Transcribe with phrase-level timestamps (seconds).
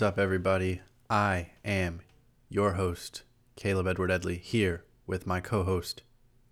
[0.00, 0.80] What's up, everybody?
[1.10, 2.00] I am
[2.48, 3.22] your host,
[3.54, 6.00] Caleb Edward Edley, here with my co host,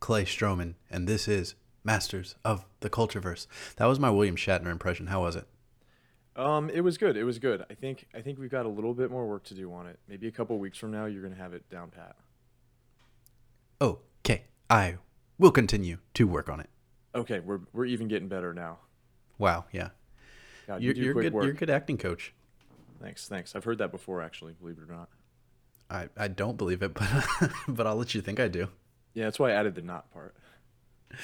[0.01, 3.47] Clay Stroman, and this is Masters of the Cultureverse.
[3.77, 5.07] That was my William Shatner impression.
[5.07, 5.47] How was it?
[6.37, 7.17] Um, it was good.
[7.17, 7.65] It was good.
[7.71, 9.99] I think I think we've got a little bit more work to do on it.
[10.07, 12.17] Maybe a couple weeks from now, you're gonna have it down pat.
[13.81, 14.99] Okay, I
[15.39, 16.69] will continue to work on it.
[17.15, 18.81] Okay, we're we're even getting better now.
[19.39, 19.89] Wow, yeah.
[20.67, 21.33] God, You're, you do you're good.
[21.33, 21.45] work.
[21.45, 22.35] You're a good acting coach.
[23.01, 23.55] Thanks, thanks.
[23.55, 24.55] I've heard that before, actually.
[24.55, 25.09] Believe it or not.
[25.91, 27.27] I, I don't believe it, but
[27.69, 28.69] but I'll let you think I do.
[29.15, 30.35] Yeah, that's why I added the not part.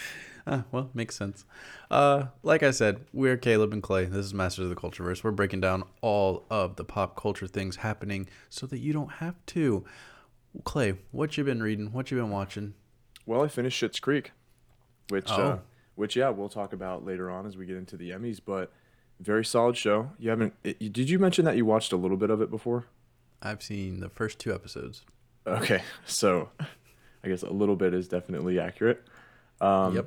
[0.47, 1.47] Ah, well, makes sense.
[1.91, 4.05] Uh, like I said, we're Caleb and Clay.
[4.05, 5.25] This is Masters of the Cultureverse.
[5.25, 9.37] We're breaking down all of the pop culture things happening so that you don't have
[9.47, 9.87] to.
[10.65, 11.93] Clay, what you been reading?
[11.93, 12.75] What you been watching?
[13.25, 14.33] Well, I finished Schitt's Creek,
[15.09, 15.61] which uh, Oh.
[15.95, 18.39] which yeah, we'll talk about later on as we get into the Emmys.
[18.45, 18.71] But
[19.21, 20.11] very solid show.
[20.19, 20.55] You haven't?
[20.65, 22.85] It, you- did you mention that you watched a little bit of it before?
[23.43, 25.03] I've seen the first two episodes.
[25.47, 26.49] Okay, so
[27.23, 29.03] I guess a little bit is definitely accurate.
[29.61, 30.07] Um, yep.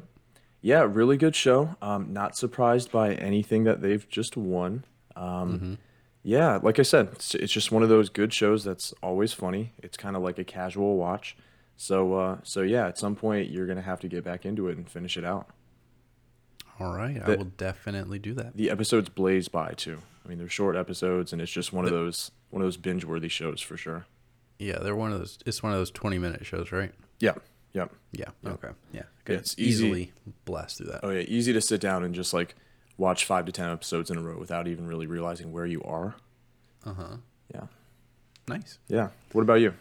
[0.62, 1.76] Yeah, really good show.
[1.82, 4.84] Um, not surprised by anything that they've just won.
[5.16, 5.78] Um,
[6.24, 9.72] Yeah, like I said, it's, it's just one of those good shows that's always funny.
[9.82, 11.38] It's kind of like a casual watch.
[11.78, 14.78] So, uh, so yeah, at some point you're gonna have to get back into it
[14.78, 15.48] and finish it out.
[16.80, 17.22] All right.
[17.24, 18.56] I will definitely do that.
[18.56, 20.00] The episodes blaze by too.
[20.24, 23.04] I mean, they're short episodes, and it's just one of those one of those binge
[23.06, 24.06] worthy shows for sure.
[24.60, 25.40] Yeah, they're one of those.
[25.46, 26.92] It's one of those twenty minute shows, right?
[27.20, 27.36] Yeah,
[27.74, 27.86] yeah.
[28.12, 28.30] Yeah.
[28.46, 28.70] Okay.
[28.92, 29.04] Yeah.
[29.28, 29.86] Yeah, it's easy.
[29.86, 30.14] easily
[30.46, 31.02] blast through that.
[31.04, 32.56] Oh yeah, easy to sit down and just like
[32.98, 36.16] watch five to ten episodes in a row without even really realizing where you are.
[36.86, 37.18] Uh huh.
[37.54, 37.68] Yeah,
[38.48, 38.78] Nice.
[38.88, 39.10] yeah.
[39.32, 39.74] What about you?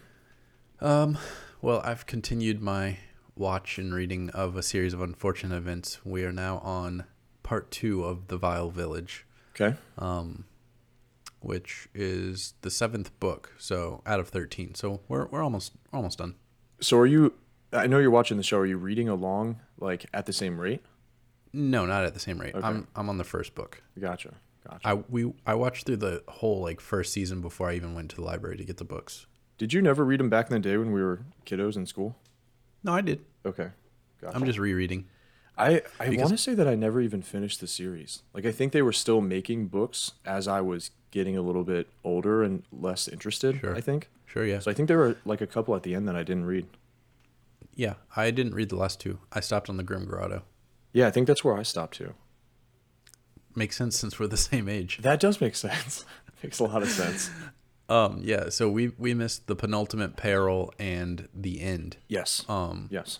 [0.79, 1.17] Um,
[1.61, 2.97] well, I've continued my
[3.39, 5.99] watch and reading of a series of unfortunate events.
[6.05, 7.05] We are now on
[7.43, 9.25] part two of The Vile Village,
[9.59, 9.77] Okay.
[9.97, 10.45] um,
[11.39, 13.53] which is the seventh book.
[13.57, 14.75] So out of thirteen.
[14.75, 16.35] So we're we're almost we're almost done.
[16.81, 17.33] So are you?
[17.73, 18.57] I know you're watching the show.
[18.59, 20.81] Are you reading along like at the same rate?
[21.53, 22.55] No, not at the same rate.
[22.55, 22.65] Okay.
[22.65, 23.81] I'm I'm on the first book.
[23.99, 24.33] Gotcha.
[24.67, 24.87] Gotcha.
[24.87, 28.15] I we I watched through the whole like first season before I even went to
[28.17, 29.25] the library to get the books.
[29.57, 32.15] Did you never read them back in the day when we were kiddos in school?
[32.87, 33.19] No, I did.
[33.45, 33.69] Okay.
[34.21, 34.35] Gotcha.
[34.35, 35.05] I'm just rereading.
[35.57, 38.23] I I want to say that I never even finished the series.
[38.33, 41.87] Like I think they were still making books as I was getting a little bit
[42.03, 43.59] older and less interested.
[43.59, 43.75] Sure.
[43.75, 44.09] I think.
[44.25, 44.59] Sure, yeah.
[44.59, 46.67] So I think there were like a couple at the end that I didn't read.
[47.75, 49.19] Yeah, I didn't read the last two.
[49.31, 50.43] I stopped on the Grim Grotto.
[50.93, 52.13] Yeah, I think that's where I stopped too.
[53.55, 54.99] Makes sense since we're the same age.
[55.01, 56.05] That does make sense.
[56.43, 57.31] Makes a lot of sense.
[57.89, 61.97] Um, yeah, so we we missed the penultimate peril and the end.
[62.07, 62.43] Yes.
[62.49, 63.19] Um, Yes.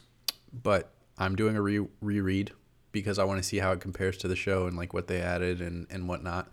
[0.52, 2.52] but I'm doing a re- reread
[2.92, 5.22] because I want to see how it compares to the show and like what they
[5.22, 6.50] added and and whatnot.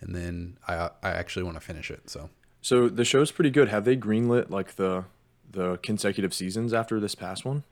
[0.00, 2.08] And then I I actually want to finish it.
[2.08, 2.30] So
[2.62, 3.68] So the show's pretty good.
[3.68, 5.04] Have they greenlit like the
[5.50, 7.64] the consecutive seasons after this past one?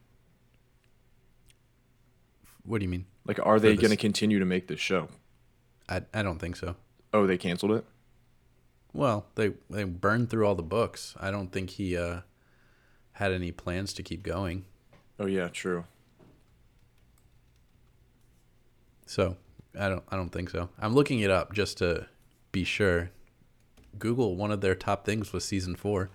[2.66, 3.04] what do you mean?
[3.26, 5.08] Like, are they going to continue to make this show?
[5.88, 6.76] I I don't think so.
[7.12, 7.84] Oh, they canceled it.
[8.94, 11.14] Well, they they burned through all the books.
[11.20, 12.20] I don't think he uh
[13.12, 14.64] had any plans to keep going.
[15.20, 15.84] Oh yeah, true.
[19.06, 19.36] So
[19.78, 20.68] I don't I don't think so.
[20.78, 22.06] I'm looking it up just to
[22.52, 23.10] be sure.
[23.98, 26.10] Google one of their top things was season four.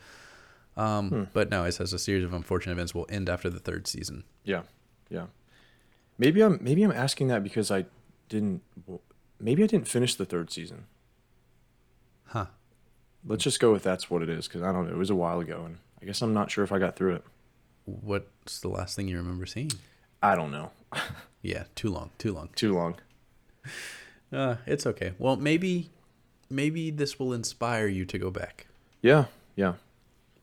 [0.75, 3.87] Um, But no, it says a series of unfortunate events will end after the third
[3.87, 4.23] season.
[4.43, 4.63] Yeah,
[5.09, 5.25] yeah.
[6.17, 7.85] Maybe I'm maybe I'm asking that because I
[8.29, 8.61] didn't.
[9.39, 10.85] Maybe I didn't finish the third season.
[12.27, 12.47] Huh.
[13.25, 14.93] Let's just go with that's what it is because I don't know.
[14.93, 17.15] It was a while ago, and I guess I'm not sure if I got through
[17.15, 17.23] it.
[17.85, 19.71] What's the last thing you remember seeing?
[20.21, 20.71] I don't know.
[21.41, 22.49] Yeah, too long, too long.
[22.53, 22.95] Too long.
[24.31, 25.13] Uh, it's okay.
[25.17, 25.89] Well, maybe
[26.49, 28.67] maybe this will inspire you to go back.
[29.01, 29.75] Yeah, yeah.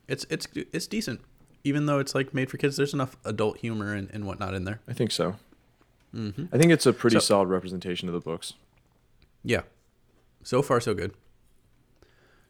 [0.08, 1.20] It's it's it's decent.
[1.64, 4.64] Even though it's like made for kids, there's enough adult humor and, and whatnot in
[4.64, 4.80] there.
[4.88, 5.36] I think so.
[6.14, 6.46] Mm-hmm.
[6.50, 8.54] I think it's a pretty So- solid representation of the books.
[9.44, 9.62] Yeah.
[10.44, 11.12] So far, so good.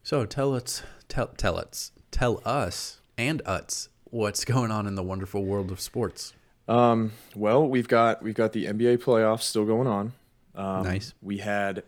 [0.06, 5.02] So tell us, tell tell us, tell us and us what's going on in the
[5.02, 6.32] wonderful world of sports.
[6.68, 10.12] Um, well, we've got we've got the NBA playoffs still going on.
[10.54, 11.12] Um, Nice.
[11.20, 11.82] We had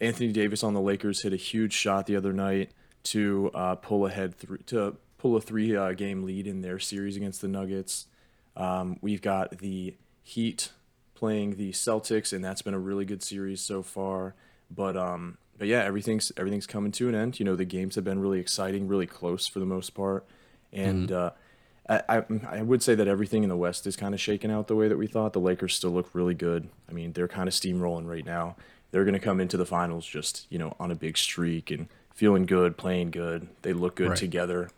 [0.00, 2.70] Anthony Davis on the Lakers hit a huge shot the other night
[3.02, 7.16] to uh, pull ahead th- to pull a three uh, game lead in their series
[7.16, 8.06] against the Nuggets.
[8.56, 10.70] Um, we've got the Heat
[11.16, 14.36] playing the Celtics, and that's been a really good series so far.
[14.70, 17.38] But um, but yeah, everything's everything's coming to an end.
[17.38, 20.24] You know, the games have been really exciting, really close for the most part,
[20.72, 21.30] and uh,
[21.88, 24.68] I, I I would say that everything in the West is kind of shaken out
[24.68, 25.32] the way that we thought.
[25.32, 26.68] The Lakers still look really good.
[26.88, 28.56] I mean, they're kind of steamrolling right now.
[28.90, 31.88] They're going to come into the finals just you know on a big streak and
[32.14, 33.48] feeling good, playing good.
[33.62, 34.16] They look good Right.
[34.18, 34.70] together.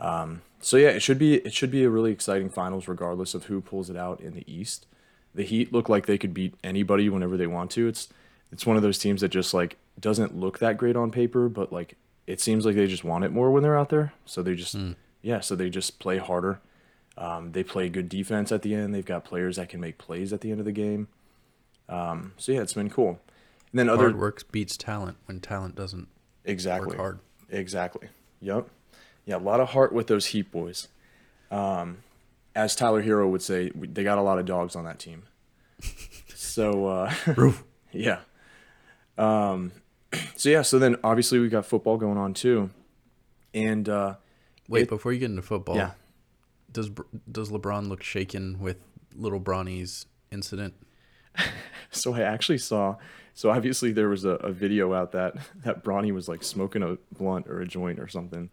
[0.00, 3.44] Um, so yeah, it should be it should be a really exciting finals, regardless of
[3.44, 4.86] who pulls it out in the East.
[5.34, 7.88] The Heat look like they could beat anybody whenever they want to.
[7.88, 8.08] It's
[8.52, 11.72] it's one of those teams that just like doesn't look that great on paper, but
[11.72, 11.96] like
[12.26, 14.12] it seems like they just want it more when they're out there.
[14.24, 14.76] So they just
[15.22, 16.60] yeah, so they just play harder.
[17.16, 18.94] Um, they play good defense at the end.
[18.94, 21.08] They've got players that can make plays at the end of the game.
[21.88, 23.20] Um, so yeah, it's been cool.
[23.70, 26.08] And then other Hard work beats talent when talent doesn't
[26.44, 27.18] exactly work hard.
[27.50, 28.08] Exactly.
[28.40, 28.68] Yep.
[29.26, 30.88] Yeah, a lot of heart with those Heat boys.
[31.50, 31.98] Um,
[32.54, 35.24] as Tyler Herro would say, they got a lot of dogs on that team.
[36.34, 37.14] so uh,
[37.92, 38.20] yeah.
[39.16, 39.72] Um,
[40.36, 40.62] so yeah.
[40.62, 42.70] So then obviously we got football going on too,
[43.52, 44.14] and uh,
[44.68, 45.92] Wait, It- before you get into football, yeah.
[46.72, 46.90] does
[47.30, 48.78] does LeBron look shaken with
[49.14, 50.74] little Bronny's incident?
[51.90, 52.96] So I actually saw.
[53.34, 56.96] So obviously there was a, a video out that that Bronny was like smoking a
[57.16, 58.50] blunt or a joint or something,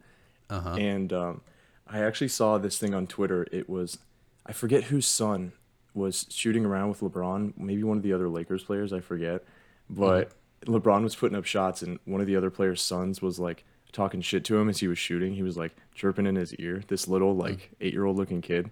[0.47, 0.75] Uh huh.
[0.77, 1.41] and um,
[1.87, 3.47] I actually saw this thing on Twitter.
[3.51, 3.97] It was,
[4.45, 5.53] I forget whose son
[5.95, 7.53] was shooting around with LeBron.
[7.57, 8.93] Maybe one of the other Lakers players.
[8.93, 9.43] I forget,
[9.89, 10.33] but
[10.65, 14.21] LeBron was putting up shots, and one of the other players' sons was like talking
[14.21, 15.33] shit to him as he was shooting.
[15.33, 16.83] He was like chirping in his ear.
[16.87, 18.69] This little like eight year old looking kid,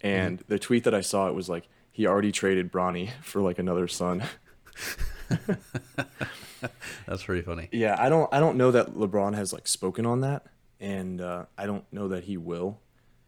[0.00, 3.58] and the tweet that I saw it was like he already traded Bronny for like
[3.58, 4.24] another son.
[7.06, 7.68] That's pretty funny.
[7.72, 10.46] Yeah, I don't I don't know that LeBron has like spoken on that,
[10.80, 12.80] and uh, I don't know that he will.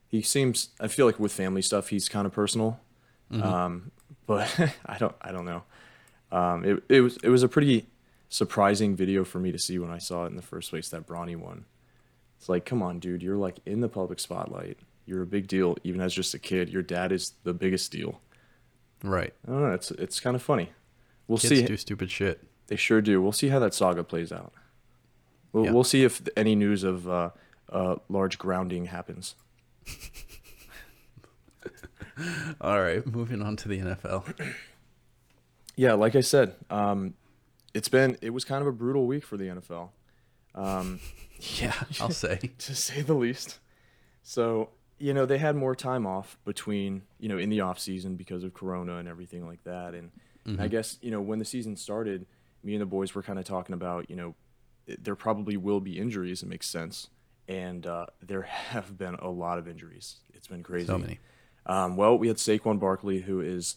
[0.08, 2.80] He seems I feel like with family stuff he's kind of personal,
[3.32, 3.90] um,
[4.26, 4.48] but
[4.86, 5.62] I don't I don't know.
[6.30, 7.86] Um, it it was it was a pretty
[8.34, 11.06] surprising video for me to see when I saw it in the first place that
[11.06, 11.66] Bronny one.
[12.36, 14.80] It's like, come on, dude, you're like in the public spotlight.
[15.06, 16.68] You're a big deal, even as just a kid.
[16.68, 18.20] Your dad is the biggest deal.
[19.04, 19.32] Right.
[19.46, 19.70] I don't know.
[19.72, 20.70] It's it's kind of funny.
[21.28, 21.64] We'll Kids see.
[21.64, 22.42] do stupid shit.
[22.66, 23.22] They sure do.
[23.22, 24.52] We'll see how that saga plays out.
[25.52, 25.70] We'll, Yeah.
[25.70, 27.30] we'll see if any news of uh,
[27.70, 29.36] uh, large grounding happens.
[32.60, 34.54] All right, moving on to the NFL.
[35.76, 37.14] Yeah, like I said, um,
[37.74, 39.90] it's been it was kind of a brutal week for the NFL,
[40.54, 41.00] um,
[41.60, 42.52] yeah, I'll say.
[42.58, 43.58] to say the least.
[44.22, 48.16] So you know they had more time off between you know in the off season
[48.16, 50.10] because of Corona and everything like that, and
[50.58, 52.26] I guess you know when the season started,
[52.62, 54.34] me and the boys were kind of talking about you know
[54.86, 56.42] there probably will be injuries.
[56.42, 57.08] It makes sense,
[57.48, 60.20] and uh, there have been a lot of injuries.
[60.32, 60.86] It's been crazy.
[60.86, 61.18] So many.
[61.66, 63.76] Um, well, we had Saquon Barkley, who is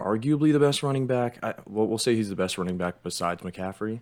[0.00, 1.38] arguably the best running back.
[1.42, 4.00] I, well, we'll say he's the best running back besides McCaffrey.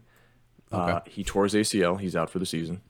[0.72, 2.00] Uh, he tore his ACL.
[2.00, 2.80] He's out for the season.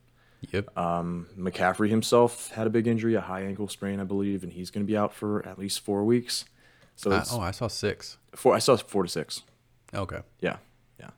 [0.53, 0.77] Yep.
[0.79, 4.71] Um, McCaffrey himself had a big injury, a high ankle sprain, I believe, and he's
[4.71, 6.45] going to be out for at least four weeks.
[6.97, 8.19] So it's oh, I saw six.
[8.35, 8.55] four.
[8.55, 9.43] I saw four to six.
[9.93, 10.21] Okay.
[10.41, 10.57] Yeah,
[11.00, 11.11] yeah.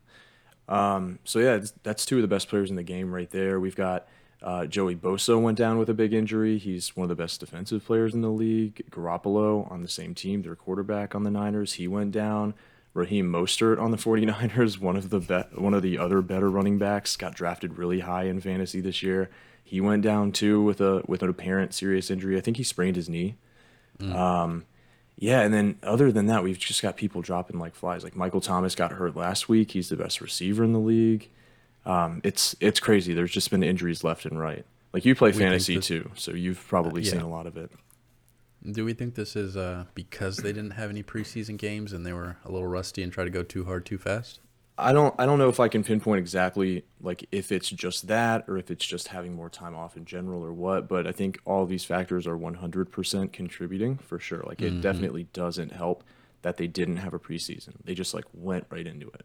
[0.69, 3.61] Um, so yeah, it's- that's two of the best players in the game right there.
[3.61, 4.09] We've got
[4.43, 6.59] uh, Joey Bosa went down with a big injury.
[6.59, 8.83] He's one of the best defensive players in the league.
[8.91, 12.55] Garoppolo on the same team, their quarterback on the Niners, he went down.
[12.94, 16.79] Raheem Mostert on the 49ers, one of the be- one of the other better running
[16.79, 19.29] backs, got drafted really high in fantasy this year.
[19.63, 22.37] He went down too with a with an apparent serious injury.
[22.37, 23.34] I think he sprained his knee.
[24.01, 24.65] Um,
[25.19, 28.05] yeah, and then other than that, we've just got people dropping like flies.
[28.05, 29.72] Like Michael Thomas got hurt last week.
[29.72, 31.31] He's the best receiver in the league.
[31.86, 33.14] Um, it's it's crazy.
[33.14, 34.66] There's just been injuries left and right.
[34.93, 37.12] Like you play think fantasy this- too, so you've probably yeah.
[37.12, 37.70] seen a lot of it.
[38.69, 42.12] Do we think this is uh, because they didn't have any preseason games and they
[42.12, 44.40] were a little rusty and tried to go too hard too fast?
[44.78, 48.44] I don't I don't know if I can pinpoint exactly like if it's just that
[48.48, 51.38] or if it's just having more time off in general or what, but I think
[51.44, 54.43] all these factors are 100% contributing for sure.
[54.44, 56.05] Like it definitely doesn't help
[56.43, 57.74] that they didn't have a preseason.
[57.84, 59.24] They just like went right into it.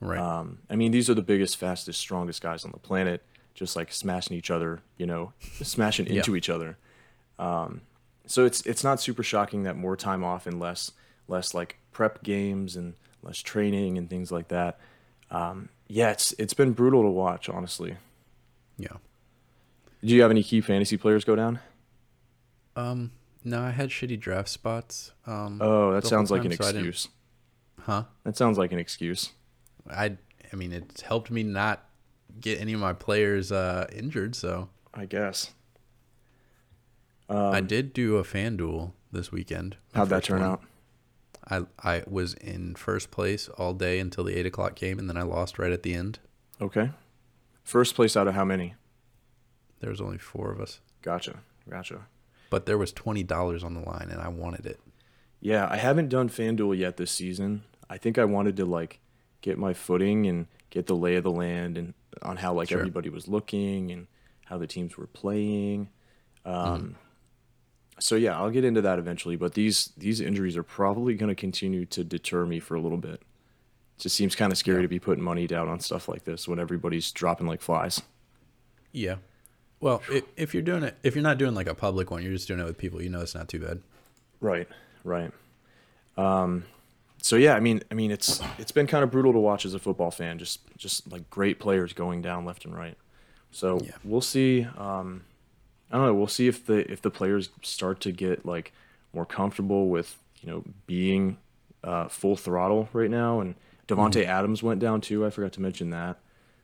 [0.00, 0.18] Right.
[0.20, 3.22] Um, I mean, these are the biggest, fastest, strongest guys on the planet,
[3.54, 6.14] just like smashing each other, you know, smashing Yeah.
[6.16, 6.76] into each other.
[7.38, 7.80] Um,
[8.26, 10.92] so it's it's not super shocking that more time off and less
[11.28, 14.78] less like prep games and less training and things like that.
[15.30, 17.96] Um, yeah, it's it's been brutal to watch, honestly.
[18.76, 18.96] yeah.
[20.00, 21.58] Did you have any key fantasy players go down?
[22.76, 23.10] Um.
[23.44, 25.12] No, I had shitty draft spots.
[25.26, 25.58] Um.
[25.60, 27.08] Oh, that sounds like an so excuse.
[27.80, 28.04] Huh?
[28.24, 29.30] That sounds like an excuse.
[29.90, 30.16] I.
[30.52, 31.84] I mean, it's helped me not
[32.40, 34.34] get any of my players uh, injured.
[34.34, 35.50] So I guess.
[37.30, 39.74] I did do a FanDuel this weekend.
[39.94, 40.50] Um, How'd that turn one.
[40.50, 40.62] out?
[41.50, 45.16] I I was in first place all day until the eight o'clock game, and then
[45.18, 46.18] I lost right at the end.
[46.60, 46.90] Okay.
[47.62, 48.74] First place out of how many?
[49.80, 51.40] There was only four of us, Gotcha.
[51.68, 52.06] Gotcha.
[52.50, 54.80] but there was twenty dollars on the line, and I wanted it.
[55.40, 57.62] Yeah, I haven't done FanDuel yet this season.
[57.90, 59.00] I think I wanted to like
[59.40, 62.78] get my footing and get the lay of the land and on how like Sure.
[62.78, 64.06] everybody was looking and
[64.46, 65.88] how the teams were playing.
[66.44, 66.96] Um,
[68.00, 69.36] So yeah, I'll get into that eventually.
[69.36, 72.98] But these these injuries are probably going to continue to deter me for a little
[72.98, 73.14] bit.
[73.96, 76.46] It just seems kind of scary to be putting money down on stuff like this
[76.46, 78.02] when everybody's dropping like flies.
[78.92, 79.16] Yeah.
[79.80, 82.32] Well, i if you're doing it, if you're not doing like a public one, you're
[82.32, 83.80] just doing it with people you know, it's not too bad.
[84.40, 84.68] Right,
[85.04, 85.32] right.
[86.16, 86.64] Um,
[87.28, 89.74] so yeah, I mean, I mean, it's it's been kind of brutal to watch as
[89.74, 90.38] a football fan.
[90.38, 92.96] Just just like great players going down left and right.
[93.50, 93.90] So Yeah.
[94.02, 94.66] we'll see.
[94.78, 95.24] Um,
[95.90, 96.14] I don't know.
[96.14, 98.72] We'll see if the if the players start to get like
[99.12, 101.36] more comfortable with you know being
[101.84, 103.40] uh, full throttle right now.
[103.40, 103.56] And
[103.86, 105.26] Davante Adams went down too.
[105.26, 106.18] I forgot to mention that.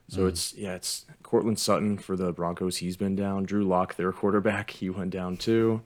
[0.07, 2.77] So it's yeah, it's Courtland Sutton for the Broncos.
[2.77, 3.43] He's been down.
[3.43, 5.81] Drew Lock, their quarterback, he went down too.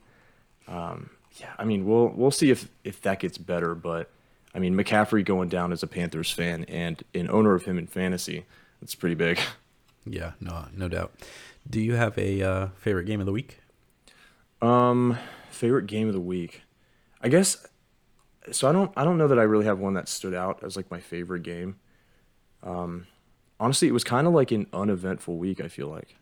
[0.69, 3.75] Um, yeah, I mean, we'll we'll see if if that gets better.
[3.75, 4.09] But
[4.53, 7.87] I mean, McCaffrey going down as a Panthers fan and an owner of him in
[7.87, 8.45] fantasy,
[8.81, 9.39] that's pretty big.
[10.05, 11.11] Yeah, no, no doubt.
[11.69, 13.59] Do you have a uh, favorite game of the week?
[14.61, 15.17] Um,
[15.51, 16.63] favorite game of the week,
[17.21, 17.65] I guess.
[18.51, 20.75] So I don't I don't know that I really have one that stood out as
[20.75, 21.75] like my favorite game.
[22.63, 23.05] Um,
[23.59, 25.61] honestly, it was kind of like an uneventful week.
[25.61, 26.15] I feel like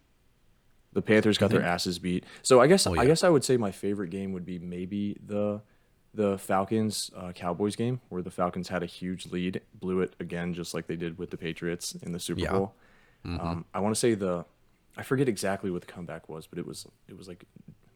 [0.93, 2.25] the Panthers got their asses beat.
[2.41, 5.15] So I guess Oh, I guess I would say my favorite game would be maybe
[5.25, 5.62] the
[6.18, 10.54] the Falcons uh, Cowboys game where the Falcons had a huge lead, blew it again
[10.54, 12.52] just like they did with the Patriots in the Super Yeah.
[12.52, 12.74] Bowl.
[13.24, 14.46] Um, I want to say the
[14.98, 17.46] I forget exactly what the comeback was, but it was it was like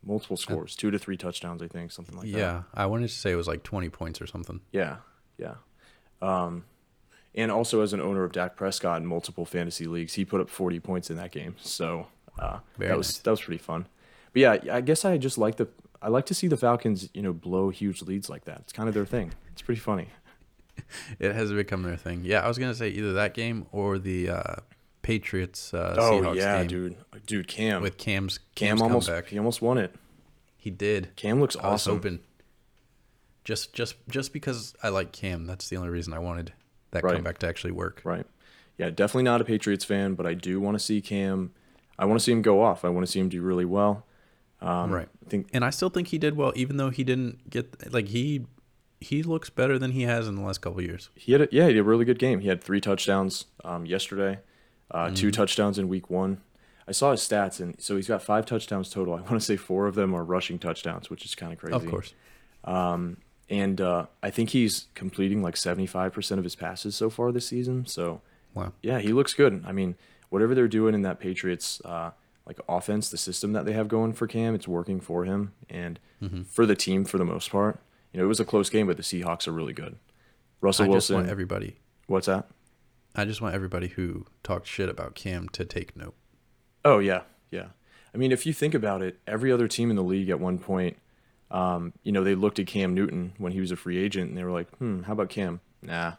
[0.04, 2.38] multiple scores, two to three touchdowns, I think, something like that.
[2.38, 4.62] yeah, I wanted to say it was like 20 points or something.
[4.72, 4.98] Yeah,
[5.38, 5.56] yeah.
[6.22, 6.66] Um,
[7.34, 10.50] and also as an owner of Dak Prescott in multiple fantasy leagues, he put up
[10.50, 11.56] 40 points in that game.
[11.62, 13.18] So uh, that was nice.
[13.20, 13.88] that was pretty fun.
[14.34, 15.68] But yeah, I guess I just like the
[16.02, 18.60] I like to see the Falcons, you know, blow huge leads like that.
[18.62, 19.34] It's kind of their thing.
[19.52, 20.08] It's pretty funny.
[21.20, 22.22] It has become their thing.
[22.26, 24.56] Yeah, I was gonna say either that game or the uh,
[25.04, 26.96] Patriots uh, oh Seahawks yeah, game dude,
[27.28, 29.28] dude, Cam, with Cam's Cam Cam's almost comeback.
[29.28, 29.94] he almost won it.
[30.58, 31.16] He did.
[31.18, 31.96] Cam looks I awesome.
[31.98, 32.20] hoping.
[33.44, 36.54] Just, just, just because I like Cam, that's the only reason I wanted
[36.92, 37.16] that Right.
[37.16, 38.02] comeback to actually work.
[38.04, 38.26] Right.
[38.78, 41.52] Yeah, definitely not a Patriots fan, but I do want to see Cam.
[42.00, 42.86] I want to see him go off.
[42.86, 44.06] I want to see him do really well.
[44.62, 45.08] Um, Right.
[45.26, 48.08] I think And I still think he did well, even though he didn't get like
[48.10, 48.46] he
[49.00, 51.10] he looks better than he has in the last couple years.
[51.16, 52.40] he had a, yeah, he had a really good game.
[52.42, 54.40] He had three touchdowns um, yesterday,
[54.92, 55.16] uh, Mm-hmm.
[55.16, 56.42] two touchdowns in week one.
[56.88, 59.14] I saw his stats, and so he's got five touchdowns total.
[59.20, 61.76] I want to say four of them are rushing touchdowns, which is kind of crazy.
[61.76, 62.14] Of course.
[63.50, 67.86] And uh, I think he's completing like 75% of his passes so far this season.
[67.86, 68.22] So
[68.54, 68.72] Wow.
[68.82, 69.64] yeah, he looks good.
[69.66, 69.96] I mean,
[70.30, 72.12] whatever they're doing in that Patriots uh,
[72.46, 76.00] like offense, the system that they have going for Cam, it's working for him and
[76.22, 76.44] Mm-hmm.
[76.44, 77.80] for the team for the most part.
[78.14, 79.96] You know, it was a close game, but the Seahawks are really good.
[80.62, 81.78] Russell I just Wilson, want everybody.
[82.06, 82.48] what's that?
[83.16, 86.14] I just want everybody who talked shit about Cam to take note.
[86.86, 87.70] Oh yeah, yeah.
[88.14, 90.60] I mean, if you think about it, every other team in the league at one
[90.60, 90.98] point,
[91.50, 94.38] um, you know, they looked at Cam Newton when he was a free agent, and
[94.38, 96.14] they were like, "Hmm, how about Cam?" Nah.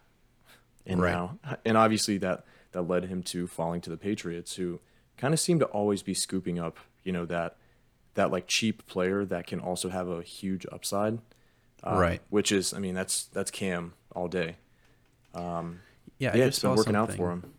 [0.84, 1.12] And Right.
[1.12, 4.80] now, and obviously that that led him to falling to the Patriots, who
[5.16, 7.56] kind of seem to always be scooping up, you know, that
[8.14, 11.18] that like cheap player that can also have a huge upside.
[11.82, 12.20] uh, Right.
[12.30, 14.56] Which is, I mean, that's that's Cam all day.
[15.34, 15.62] Yeah,
[16.18, 17.14] Yeah, I it's just been saw working something.
[17.14, 17.52] out for him.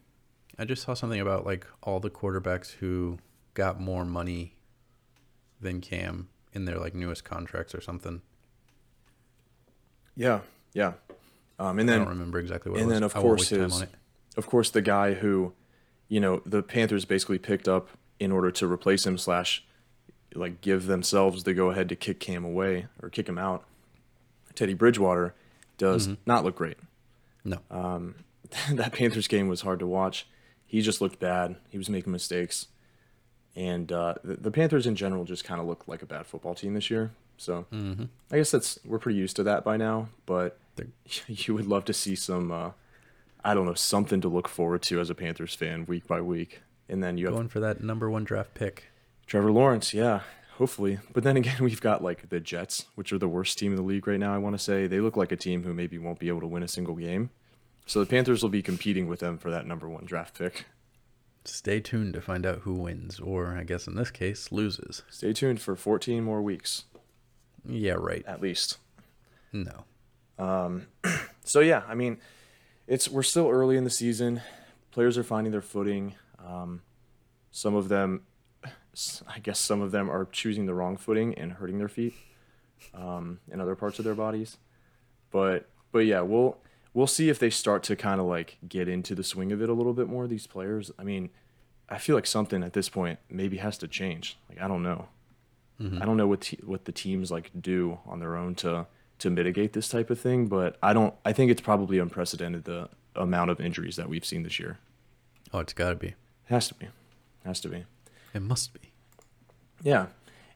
[0.60, 3.18] I just saw something about like all the quarterbacks who
[3.56, 4.54] got more money
[5.60, 8.22] than Cam in their like newest contracts or something.
[10.16, 10.42] Yeah,
[10.74, 10.94] yeah.
[11.60, 12.80] Um, and then I don't remember exactly what.
[12.82, 12.94] and it was.
[12.96, 13.84] then, of course, his-
[14.38, 15.54] of course, the guy who,
[16.14, 17.90] you know, the Panthers basically picked up
[18.20, 19.64] in order to replace him slash,
[20.36, 23.64] like, give themselves the go ahead to kick Cam away or kick him out.
[24.54, 25.34] Teddy Bridgewater
[25.80, 26.22] does Mm-hmm.
[26.28, 26.78] not look great.
[27.44, 27.58] No,
[28.72, 30.28] that Panthers game was hard to watch.
[30.68, 31.56] He just looked bad.
[31.70, 32.68] He was making mistakes,
[33.56, 36.54] and uh, the, the Panthers in general just kind of look like a bad football
[36.56, 37.12] team this year.
[37.38, 37.66] So
[38.32, 40.10] I guess that's we're pretty used to that by now.
[40.28, 40.58] But
[41.28, 42.72] you would love to see some, uh,
[43.44, 46.62] I don't know, something to look forward to as a Panthers fan week by week.
[46.90, 48.86] And then you have going for that number one draft pick.
[49.26, 50.22] Trevor Lawrence, yeah,
[50.58, 51.00] hopefully.
[51.14, 53.82] But then again, we've got like the Jets, which are the worst team in the
[53.84, 54.34] league right now.
[54.34, 56.48] I want to say they look like a team who maybe won't be able to
[56.48, 57.30] win a single game.
[57.86, 60.66] So the Panthers will be competing with them for that number one draft pick.
[61.46, 65.04] Stay tuned to find out who wins, or I guess in this case, loses.
[65.10, 66.86] Stay tuned for 14 more weeks
[67.68, 68.24] Yeah, right.
[68.26, 68.78] at least.
[69.52, 69.84] No.
[70.40, 70.88] Um,
[71.44, 72.20] So yeah, I mean,
[72.88, 74.42] it's we're still early in the season.
[74.92, 76.16] Players are finding their footing.
[76.46, 76.82] Um,
[77.52, 78.24] some of them,
[79.28, 82.14] I guess, some of them are choosing the wrong footing and hurting their feet
[82.94, 84.58] um, in other parts of their bodies.
[85.32, 86.58] But but yeah, we'll
[86.94, 89.70] we'll see if they start to kind of like get into the swing of it
[89.70, 90.28] a little bit more.
[90.28, 91.30] These players, I mean,
[91.90, 94.38] I feel like something at this point maybe has to change.
[94.50, 95.08] Like I don't know,
[96.02, 98.88] I don't know what te- what the teams like do on their own to
[99.24, 100.48] to mitigate this type of thing.
[100.48, 101.14] But I don't.
[101.26, 104.78] I think it's probably unprecedented the amount of injuries that we've seen this year.
[105.52, 106.16] Oh, it's got to be.
[106.46, 106.88] Has to be,
[107.46, 107.86] has to be.
[108.34, 108.92] It must be.
[109.82, 110.08] Yeah,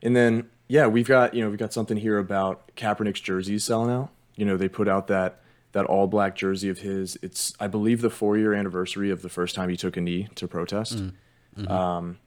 [0.01, 3.91] and then yeah, we've got you know we've got something here about Kaepernick's jerseys selling
[3.91, 4.09] out.
[4.35, 5.39] You know they put out that
[5.71, 7.17] that all black jersey of his.
[7.21, 10.27] It's I believe the four year anniversary of the first time he took a knee
[10.35, 10.97] to protest.
[10.97, 11.13] Mm.
[11.57, 11.71] Mm-hmm.
[11.71, 12.17] Um,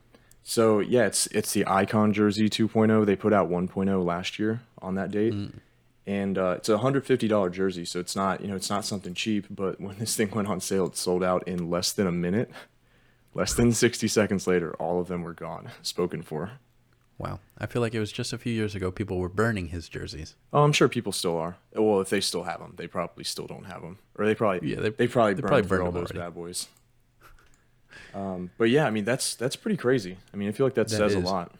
[0.43, 3.05] so yeah, it's it's the icon jersey 2.0.
[3.05, 5.33] They put out 1.0 last year on that date.
[5.33, 5.59] Mm.
[6.07, 8.85] And uh, it's a hundred fifty dollar jersey, so it's not you know it's not
[8.85, 9.45] something cheap.
[9.49, 12.49] But when this thing went on sale, it sold out in less than a minute.
[13.33, 16.51] Less than sixty seconds later, all of them were gone, spoken for.
[17.17, 17.39] Wow.
[17.59, 20.35] I feel like it was just a few years ago people were burning his jerseys.
[20.51, 21.55] Oh, I'm sure people still are.
[21.75, 24.67] Well, if they still have them, they probably still don't have them, or they probably
[24.71, 26.17] Yeah, they- they, probably they burned probably burned all those already.
[26.19, 26.67] bad boys.
[28.13, 30.17] Um, but yeah, I mean that's that's pretty crazy.
[30.33, 31.23] I mean, I feel like that, That says is.
[31.23, 31.51] a lot.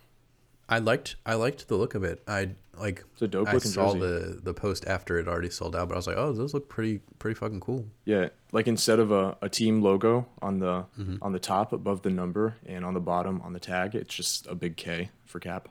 [0.71, 2.23] I liked I liked the look of it.
[2.27, 3.99] I like It's a dope I looking saw jersey.
[3.99, 6.69] the the post after it already sold out, but I was like, oh, those look
[6.69, 7.85] pretty pretty fucking cool.
[8.05, 11.17] Yeah, like instead of a, a team logo on the Mm-hmm.
[11.21, 14.47] on the top above the number and on the bottom on the tag, it's just
[14.47, 15.67] a big K for Cap.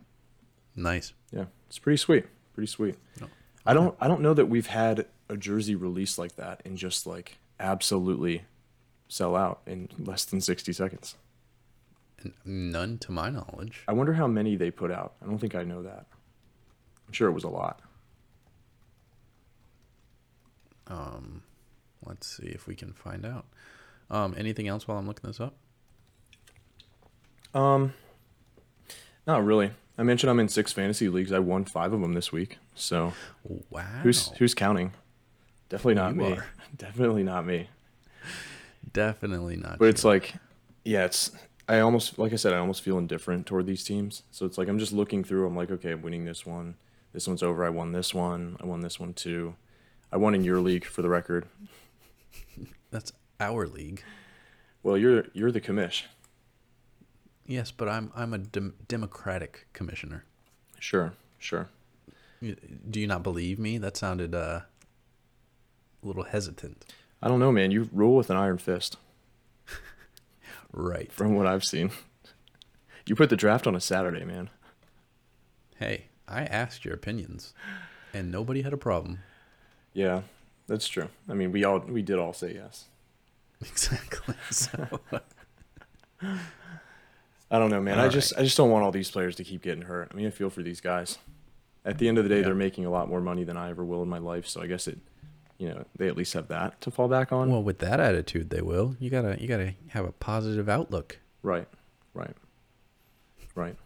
[0.76, 1.14] Nice.
[1.33, 2.26] Yeah, it's pretty sweet.
[2.54, 2.97] Pretty sweet.
[3.23, 3.26] Oh,
[3.66, 7.07] I don't I don't know that we've had a jersey release like that and just
[7.07, 8.45] like absolutely
[9.09, 11.16] sell out in less than 60 seconds.
[12.45, 13.85] None to my knowledge.
[13.89, 15.15] I wonder how many they put out.
[15.23, 16.07] I don't think I know that.
[17.07, 17.81] I'm sure it was a lot.
[20.87, 21.43] Um,
[22.05, 23.47] let's see if we can find out.
[24.11, 25.55] Um, anything else while I'm looking this up?
[27.55, 27.94] Um
[29.27, 29.73] not really.
[29.99, 31.31] I mentioned I'm in six fantasy leagues.
[31.33, 32.59] I won 5 of them this week.
[32.75, 33.12] So,
[33.71, 33.83] Wow.
[34.03, 34.92] who's who's counting?
[35.68, 36.33] Definitely not You me.
[36.33, 36.47] are.
[36.77, 37.68] Definitely not me.
[38.92, 39.79] definitely not?
[39.79, 39.88] But you.
[39.90, 40.35] it's like,
[40.85, 41.31] yeah, it's.
[41.70, 44.24] I almost, like I said, I almost feel indifferent toward these teams.
[44.33, 45.46] So it's like I'm just looking through.
[45.46, 46.74] I'm like, okay, I'm winning this one.
[47.12, 47.64] This one's over.
[47.64, 48.56] I won this one.
[48.61, 49.54] I won this one too.
[50.11, 51.46] I won in your league for the record.
[52.90, 54.02] that's our league.
[54.83, 56.02] Well, you're you're the commish.
[57.46, 60.24] Yes, but I'm I'm a dem- democratic commissioner.
[60.80, 61.68] Sure, sure.
[62.40, 63.78] Do you not believe me?
[63.78, 64.62] That sounded uh,
[66.02, 66.85] a little hesitant.
[67.22, 67.70] I don't know, man.
[67.70, 68.96] You rule with an iron fist,
[70.72, 71.12] Right.
[71.12, 71.90] from what I've seen.
[73.06, 74.50] You put the draft on a Saturday, man.
[75.78, 77.54] Hey, I asked your opinions,
[78.14, 79.18] and nobody had a problem.
[79.92, 80.22] Yeah,
[80.68, 81.09] that's true.
[81.28, 82.87] I mean, we all we did all say yes.
[83.62, 84.35] Exactly.
[84.50, 85.00] So,
[86.22, 87.98] I don't know, man.
[87.98, 90.09] I All just I just don't want all these players to keep getting hurt.
[90.12, 91.18] I mean, I feel for these guys.
[91.85, 92.44] At the end of the day, Yeah.
[92.46, 94.66] they're making a lot more money than I ever will in my life, so I
[94.66, 94.98] guess it,
[95.61, 97.51] you know, they at least have that to fall back on.
[97.51, 98.96] well, with that attitude, they will.
[98.99, 101.18] You gotta you gotta have a positive outlook.
[101.42, 101.68] right,
[102.14, 102.35] right,
[103.55, 103.77] right.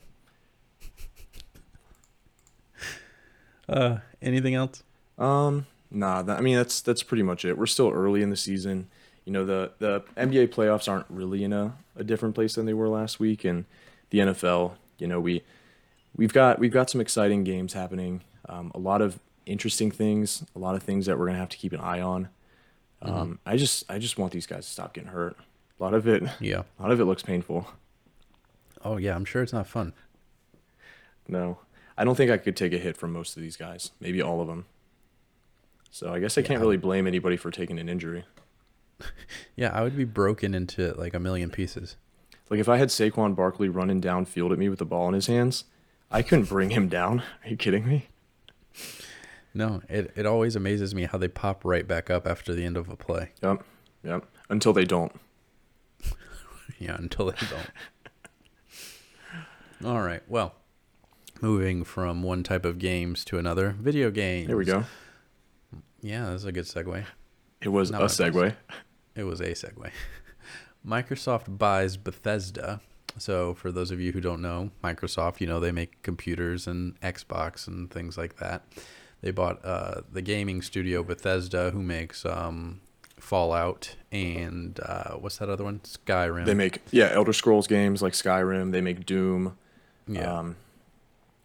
[3.69, 4.83] Uh, anything else?
[5.19, 6.23] Um, nah.
[6.23, 7.59] That, I mean, that's that's pretty much it.
[7.59, 8.89] We're still early in the season.
[9.25, 12.75] You know, the the NBA playoffs aren't really in a, a different place than they
[12.75, 13.65] were last week, and
[14.11, 14.75] the NFL.
[14.99, 15.43] You know, we
[16.15, 18.23] we've got we've got some exciting games happening.
[18.49, 20.45] Um, a lot of interesting things.
[20.55, 22.29] A lot of things that we're gonna have to keep an eye on.
[23.03, 25.37] Um, I just I just want these guys to stop getting hurt.
[25.79, 27.67] A lot of it, yeah, a lot of it looks painful.
[28.83, 29.93] Oh yeah, I'm sure it's not fun.
[31.29, 31.59] No,
[31.97, 33.91] I don't think I could take a hit from most of these guys.
[34.01, 34.67] Maybe all of them.
[35.91, 38.25] So I guess I Yeah, can't really blame anybody for taking an injury.
[39.57, 41.97] Yeah, I would be broken into like a million pieces.
[42.51, 45.27] Like if I had Saquon Barkley running downfield at me with the ball in his
[45.27, 45.65] hands,
[46.11, 47.21] I couldn't bring him down.
[47.45, 48.07] Are you kidding me?
[49.55, 52.77] No, it, it always amazes me how they pop right back up after the end
[52.77, 53.31] of a play.
[53.43, 53.65] Yep.
[54.03, 54.27] Yep.
[54.49, 55.13] Until they don't.
[56.79, 57.71] Yeah, until they don't.
[59.85, 60.23] All right.
[60.27, 60.55] Well,
[61.41, 64.49] moving from one type of games to another, video games.
[64.49, 64.85] Here we go.
[66.01, 67.05] Yeah, that's a good segue.
[67.61, 68.55] It was Not a segue.
[69.15, 69.91] It was a segue.
[70.87, 72.81] Microsoft buys Bethesda.
[73.19, 76.99] So, for those of you who don't know, Microsoft, you know, they make computers and
[77.01, 78.65] Xbox and things like that.
[79.25, 82.83] They bought uh, the gaming studio Bethesda, who makes um,
[83.19, 85.81] Fallout and uh, what's that other one?
[85.81, 86.45] Skyrim.
[86.45, 89.57] They make yeah, Elder Scrolls games like Skyrim, they make Doom.
[90.07, 90.31] yeah.
[90.41, 90.57] Um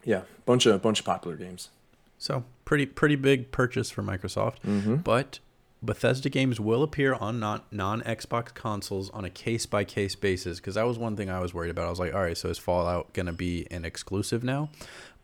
[0.04, 1.70] yeah, bunch of bunch of popular games.
[2.18, 4.96] So pretty pretty big purchase for Microsoft, Mm-hmm.
[4.96, 5.38] but
[5.82, 10.58] Bethesda games will appear on non non Xbox consoles on a case by case basis
[10.60, 11.86] because that was one thing I was worried about.
[11.86, 14.68] I was like, all right, so is Fallout gonna be an exclusive now?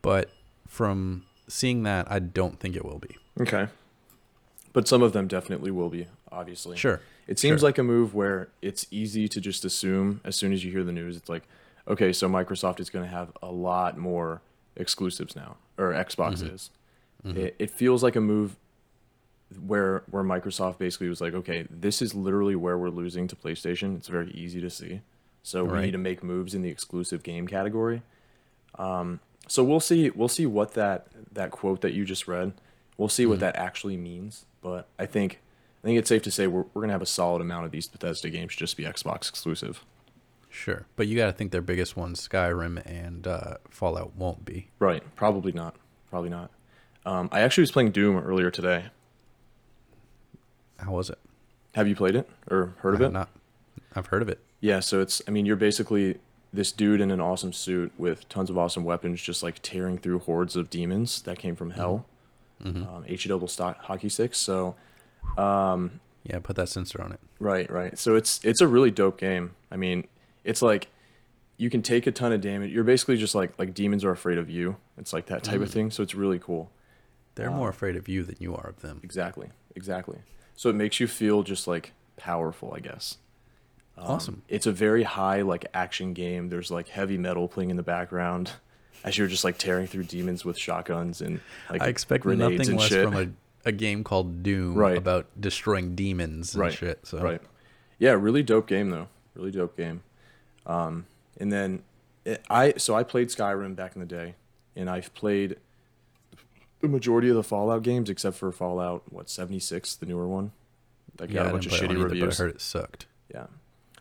[0.01, 0.31] But
[0.67, 3.17] from seeing that, I don't think it will be.
[3.41, 3.69] Okay.
[4.73, 6.07] but some of them definitely will be.
[6.31, 7.01] Obviously, Sure.
[7.27, 7.69] It seems Sure.
[7.69, 10.93] like a move where it's easy to just assume as soon as you hear the
[10.93, 11.45] news, it's like,
[11.89, 14.43] okay, so Microsoft is going to have a lot more
[14.77, 16.55] exclusives now, or Xbox Mm-hmm.
[16.55, 16.71] is.
[17.25, 18.57] It, it feels like a move
[19.67, 23.97] where where Microsoft basically was like, okay, this is literally where we're losing to PlayStation.
[23.97, 25.01] It's very easy to see,
[25.43, 28.03] so we need to make moves in the exclusive game category.
[28.79, 30.11] Um, so we'll see.
[30.11, 32.53] We'll see what that that quote that you just read.
[32.99, 33.31] We'll see Mm-hmm.
[33.31, 34.45] what that actually means.
[34.61, 35.41] But I think
[35.83, 37.87] I think it's safe to say we're we're gonna have a solid amount of these
[37.87, 39.85] Bethesda games just be Xbox exclusive.
[40.51, 40.87] Sure.
[40.97, 44.69] But you got to think their biggest ones, Skyrim and uh, Fallout, won't be.
[44.79, 45.03] Right?
[45.15, 45.77] Probably not.
[46.09, 46.51] Probably not.
[47.05, 48.87] Um, I actually was playing Doom earlier today.
[50.79, 51.19] How was it?
[51.75, 53.13] Have you played it or heard of it?
[53.13, 53.29] Not.
[53.95, 54.41] I've heard of it.
[54.61, 56.17] Yeah, so it's I mean you're basically
[56.57, 60.21] this dude in an awesome suit with tons of awesome weapons, just like tearing through
[60.21, 62.07] hordes of demons that came from hell.
[62.63, 62.83] Mm-hmm.
[62.83, 64.39] Um, H double stock hockey sticks.
[64.39, 64.75] So
[65.37, 67.21] um, Yeah, put that censor on it.
[67.39, 67.99] right, right.
[67.99, 69.55] So it's it's a really dope game.
[69.71, 70.07] I mean,
[70.45, 70.89] it's like
[71.59, 72.71] you can take a ton of damage.
[72.71, 74.77] You're basically just like like demons are afraid of you.
[74.99, 75.73] It's like that type of mm.
[75.73, 75.91] thing.
[75.91, 76.71] So it's really cool.
[77.35, 79.01] They're more um, afraid of you than you are of them.
[79.03, 80.19] Exactly, exactly.
[80.55, 83.19] So it makes you feel just like powerful, I guess.
[83.99, 84.43] Um, Awesome.
[84.49, 86.49] It's a very high like action game.
[86.49, 88.53] There's like heavy metal playing in the background
[89.05, 92.71] as you're just like tearing through demons with shotguns and like I expect grenades nothing
[92.73, 93.05] and less shit.
[93.05, 93.17] from
[93.65, 94.97] a, a game called Doom Right.
[94.99, 97.07] about destroying demons and right, shit.
[97.07, 97.41] So right.
[97.99, 99.09] Yeah, really dope game though.
[99.35, 100.03] Really dope game.
[100.67, 101.07] Um,
[101.39, 101.83] and then
[102.25, 104.35] it, I so I played Skyrim back in the day,
[104.75, 105.57] and I've played
[106.81, 110.53] the majority of the Fallout games except for Fallout what 76, the newer one.
[111.17, 112.25] That got yeah, a bunch of shitty it on either, reviews.
[112.37, 113.07] but I heard it sucked.
[113.33, 113.47] Yeah,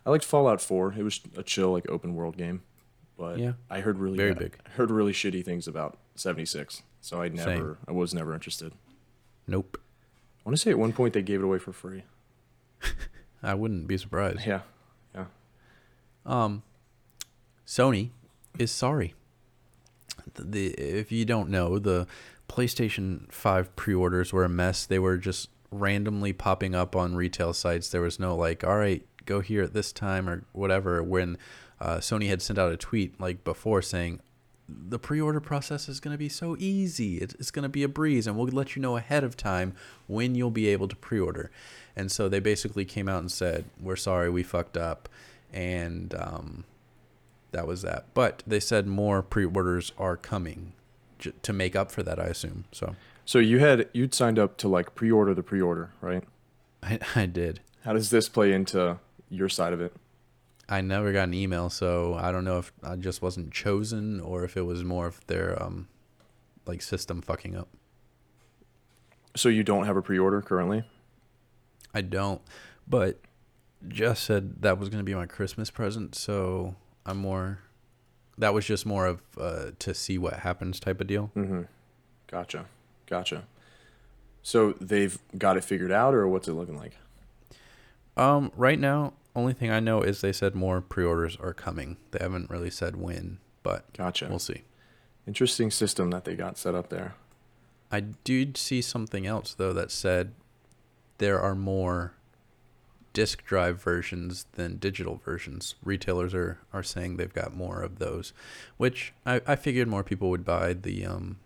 [0.06, 0.94] I liked Fallout Four.
[0.96, 2.62] It was a chill, like open world game,
[3.18, 3.54] but Yeah.
[3.68, 4.58] I heard really Very bad- big.
[4.64, 6.82] I heard really shitty things about seventy six.
[7.00, 7.76] So I never, Same.
[7.88, 8.72] I was never interested.
[9.46, 9.78] Nope.
[10.40, 12.04] I want to say at one point they gave it away for free.
[13.42, 14.46] I wouldn't be surprised.
[14.46, 14.60] Yeah,
[15.14, 15.26] yeah.
[16.24, 16.62] Um,
[17.66, 18.10] Sony
[18.58, 19.14] is sorry.
[20.34, 22.06] The, the if you don't know, the
[22.48, 24.86] PlayStation 5 pre-orders were a mess.
[24.86, 27.88] They were just randomly popping up on retail sites.
[27.90, 31.02] There was no like, all right, go here at this time or whatever.
[31.02, 31.36] When
[31.80, 34.20] uh, Sony had sent out a tweet like before saying
[34.68, 37.18] the pre-order process is going to be so easy.
[37.18, 39.74] It's, it's going to be a breeze, and we'll let you know ahead of time
[40.06, 41.50] when you'll be able to pre-order.
[41.94, 45.08] And so they basically came out and said, "We're sorry, we fucked up,"
[45.52, 46.64] and um,
[47.52, 48.06] that was that.
[48.12, 50.72] But they said more pre-orders are coming
[51.18, 52.18] j- to make up for that.
[52.18, 52.64] I assume.
[52.72, 56.24] So So you had you'd signed up to like pre-order the pre-order, right?
[56.82, 57.60] I, I did.
[57.84, 59.92] How does this play into your side of it?
[60.68, 64.44] I never got an email, so I don't know if I just wasn't chosen or
[64.44, 65.88] if it was more of their um,
[66.66, 67.68] like system fucking up.
[69.36, 70.82] So you don't have a pre-order currently?
[71.94, 72.40] I don't,
[72.88, 73.20] but
[73.86, 77.60] Jess said that was going to be my Christmas present, so I'm more.
[78.38, 81.30] That was just more of uh, to see what happens type of deal.
[81.36, 81.62] Mm-hmm.
[82.26, 82.66] Gotcha,
[83.06, 83.44] gotcha.
[84.42, 86.96] So they've got it figured out, or what's it looking like?
[88.16, 91.98] Um, right now, only thing I know is they said more pre-orders are coming.
[92.10, 94.26] They haven't really said when, but Gotcha.
[94.28, 94.62] we'll see.
[95.26, 97.14] Interesting system that they got set up there.
[97.90, 100.32] I did see something else though that said
[101.18, 102.14] there are more
[103.12, 105.74] disk drive versions than digital versions.
[105.82, 108.32] Retailers are, are saying they've got more of those,
[108.76, 111.38] which I, I figured more people would buy the um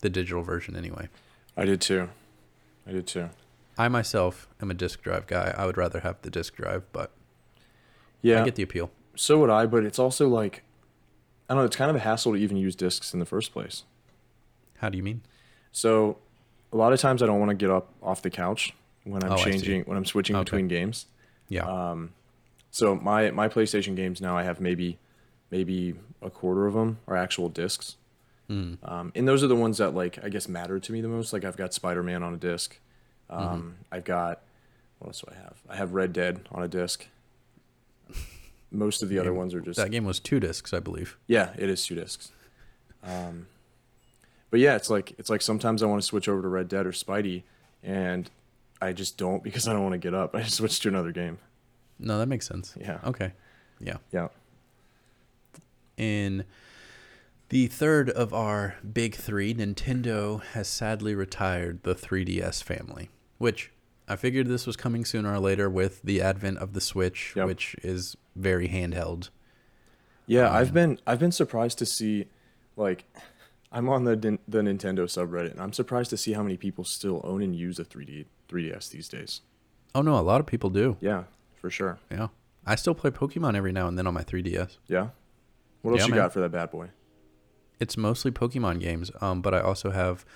[0.00, 1.08] the digital version anyway.
[1.56, 2.08] I did too.
[2.86, 3.28] I did too.
[3.80, 5.54] I myself am a disk drive guy.
[5.56, 7.10] I would rather have the disk drive, but
[8.22, 8.90] Yeah, I get the appeal.
[9.16, 10.62] so would I, but it's also like,
[11.48, 13.52] I don't know, it's kind of a hassle to even use discs in the first
[13.52, 13.84] place.
[14.78, 15.22] How do you mean?
[15.72, 16.18] So
[16.72, 19.32] a lot of times I don't want to get up off the couch when I'm
[19.32, 20.44] Oh, changing, when I'm switching Okay.
[20.44, 21.06] between games.
[21.48, 21.64] Yeah.
[21.64, 22.12] Um,
[22.70, 24.98] so my my PlayStation games now I have maybe
[25.50, 27.96] maybe a quarter of them are actual discs.
[28.48, 28.76] Mm.
[28.88, 31.32] Um, and those are the ones that like I guess matter to me the most.
[31.32, 32.78] Like I've got Spider Man on a disc.
[33.30, 33.68] Um, Mm-hmm.
[33.92, 34.42] I've got
[34.98, 35.54] what else do I have?
[35.68, 37.06] I have Red Dead on a disc.
[38.72, 41.16] Most of the other ones are just that game was two discs, I believe.
[41.26, 42.30] yeah, it is two discs.
[43.02, 43.46] Um,
[44.50, 46.86] but yeah, it's like it's like sometimes I want to switch over to Red Dead
[46.86, 47.42] or Spidey,
[47.82, 48.30] and
[48.80, 50.34] I just don't because I don't want to get up.
[50.36, 51.38] I just switch to another game.
[51.98, 52.74] No, that makes sense.
[52.80, 52.98] Yeah.
[53.04, 53.32] Okay.
[53.80, 53.96] Yeah.
[54.12, 54.28] Yeah.
[55.96, 56.44] In
[57.48, 63.72] the third of our big three, Nintendo has sadly retired the 3DS family, which
[64.06, 67.46] I figured this was coming sooner or later with the advent of the Switch, Yep.
[67.46, 69.30] which is very handheld.
[70.26, 72.26] Yeah, Um, I've been I've been surprised to see,
[72.76, 73.04] like,
[73.72, 74.14] I'm on the
[74.46, 77.78] the Nintendo subreddit, and I'm surprised to see how many people still own and use
[77.78, 79.40] a 3D 3DS these days.
[79.94, 80.96] Oh no, a lot of people do.
[81.00, 81.24] Yeah,
[81.56, 81.98] for sure.
[82.10, 82.28] Yeah.
[82.66, 84.76] I still play Pokemon every now and then on my 3DS.
[84.86, 85.08] Yeah.
[85.82, 86.18] What else Yeah, you man.
[86.24, 86.90] got for that bad boy?
[87.80, 90.26] It's mostly Pokemon games, um, but I also have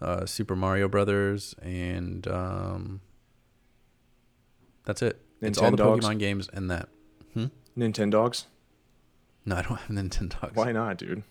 [0.00, 3.00] uh, Super Mario Brothers and um,
[4.84, 5.20] that's it.
[5.40, 6.00] It's all the Nintendogs?
[6.00, 6.88] Pokemon games and that.
[7.76, 8.46] Nintendogs?
[9.44, 10.54] No, I don't have Nintendo.
[10.54, 11.22] Why not, dude?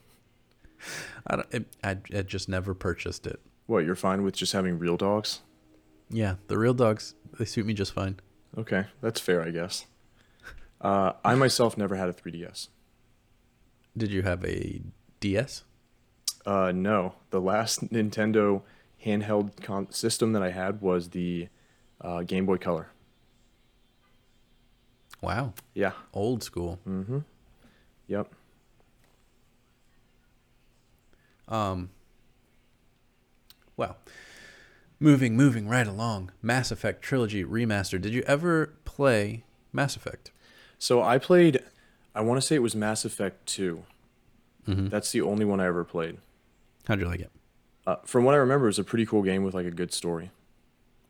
[1.27, 1.47] I don't.
[1.53, 3.39] It, I, I just never purchased it.
[3.65, 5.41] What, you're fine with just having real dogs?
[6.09, 8.19] Yeah, the real dogs they suit me just fine.
[8.57, 9.85] Okay, that's fair, I guess.
[10.79, 12.67] Uh, I myself never had a 3DS.
[13.97, 14.81] Did you have a
[15.19, 15.63] DS?
[16.45, 18.61] Uh, no, the last Nintendo
[19.03, 21.47] handheld con- system that I had was the
[22.01, 22.89] uh, Game Boy Color.
[25.21, 25.93] Wow, Yeah.
[26.13, 26.79] old school.
[26.87, 27.19] Mm-hmm.
[28.07, 28.31] Yep.
[31.47, 31.89] Um.
[33.77, 33.97] Well,
[34.99, 36.31] moving moving right along.
[36.41, 37.99] Mass Effect trilogy remaster.
[38.01, 40.31] Did you ever play Mass Effect?
[40.79, 41.59] So I played,
[42.13, 43.83] I want to say it was Mass Effect 2.
[44.67, 44.87] Mm-hmm.
[44.89, 46.17] That's the only one I ever played.
[46.87, 47.31] How'd you like it?
[47.87, 49.93] Uh, from what I remember, it was a pretty cool game with like a good
[49.93, 50.31] story.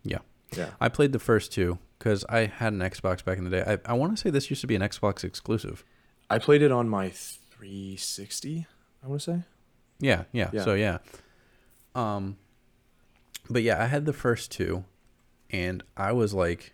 [0.04, 0.20] Yeah.
[0.56, 0.72] Yeah.
[0.80, 3.64] I played the first two because I had an Xbox back in the day.
[3.66, 5.84] I, I want to say this used to be an Xbox exclusive.
[6.30, 8.68] I played it on my 360,
[9.04, 9.44] I want to say.
[10.00, 10.64] Yeah, yeah, Yeah.
[10.64, 10.98] So yeah.
[11.94, 12.38] Um
[13.50, 14.84] but yeah, I had the first two
[15.50, 16.74] and I was like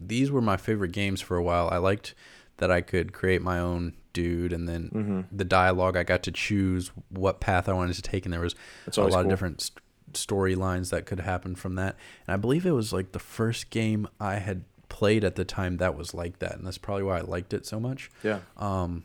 [0.00, 1.68] these were my favorite games for a while.
[1.70, 2.14] I liked
[2.58, 5.36] that I could create my own dude and then Mm-hmm.
[5.36, 8.54] the dialogue I got to choose what path I wanted to take and there was
[8.86, 9.80] a lot always of different st-
[10.12, 11.96] storylines that could happen from that.
[12.26, 15.78] And I believe it was like the first game I had played at the time
[15.78, 18.10] that was like that and that's probably why I liked it so much.
[18.22, 18.38] Yeah.
[18.56, 19.02] Um,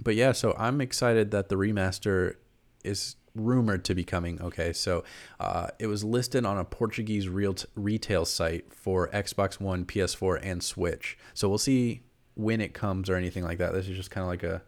[0.00, 2.36] but yeah, so I'm excited that the remaster
[2.82, 4.40] is rumored to be coming.
[4.40, 5.04] Okay, so
[5.40, 10.38] uh, it was listed on a Portuguese real t- retail site for Xbox One, PS4,
[10.42, 11.18] and Switch.
[11.34, 12.02] So we'll see
[12.34, 13.72] when it comes or anything like that.
[13.72, 14.62] This is just kind of like a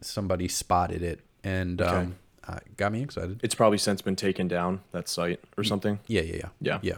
[0.00, 1.90] somebody spotted it and Okay.
[1.96, 2.16] um,
[2.48, 3.40] uh, got me excited.
[3.42, 5.98] It's probably since been taken down, that site or something.
[6.06, 6.78] Yeah, yeah, yeah, Yeah.
[6.82, 6.96] yeah.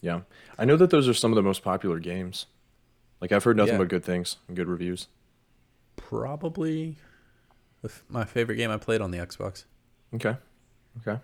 [0.00, 0.20] Yeah.
[0.58, 2.46] I know that those are some of the most popular games.
[3.20, 3.78] Like I've heard nothing Yeah.
[3.78, 5.08] but good things and good reviews.
[5.96, 6.96] Probably
[7.84, 9.64] f- my favorite game I played on the Xbox.
[10.14, 10.36] Okay.
[11.00, 11.20] Okay.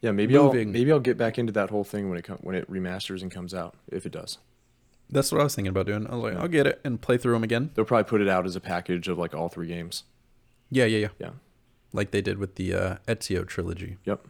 [0.00, 2.54] Yeah, maybe I'll maybe I'll get back into that whole thing when it com- when
[2.54, 4.38] it remasters and comes out, if it does.
[5.08, 6.06] That's what I was thinking about doing.
[6.06, 6.42] I was like.
[6.42, 7.70] I'll get it and play through them again.
[7.74, 10.02] They'll probably put it out as a package of like all three games.
[10.70, 11.08] Yeah, yeah, yeah.
[11.18, 11.30] Yeah.
[11.92, 13.98] like they did with the uh, Ezio trilogy.
[14.04, 14.26] Yep.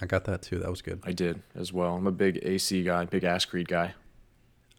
[0.00, 0.58] I got that too.
[0.58, 1.00] That was good.
[1.04, 1.96] I did as well.
[1.96, 3.94] I'm a big AC guy, big Ash Creed guy.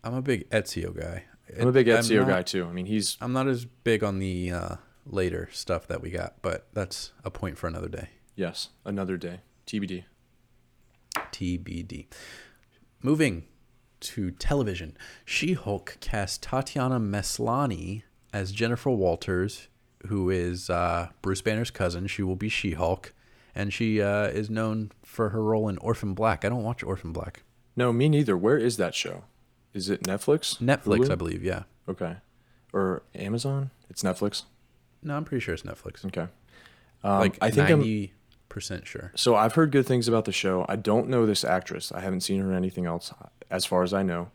[0.03, 1.23] I'm a big Ezio guy.
[1.59, 2.65] I'm a big Ezio not- guy too.
[2.67, 4.75] I mean, he's I'm not as big on the uh,
[5.07, 8.09] later stuff that we got, but that's a point for another day.
[8.35, 9.39] yes, another day.
[9.65, 10.03] TBD.
[11.31, 12.05] TBD.
[13.01, 13.45] Moving
[13.99, 19.67] to television, She Hulk cast Tatiana Maslany as Jennifer Walters,
[20.07, 22.07] who is uh, Bruce Banner's cousin.
[22.07, 23.13] She will be She Hulk,
[23.55, 26.45] and she uh, is known for her role in Orphan Black.
[26.45, 27.43] I don't watch Orphan Black.
[27.75, 28.37] No, me neither.
[28.37, 29.23] Where is that show?
[29.73, 30.59] Is it Netflix?
[30.59, 31.11] Netflix, Hulu?
[31.11, 31.43] I believe.
[31.43, 31.63] Yeah.
[31.87, 32.17] Okay.
[32.73, 33.71] Or Amazon?
[33.89, 34.43] It's Netflix.
[35.03, 36.05] No, I'm pretty sure it's Netflix.
[36.05, 36.27] Okay.
[37.03, 37.81] Um, like I think I'm,
[38.57, 39.11] percent sure.
[39.15, 40.65] So I've heard good things about the show.
[40.67, 41.91] I don't know this actress.
[41.91, 43.13] I haven't seen her in anything else,
[43.51, 44.29] as far as I know.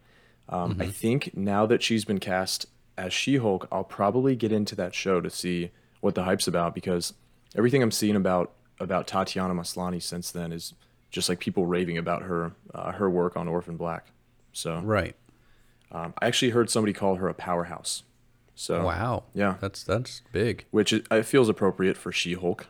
[0.49, 0.83] Um, Mm-hmm.
[0.83, 5.21] I think now that she's been cast as She-Hulk, I'll probably get into that show
[5.21, 7.15] to see what the hype's about because
[7.57, 10.75] everything I'm seeing about about Tatiana Maslany since then is
[11.11, 14.07] just like people raving about her uh, her work on Orphan Black.
[14.53, 15.15] So Right.
[15.91, 18.03] um, I actually heard somebody call her a powerhouse.
[18.55, 19.25] So Wow.
[19.35, 20.65] yeah, That's that's big.
[20.71, 22.63] which it, it feels appropriate for She-Hulk.
[22.63, 22.67] Uh,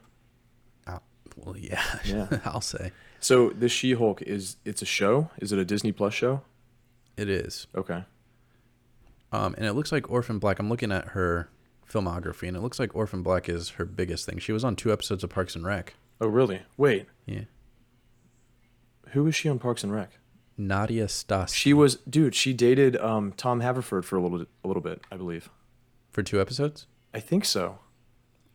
[1.36, 1.82] well, yeah.
[2.04, 2.26] Yeah.
[2.44, 5.30] I'll say So this She-Hulk is it's a show?
[5.38, 6.42] Is it a Disney Plus show?
[7.16, 7.66] it is.
[7.74, 8.04] Okay.
[9.32, 10.58] Um, and it looks like Orphan Black.
[10.58, 11.48] I'm looking at her
[11.90, 14.38] filmography, and it looks like Orphan Black is her biggest thing.
[14.38, 15.94] She was on two episodes of Parks and Rec.
[16.20, 16.62] Oh, really?
[16.76, 17.44] Wait, Yeah.
[19.10, 20.18] who was she on Parks and Rec?
[20.58, 22.34] Nadia Stas She was, dude.
[22.34, 25.48] She dated um, Tom Haverford for a little, a little bit, I believe.
[26.10, 26.86] for two episodes.
[27.14, 27.78] I think so.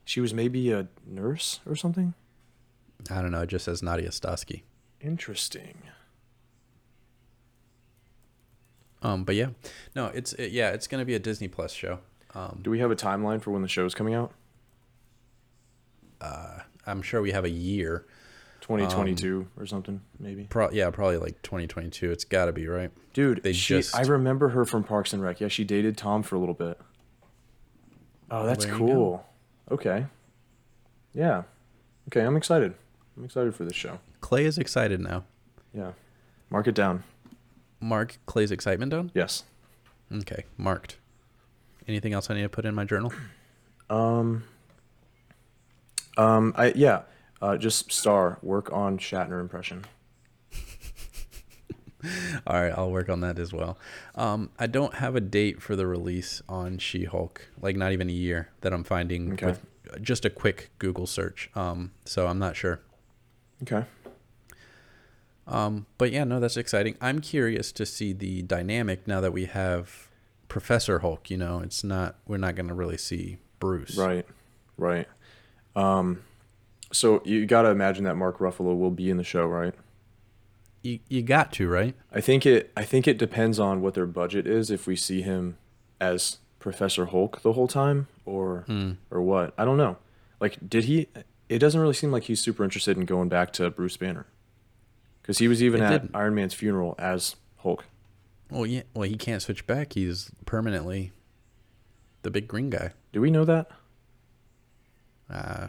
[0.05, 2.13] She was maybe a nurse or something.
[3.11, 3.41] I don't know.
[3.41, 4.63] It just says Nadia Stasky.
[5.01, 5.77] Interesting.
[9.01, 9.49] Um, but yeah,
[9.95, 11.99] no, it's it, yeah, it's gonna be a Disney Plus show.
[12.33, 14.31] Um, Do we have a timeline for when the show's coming out?
[16.19, 18.05] uh, I'm sure we have a year.
[18.61, 20.43] 2022 or something, maybe.
[20.49, 22.11] Pro- yeah, probably like 2022.
[22.11, 22.91] It's got to be right.
[23.13, 25.39] Dude, They she, just- I remember her from Parks and Rec.
[25.39, 26.77] Yeah, she dated Tom for a little bit.
[28.29, 28.77] Oh, that's go.
[28.77, 29.25] cool.
[29.71, 30.05] Okay.
[31.13, 31.43] Yeah.
[32.09, 32.73] Okay, I'm excited.
[33.17, 33.99] I'm excited for this show.
[34.21, 35.23] Clay is excited now.
[35.73, 35.93] Yeah.
[36.49, 37.03] Mark it down.
[37.79, 39.11] Mark Clay's excitement down.
[39.13, 39.43] Yes.
[40.13, 40.97] Okay, marked.
[41.87, 43.11] Anything else I need to put in my journal?
[43.89, 44.43] Um.
[46.17, 46.53] Um.
[46.57, 47.03] I yeah.
[47.41, 49.85] Uh, just star work on Shatner impression.
[52.45, 53.77] All right, I'll work on that as well.
[54.15, 58.13] Um, I don't have a date for the release on She-Hulk, like not even a
[58.13, 59.45] year that I'm finding Okay.
[59.45, 59.65] with
[60.01, 61.49] just a quick Google search.
[61.55, 62.81] Um, so I'm not sure.
[63.63, 63.85] Okay.
[65.47, 66.95] Um, but yeah, no, that's exciting.
[66.99, 70.09] I'm curious to see the dynamic now that we have
[70.49, 71.29] Professor Hulk.
[71.29, 73.95] You know, it's not we're not going to really see Bruce.
[73.97, 74.25] Right.
[74.77, 75.07] Right.
[75.75, 76.23] Um.
[76.91, 79.73] So you got to imagine that Mark Ruffalo will be in the show, right?
[80.83, 81.95] You you got to right.
[82.13, 82.71] I think it.
[82.75, 84.69] I think it depends on what their budget is.
[84.69, 85.57] If we see him
[85.99, 88.91] as Professor Hulk the whole time, or Hmm.
[89.11, 89.53] or what?
[89.57, 89.97] I don't know.
[90.39, 91.07] Like, did he?
[91.49, 94.25] It doesn't really seem like he's super interested in going back to Bruce Banner,
[95.21, 96.15] because he was even It at didn't.
[96.15, 97.85] Iron Man's funeral as Hulk.
[98.49, 98.83] Well, yeah.
[98.93, 99.93] Well, he can't switch back.
[99.93, 101.11] He's permanently
[102.23, 102.91] the big green guy.
[103.13, 103.69] Do we know that?
[105.29, 105.67] Uh,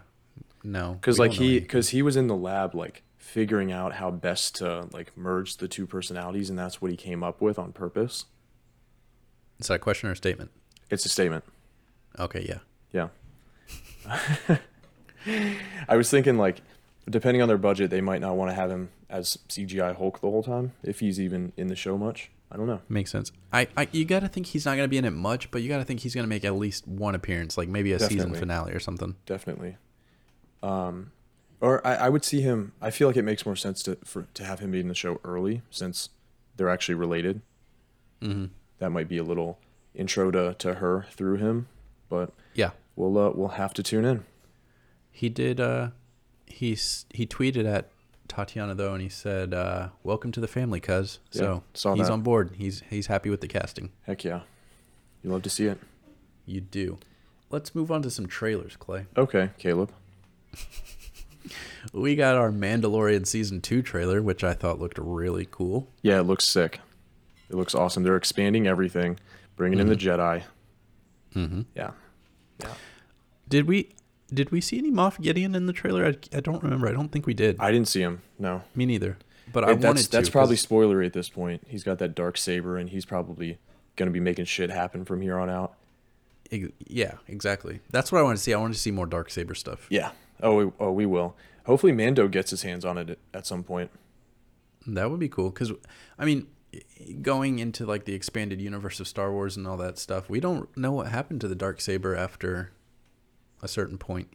[0.63, 0.95] no.
[0.95, 4.89] Because like he, because he was in the lab like figuring out how best to
[4.93, 8.25] like merge the two personalities, and that's what he came up with on purpose.
[9.59, 10.51] Is that a question or a statement?
[10.91, 11.45] It's a statement.
[12.19, 13.09] Okay, yeah.
[14.09, 14.57] Yeah.
[15.89, 16.61] I was thinking like
[17.09, 20.31] depending on their budget, they might not want to have him as CGI Hulk the
[20.31, 22.31] whole time if he's even in the show much.
[22.51, 22.81] I don't know.
[22.89, 23.31] Makes sense.
[23.53, 25.61] I, I you got to think he's not going to be in it much, but
[25.63, 27.99] you got to think he's going to make at least one appearance, like maybe a
[27.99, 29.17] season finale or something.
[29.27, 29.77] Definitely.
[30.63, 31.13] Um
[31.61, 34.27] or I, I would see him I feel like it makes more sense to for
[34.35, 36.09] to have him be in the show early since
[36.57, 37.41] they're actually related.
[38.23, 38.47] hmm
[38.79, 39.59] That might be a little
[39.95, 41.69] intro to, to her through him,
[42.09, 44.25] but Yeah, we'll uh, we'll have to tune in.
[45.19, 45.59] He did.
[45.61, 45.89] Uh,
[46.47, 47.91] he's he tweeted at
[48.29, 52.13] Tatiana though, and he said, uh, "Welcome to the family, cuz." Yeah, so he's that.
[52.13, 52.53] on board.
[52.57, 53.91] He's he's happy with the casting.
[54.03, 54.43] Heck yeah.
[55.23, 55.79] You love to see it.
[56.47, 56.99] You do.
[57.51, 59.07] Let's move on to some trailers, Clay.
[59.17, 59.91] Okay, Caleb.
[61.93, 65.89] We got our Mandalorian season two trailer, which I thought looked really cool.
[66.03, 66.81] Yeah, it looks sick.
[67.49, 68.03] It looks awesome.
[68.03, 69.19] They're expanding everything,
[69.57, 70.43] bringing in the Jedi.
[71.35, 71.63] Mm-hmm.
[71.75, 71.93] Yeah.
[72.61, 72.75] Yeah.
[73.49, 73.89] Did we
[74.33, 76.05] did we see any Moff Gideon in the trailer?
[76.05, 76.89] I, I don't remember.
[76.89, 77.57] I don't think we did.
[77.59, 78.23] I didn't see him.
[78.39, 78.63] No.
[78.75, 79.19] Me neither.
[79.53, 80.11] But Hey, I that's wanted to.
[80.11, 81.63] that's probably spoilery at this point.
[81.67, 83.59] He's got that dark saber, and he's probably
[83.97, 85.75] gonna be making shit happen from here on out.
[86.51, 87.81] yeah, exactly.
[87.91, 88.53] That's what I want to see.
[88.55, 89.87] I want to see more dark saber stuff.
[89.91, 90.11] Yeah.
[90.43, 91.35] Oh, we, oh, we will.
[91.67, 93.91] Hopefully, Mando gets his hands on it at, at some point.
[94.87, 95.73] That would be cool because,
[96.19, 96.47] I mean,
[97.21, 100.75] going into like the expanded universe of Star Wars and all that stuff, we don't
[100.77, 102.71] know what happened to the dark saber after
[103.63, 104.29] a certain point.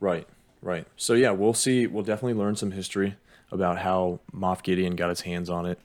[0.00, 0.26] Right.
[0.62, 0.86] Right.
[0.96, 1.86] So yeah, we'll see.
[1.86, 3.16] We'll definitely learn some history
[3.50, 5.78] about how Moff Gideon got his hands on it.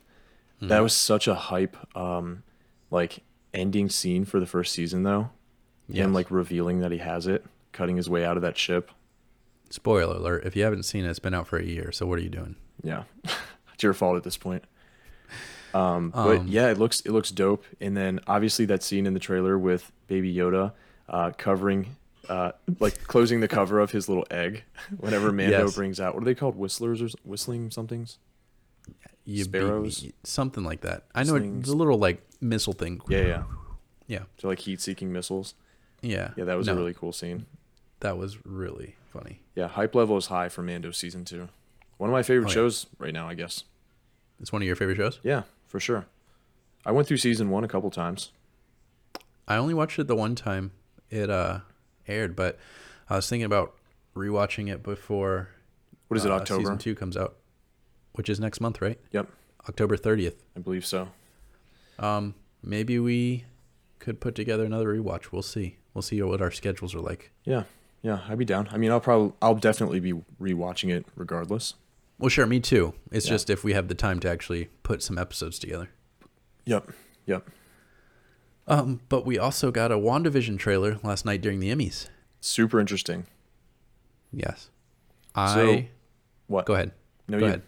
[0.60, 2.44] That was such a hype, um,
[2.90, 5.30] like ending scene for the first season, though.
[5.88, 6.04] Yes.
[6.04, 8.92] Him like revealing that he has it, cutting his way out of that ship.
[9.70, 11.90] Spoiler alert: If you haven't seen it, it's been out for a year.
[11.90, 12.54] So what are you doing?
[12.82, 13.02] Yeah,
[13.74, 14.62] it's your fault at this point.
[15.74, 17.64] Um, but Um, yeah, it looks it looks dope.
[17.80, 20.72] And then obviously that scene in the trailer with Baby Yoda
[21.08, 21.96] uh, covering,
[22.28, 24.62] uh, like closing the cover of his little egg.
[24.98, 25.74] Whenever Mando Yes.
[25.74, 26.56] brings out, what are they called?
[26.56, 28.18] Whistlers or whistling somethings?
[29.24, 30.02] You Sparrows?
[30.02, 30.12] me.
[30.24, 31.04] something like that.
[31.14, 31.68] I know it, Slings.
[31.68, 33.00] the little like missile thing.
[33.08, 33.42] Yeah, yeah.
[34.08, 35.54] yeah, So like heat-seeking missiles.
[36.00, 36.30] yeah.
[36.36, 37.46] Yeah, that was No, a really cool scene.
[38.00, 39.40] that was really funny.
[39.54, 41.48] Yeah, hype level is high for Mando season two.
[41.98, 42.54] One of my favorite Oh, yeah.
[42.54, 43.62] shows right now, I guess.
[44.40, 45.20] It's one of your favorite shows.
[45.22, 46.06] Yeah, for sure.
[46.84, 48.32] I went through season one a couple times.
[49.46, 50.72] I only watched it the one time
[51.10, 51.60] it uh
[52.08, 52.58] aired, but
[53.08, 53.74] I was thinking about
[54.14, 55.48] rewatching it before
[56.08, 56.62] What is it, uh, October?
[56.62, 57.36] season two comes out,
[58.12, 58.98] which is next month, right?
[59.12, 59.28] Yep,
[59.68, 60.42] October thirtieth.
[60.56, 61.08] I believe so.
[61.98, 63.44] Um, maybe we
[63.98, 65.32] could put together another rewatch.
[65.32, 65.76] We'll see.
[65.94, 67.30] We'll see what our schedules are like.
[67.44, 67.64] Yeah,
[68.02, 68.68] yeah, I'd be down.
[68.72, 71.74] I mean, I'll probably, I'll definitely be rewatching it regardless.
[72.18, 72.94] Well, sure, me too.
[73.10, 73.32] It's Yeah.
[73.32, 75.90] just if we have the time to actually put some episodes together.
[76.64, 76.90] Yep,
[77.26, 77.48] yep.
[78.72, 82.08] Um, but we also got a WandaVision trailer last night during the Emmys.
[82.40, 83.26] Super interesting.
[84.32, 84.70] Yes.
[85.36, 85.88] So- I
[86.46, 86.64] What?
[86.66, 86.92] go ahead.
[87.28, 87.62] No, go you, ahead.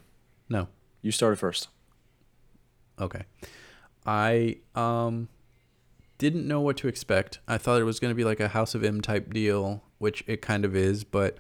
[0.49, 0.69] No.
[1.03, 1.69] you started first.
[3.01, 3.23] Okay.
[4.07, 5.29] I um
[6.19, 7.41] didn't know what to expect.
[7.49, 10.23] I thought it was going to be like a House of M type deal, which
[10.27, 11.37] it kind of is, but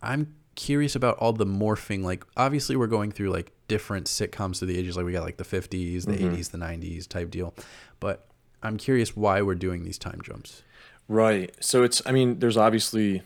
[0.00, 4.68] I'm curious about all the morphing like obviously we're going through like different sitcoms through
[4.68, 6.32] the ages like we got like the 50s, the Mhm.
[6.34, 7.52] 80s, the 90s type deal.
[8.00, 8.26] But
[8.62, 10.62] I'm curious why we're doing these time jumps.
[11.08, 11.54] Right.
[11.60, 13.22] So it's, I mean, there's obviously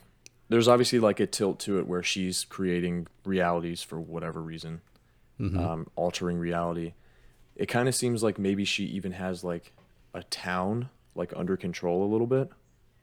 [0.48, 4.80] there's obviously like a tilt to it where she's creating realities for whatever reason,
[5.40, 6.92] um, altering reality.
[7.56, 9.72] It kind of seems like maybe she even has like
[10.12, 12.50] a town like under control a little bit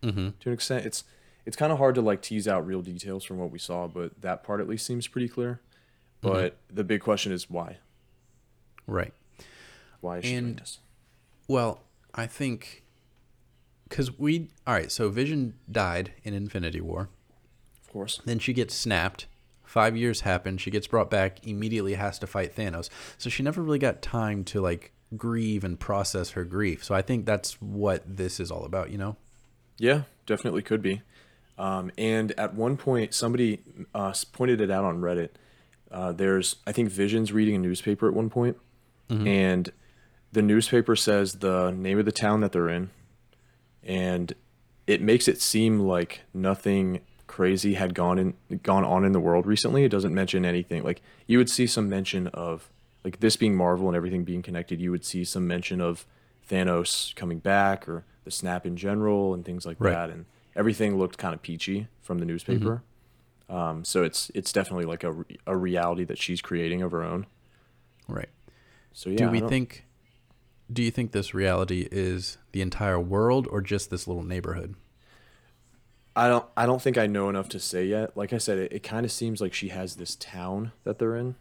[0.03, 0.29] Mm-hmm.
[0.41, 0.85] to an extent.
[0.85, 1.03] It's
[1.45, 4.21] it's kind of hard to like tease out real details from what we saw, but
[4.21, 5.59] that part at least seems pretty clear.
[6.21, 7.77] But the big question is why?
[8.85, 9.13] Right.
[10.01, 10.79] Why is she doing this?
[11.47, 11.79] Well,
[12.17, 12.83] I think
[13.87, 14.91] because we all right.
[14.91, 17.09] So Vision died in Infinity War.
[17.81, 18.21] Of course.
[18.25, 19.27] Then she gets snapped.
[19.63, 20.57] Five years happen.
[20.57, 21.45] She gets brought back.
[21.45, 22.89] Immediately has to fight Thanos.
[23.17, 26.83] So she never really got time to like grieve and process her grief.
[26.83, 28.89] So I think that's what this is all about.
[28.89, 29.15] You know.
[29.77, 31.01] Yeah, definitely could be.
[31.57, 33.61] Um, and at one point, somebody
[33.93, 35.29] uh, pointed it out on Reddit.
[35.89, 38.57] Uh, there's, I think, Vision's reading a newspaper at one point,
[39.09, 39.71] and
[40.31, 42.89] the newspaper says the name of the town that they're in,
[43.83, 44.33] and
[44.85, 49.45] it makes it seem like nothing crazy had gone in gone on in the world
[49.45, 49.83] recently.
[49.83, 50.83] It doesn't mention anything.
[50.83, 52.69] Like you would see some mention of
[53.03, 54.79] like this being Marvel and everything being connected.
[54.81, 56.05] You would see some mention of
[56.49, 59.91] Thanos coming back or the snap in general and things like Right.
[59.93, 60.09] that.
[60.09, 60.25] And
[60.55, 62.81] everything looked kind of peachy from the newspaper.
[63.49, 65.13] Um, so it's it's definitely like a,
[65.45, 67.25] a reality that she's creating of her own.
[68.07, 68.29] Right.
[68.93, 69.85] So yeah, do we think?
[70.71, 74.75] Do you think this reality is the entire world or just this little neighborhood?
[76.15, 78.17] I don't I don't think I know enough to say yet.
[78.17, 81.15] Like I said, it, it kind of seems like she has this town that they're
[81.15, 81.35] in.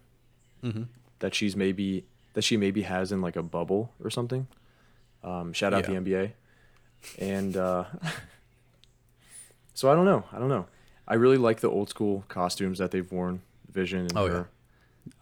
[0.63, 0.83] Mm-hmm.
[1.21, 2.05] That she's maybe
[2.35, 4.47] that she maybe has in like a bubble or something.
[5.25, 5.99] Um, shout out Yeah.
[6.01, 6.33] the NBA.
[7.19, 7.85] And uh,
[9.75, 10.25] so I don't know.
[10.33, 10.67] I don't know.
[11.09, 13.43] I really like the old school costumes that they've worn.
[13.71, 14.45] Vision and Oh, yeah.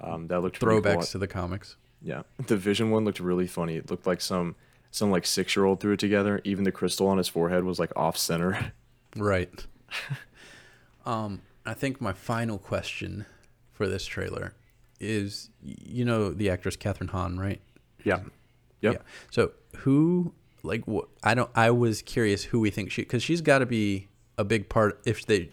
[0.00, 1.02] Um, that looked pretty Throwbacks cool.
[1.02, 1.76] to the comics.
[2.04, 3.76] Yeah, the Vision one looked really funny.
[3.76, 4.54] It looked like some
[4.90, 6.40] some like six year old threw it together.
[6.44, 8.72] Even the crystal on his forehead was like off center.
[9.16, 9.48] Right.
[11.06, 13.26] um, I think my final question
[13.72, 14.54] for this trailer
[15.00, 17.60] is, you know, the actress Kathryn Hahn, right?
[18.04, 18.20] yeah.
[18.82, 18.92] Yep.
[18.94, 18.98] Yeah.
[19.30, 21.08] So who, like, what?
[21.22, 21.50] I don't.
[21.54, 25.00] I was curious who we think she, because she's got to be a big part.
[25.06, 25.48] If they,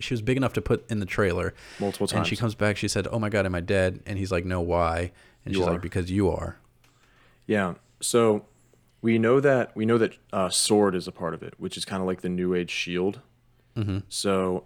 [0.00, 2.18] she was big enough to put in the trailer, Multiple times.
[2.18, 2.76] and she comes back.
[2.76, 5.12] She said, "Oh my God, am I dead?" And he's like, "No, why?"
[5.44, 5.72] And You she's are.
[5.72, 6.58] like, "Because you are."
[7.46, 7.74] Yeah.
[8.00, 8.46] So
[9.02, 11.84] we know that we know that uh, Sword is a part of it, which is
[11.84, 13.20] kind of like the New Age Shield.
[13.76, 13.98] Mm-hmm.
[14.08, 14.64] So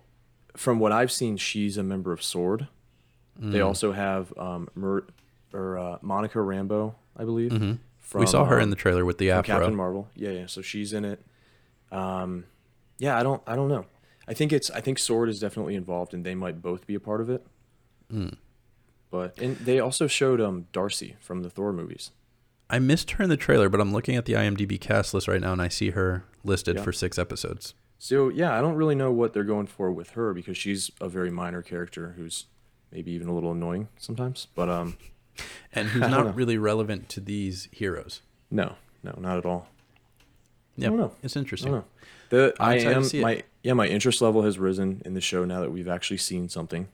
[0.56, 2.68] from what I've seen, she's a member of Sword.
[3.40, 3.52] Mm.
[3.52, 5.04] They also have um, Mer-
[5.52, 7.52] or uh, Monica Rambeau, I believe.
[7.52, 8.18] Mm-hmm.
[8.18, 9.54] we saw her in um, the trailer with the from afro.
[9.54, 10.08] Captain Marvel.
[10.14, 10.46] Yeah, yeah.
[10.46, 11.24] So she's in it.
[11.90, 12.44] Um,
[12.98, 13.86] yeah, I don't, I don't know.
[14.26, 17.00] I think it's, I think Sword is definitely involved, and they might both be a
[17.00, 17.46] part of it.
[18.10, 18.30] Hmm.
[19.10, 22.10] But and they also showed um Darcy from the Thor movies.
[22.70, 25.40] I missed her in the trailer, but I'm looking at the IMDb cast list right
[25.40, 26.82] now, and I see her listed Yeah.
[26.82, 27.72] for six episodes.
[27.98, 31.08] So yeah, I don't really know what they're going for with her because she's a
[31.08, 32.44] very minor character who's
[32.92, 34.46] maybe even a little annoying sometimes.
[34.54, 34.98] But um,
[35.72, 36.28] and who's know.
[36.30, 38.20] really relevant to these heroes.
[38.50, 39.68] no, no, not at all.
[40.76, 41.82] Yeah, it's interesting.
[42.28, 45.60] The I'm I am my yeah my interest level has risen in the show now
[45.60, 46.86] that we've actually seen something.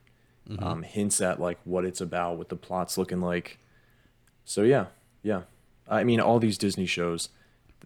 [0.49, 0.63] Mm-hmm.
[0.63, 3.59] Um, hints at like what it's about, what the plot's looking like.
[4.45, 4.87] So yeah,
[5.23, 5.43] yeah.
[5.89, 7.31] I mean, all these Disney shows,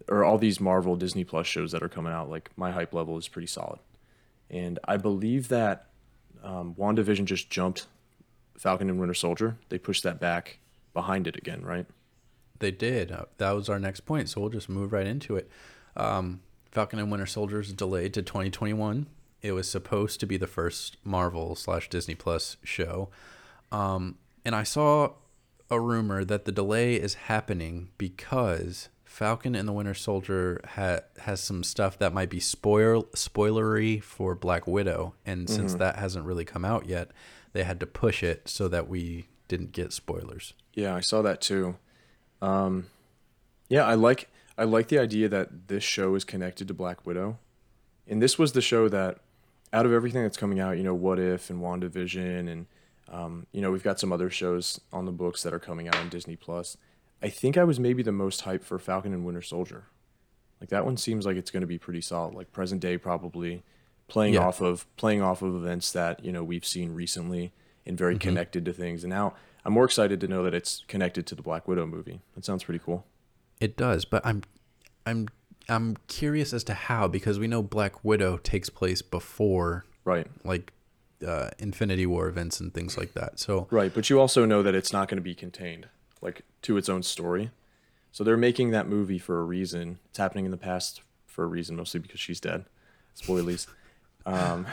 [0.07, 3.17] or all these Marvel Disney Plus shows that are coming out, like my hype level
[3.17, 3.79] is pretty solid.
[4.49, 5.87] And I believe that
[6.43, 7.87] um, WandaVision just jumped
[8.57, 9.57] Falcon and Winter Soldier.
[9.69, 10.59] They pushed that back
[10.93, 11.85] behind it again, right?
[12.59, 13.11] They did.
[13.11, 15.49] Uh, that was our next point, so we'll just move right into it.
[15.95, 16.41] Um,
[16.71, 19.07] Falcon and Winter Soldier is delayed to 2021.
[19.41, 23.09] It was supposed to be the first Marvel slash Disney Plus show,
[23.71, 25.13] um, and I saw
[25.69, 31.41] a rumor that the delay is happening because Falcon and the Winter Soldier ha- has
[31.41, 36.45] some stuff that might be spoil spoilery for Black Widow, and since that hasn't really
[36.45, 37.11] come out yet,
[37.53, 40.53] they had to push it so that we didn't get spoilers.
[40.73, 41.77] Yeah, I saw that too.
[42.41, 42.87] Um,
[43.67, 47.37] yeah, I like I like the idea that this show is connected to Black Widow,
[48.07, 49.19] and this was the show that,
[49.71, 52.65] out of everything that's coming out, you know, What If and WandaVision, and
[53.11, 55.95] um, you know, we've got some other shows on the books that are coming out
[55.95, 56.77] on Disney Plus.
[57.21, 59.85] I think I was maybe the most hyped for Falcon and Winter Soldier.
[60.61, 62.33] Like that one seems like it's going to be pretty solid.
[62.35, 63.63] Like present day, probably
[64.07, 64.41] playing Yeah.
[64.47, 67.51] off of playing off of events that you know we've seen recently
[67.85, 69.03] and very connected to things.
[69.03, 69.33] And now
[69.65, 72.21] I'm more excited to know that it's connected to the Black Widow movie.
[72.35, 73.05] That sounds pretty cool.
[73.59, 74.43] It does, but I'm
[75.05, 75.27] I'm
[75.69, 80.73] I'm curious as to how because we know Black Widow takes place before Right, like
[81.25, 83.39] uh, Infinity War events and things like that.
[83.39, 83.93] So right.
[83.93, 85.87] But you also know that it's not going to be contained
[86.21, 87.51] like to its own story.
[88.11, 89.99] So they're making that movie for a reason.
[90.09, 92.65] It's happening in the past for a reason, mostly because she's dead.
[93.15, 93.67] Spoilies.
[94.25, 94.65] Um,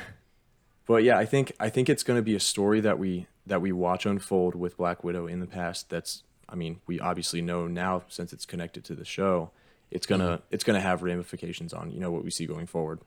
[0.86, 3.60] But yeah, I think I think it's going to be a story that we that
[3.60, 5.90] we watch unfold with Black Widow in the past.
[5.90, 9.50] That's I mean, we obviously know now since it's connected to the show,
[9.90, 10.42] it's gonna Mm-hmm.
[10.54, 13.00] it's gonna have ramifications on you know what we see going forward.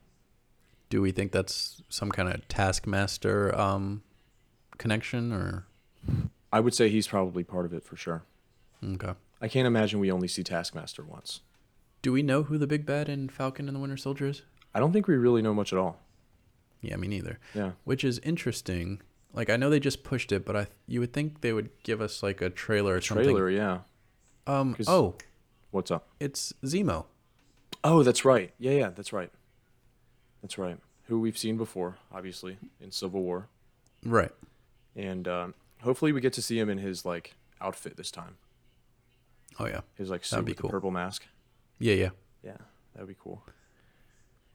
[0.88, 4.02] Do we think that's some kind of Taskmaster um,
[4.78, 5.66] connection or
[6.52, 8.24] I would say he's probably part of it for sure.
[8.84, 9.12] okay?
[9.40, 11.40] I can't imagine we only see Taskmaster once.
[12.02, 14.42] Do we know who the big bad in Falcon and the Winter Soldier is?
[14.74, 15.98] I don't think we really know much at all.
[16.80, 17.38] Yeah, me neither.
[17.54, 17.72] Yeah.
[17.84, 19.00] Which is interesting.
[19.32, 22.00] Like I know they just pushed it, but I you would think they would give
[22.00, 23.24] us like a trailer or something.
[23.26, 23.78] Trailer, yeah.
[24.46, 24.74] Um.
[24.88, 25.14] Oh,
[25.70, 26.08] What's up?
[26.18, 27.06] it's Zemo.
[27.84, 28.52] Oh, that's right.
[28.58, 29.30] Yeah, yeah, that's right.
[30.42, 30.78] That's right.
[31.04, 33.48] Who we've seen before, obviously, in Civil War.
[34.04, 34.32] Right.
[34.96, 38.36] And um, hopefully we get to see him in his like outfit this time.
[39.58, 39.80] Oh yeah.
[39.96, 40.68] His like suit with cool.
[40.68, 41.24] the purple mask.
[41.78, 42.10] Yeah, yeah.
[42.42, 42.56] Yeah,
[42.94, 43.42] that'd be cool.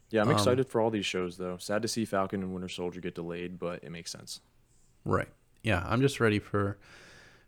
[0.10, 1.58] Yeah, I'm Um, excited for all these shows though.
[1.58, 4.42] Sad to see Falcon and Winter Soldier get delayed, but it makes sense.
[5.04, 5.30] Right.
[5.64, 6.78] Yeah, I'm just ready for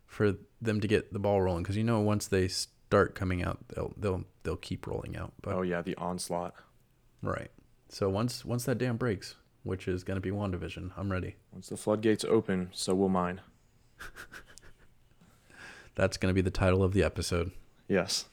[0.06, 2.48] for them to get the ball rolling because you know once they
[2.88, 5.34] start coming out, they'll they'll they'll keep rolling out.
[5.42, 6.54] But Oh yeah, the onslaught.
[7.22, 7.52] right.
[7.90, 11.36] So once once that dam breaks, which is gonna be WandaVision, I'm ready.
[11.52, 13.42] Once the floodgates open, so will mine.
[15.96, 17.52] That's gonna be the title of the episode.
[17.88, 18.26] Yes.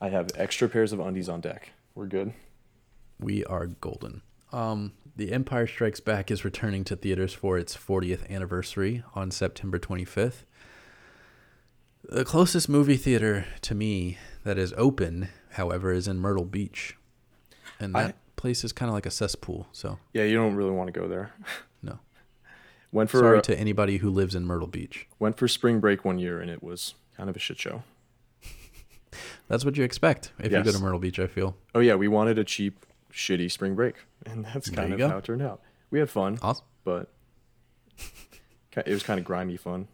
[0.00, 1.72] I have extra pairs of undies on deck.
[1.94, 2.32] We're good.
[3.18, 4.22] We are golden.
[4.52, 9.78] Um, the Empire Strikes Back is returning to theaters for its 40th anniversary on September
[9.78, 10.44] 25th.
[12.08, 16.96] The closest movie theater to me that is open, however, is in Myrtle Beach.
[17.78, 20.70] And I- that place is kind of like a cesspool, so Yeah, you don't really
[20.70, 21.32] want to go there.
[21.82, 21.98] no.
[22.90, 25.06] Went for Sorry to anybody who lives in Myrtle Beach.
[25.18, 27.82] went for spring break one year and it was kind of a shit show.
[29.48, 31.56] That's what you expect if you go to Myrtle Beach, I feel.
[31.74, 35.24] Oh yeah, we wanted a cheap, shitty spring break, and that's kind of how it
[35.24, 35.60] turned out.
[35.90, 36.64] We had fun, Awesome.
[36.84, 37.10] but
[38.76, 39.88] it was kind of grimy fun.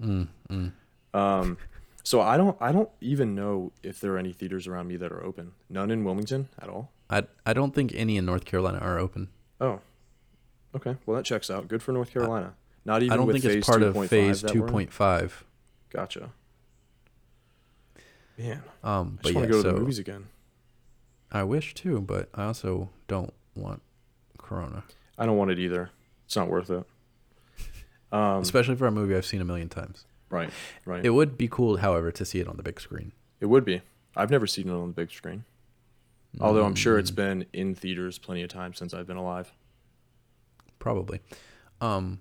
[0.00, 0.72] Mm, mm.
[1.14, 1.58] Um,
[2.02, 5.12] so I don't, I don't even know if there are any theaters around me that
[5.12, 5.52] are open.
[5.70, 6.90] None in Wilmington at all.
[7.10, 9.28] I, I don't think any in North Carolina are open.
[9.60, 9.80] Oh,
[10.74, 10.96] okay.
[11.06, 11.68] Well, that checks out.
[11.68, 12.54] Good for North Carolina.
[12.84, 14.50] Not even I don't with think phase it's part of 2.5 phase we're
[14.80, 14.88] in?
[14.88, 15.32] 2.5.
[15.90, 16.30] Gotcha.
[18.38, 20.24] Man, Um, I but just yeah, want to go to so the movies again.
[21.30, 23.82] I wish too, but I also don't want
[24.38, 24.84] Corona,
[25.18, 25.90] I don't want it either.
[26.24, 26.84] It's not worth it.
[28.10, 30.04] Um, especially for a movie I've seen a million times.
[30.32, 30.50] Right,
[30.84, 31.04] right.
[31.06, 33.12] It would be cool, however, to see it on the big screen.
[33.40, 33.82] It would be.
[34.16, 35.44] I've never seen it on the big screen.
[36.40, 39.52] Although I'm sure it's been in theaters plenty of times since I've been alive.
[40.80, 41.20] probably.
[41.80, 42.20] Um,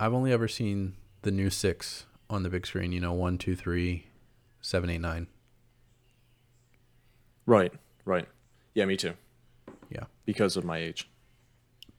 [0.00, 2.92] I've only ever seen the new six on the big screen.
[2.92, 4.06] You know, one, two, three,
[4.60, 5.28] seven, eight, nine.
[7.46, 7.72] Right,
[8.04, 8.26] right.
[8.74, 9.14] Yeah, me too.
[9.90, 11.08] Yeah, Because of my age.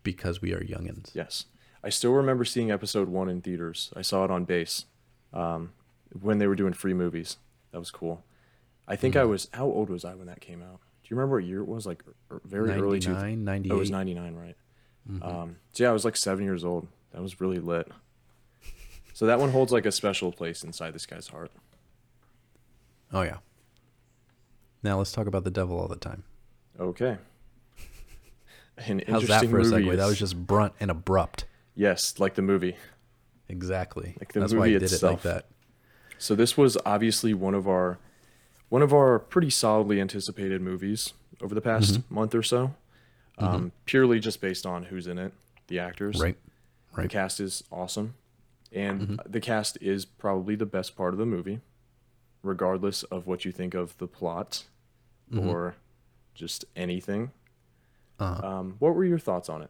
[0.03, 1.13] because we are youngins.
[1.15, 1.45] Yes.
[1.83, 3.91] I still remember seeing episode one in theaters.
[3.95, 4.85] I saw it on base
[5.33, 5.71] um,
[6.21, 7.37] when they were doing free movies.
[7.71, 8.23] That was cool.
[8.87, 9.29] I think I Mhm.
[9.29, 10.79] was, how old was I when that came out?
[11.03, 11.85] Do you remember what year it was?
[11.85, 12.99] Like er- very early.
[12.99, 13.71] Two, 99, 98.
[13.71, 14.55] oh, it was 99, right?
[15.09, 15.25] Mhm.
[15.25, 16.87] Um, so yeah, I was like seven years old.
[17.11, 17.89] That was really lit.
[19.13, 21.51] So that one holds like a special place inside this guy's heart.
[23.13, 23.37] oh yeah.
[24.83, 26.23] Now let's talk about the devil all the time.
[26.79, 27.17] Okay.
[28.77, 29.95] An How's that for a segue?
[29.97, 31.45] That was just brunt and abrupt.
[31.73, 32.75] yes, like the movie.
[33.49, 34.15] Exactly.
[34.19, 35.45] Like the That's why I movie did it like that.
[36.17, 37.97] So this was obviously one of our
[38.69, 42.15] one of our pretty solidly anticipated movies over the past Mm-hmm.
[42.15, 42.73] month or so.
[43.37, 45.31] Um, purely just based on who's in it,
[45.67, 46.19] the actors.
[46.19, 46.35] Right.
[46.95, 47.03] Right.
[47.03, 48.15] The cast is awesome.
[48.73, 49.31] And Mm-hmm.
[49.31, 51.61] the cast is probably the best part of the movie,
[52.43, 54.63] regardless of what you think of the plot
[55.31, 55.47] Mm-hmm.
[55.49, 55.75] or
[56.33, 57.31] just anything.
[58.19, 58.47] Uh-huh.
[58.47, 59.69] Um, what were your thoughts on it?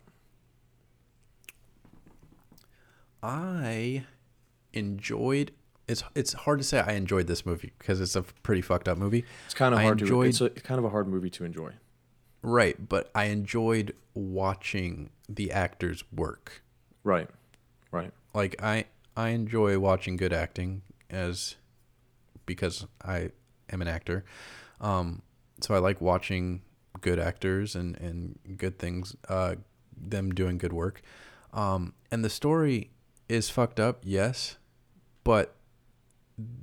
[3.23, 4.05] I
[4.73, 5.51] enjoyed.
[5.87, 8.97] It's it's hard to say I enjoyed this movie because it's a pretty fucked up
[8.97, 9.23] movie.
[9.45, 10.45] It's kind of I hard enjoyed- to.
[10.45, 11.71] It's a, kind of a hard movie to enjoy.
[12.41, 16.61] Right, but I enjoyed watching the actors work.
[17.03, 17.29] Right.
[17.91, 18.11] Right.
[18.33, 21.55] Like I I enjoy watching good acting as
[22.45, 23.31] because I
[23.71, 24.25] am an actor.
[24.81, 25.21] Um
[25.61, 26.61] so I like watching
[27.01, 29.55] good actors and and good things uh
[29.95, 31.01] them doing good work.
[31.53, 32.91] Um and the story
[33.29, 34.57] is fucked up, yes,
[35.23, 35.55] but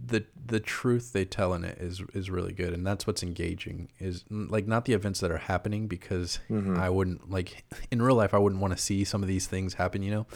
[0.06, 3.88] the the truth they tell in it is is really good and that's what's engaging
[3.98, 6.78] is like not the events that are happening because Mhm.
[6.78, 9.74] I wouldn't like in real life I wouldn't want to see some of these things
[9.74, 10.26] happen, you know.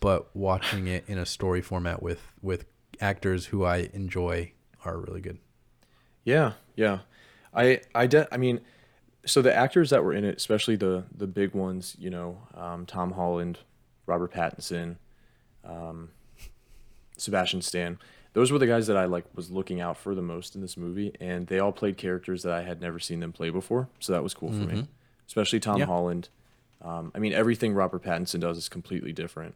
[0.00, 2.64] But watching it in a story format with with
[3.00, 4.52] actors who I enjoy
[4.84, 5.38] are really good.
[6.24, 7.00] Yeah, yeah.
[7.54, 8.60] I I de- I mean
[9.24, 12.84] so the actors that were in it, especially the the big ones, you know, um,
[12.86, 13.60] Tom Holland,
[14.06, 14.96] Robert Pattinson,
[15.64, 16.10] um,
[17.16, 17.98] Sebastian Stan.
[18.34, 20.76] Those were the guys that I like was looking out for the most in this
[20.76, 23.88] movie, and they all played characters that I had never seen them play before.
[24.00, 24.86] So that was cool for me,
[25.26, 25.86] especially Tom Yeah.
[25.86, 26.28] Holland.
[26.80, 29.54] Um, I mean, everything Robert Pattinson does is completely different.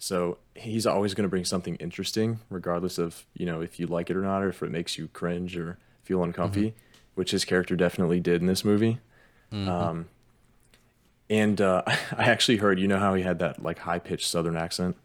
[0.00, 4.10] So he's always going to bring something interesting, regardless of you know if you like
[4.10, 6.74] it or not, or if it makes you cringe or feel uncomfy,
[7.14, 8.98] which his character definitely did in this movie.
[9.52, 10.06] Um,
[11.30, 14.56] and uh, I actually heard, you know how he had that like high pitched Southern
[14.56, 14.96] accent.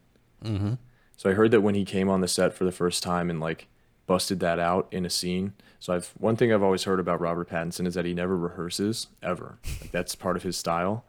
[0.44, 0.74] Mm-hmm.
[1.18, 3.40] So I heard that when he came on the set for the first time and
[3.40, 3.68] like
[4.08, 5.54] busted that out in a scene.
[5.80, 9.08] So I've one thing I've always heard about Robert Pattinson is that he never rehearses
[9.22, 9.60] ever.
[9.82, 11.06] Like that's part of his style.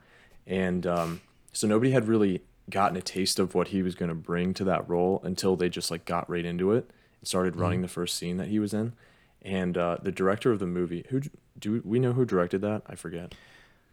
[0.46, 1.20] And um,
[1.52, 4.64] so nobody had really gotten a taste of what he was going to bring to
[4.64, 8.16] that role until they just like got right into it and started running the first
[8.16, 8.94] scene that he was in.
[9.42, 11.22] And uh, the director of the movie, who
[11.58, 12.82] do we know who directed that?
[12.86, 13.34] I forget.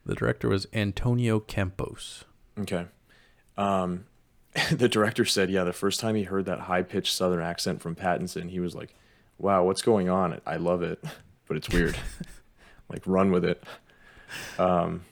[0.05, 2.23] The director was Antonio Campos.
[2.57, 2.85] Okay.
[3.57, 4.05] Um,
[4.71, 7.95] the director said, yeah, the first time he heard that high pitched Southern accent from
[7.95, 8.93] Pattinson, he was like,
[9.37, 10.41] wow, what's going on?
[10.45, 11.03] I love it,
[11.47, 11.97] but it's weird.
[12.89, 13.63] like, run with it.
[14.57, 15.05] Um,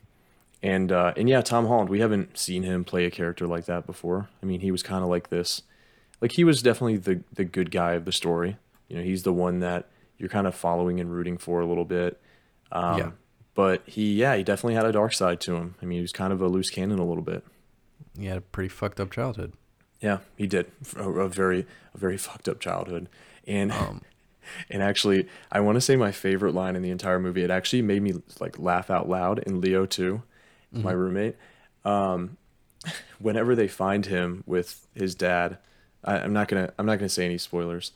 [0.61, 3.85] and, uh, and yeah, Tom Holland, we haven't seen him play a character like that
[3.85, 4.29] before.
[4.43, 5.61] I mean, he was kind of like this,
[6.21, 8.57] like, he was definitely the, the good guy of the story.
[8.89, 9.87] You know, he's the one that
[10.17, 12.19] you're kind of following and rooting for a little bit.
[12.71, 13.11] Um, Yeah.
[13.55, 15.75] But he, yeah, he definitely had a dark side to him.
[15.81, 17.43] I mean, he was kind of a loose cannon a little bit.
[18.17, 19.53] He had a pretty fucked up childhood.
[20.01, 23.09] Yeah, he did a, a very a very fucked up childhood,
[23.45, 24.01] and Um,
[24.69, 27.43] and actually, I want to say my favorite line in the entire movie.
[27.43, 29.43] It actually made me like laugh out loud.
[29.45, 30.23] And Leo too,
[30.71, 31.35] my roommate.
[31.85, 32.37] Um,
[33.19, 35.57] whenever they find him with his dad,
[36.03, 37.91] I, I'm not gonna I'm not gonna say any spoilers,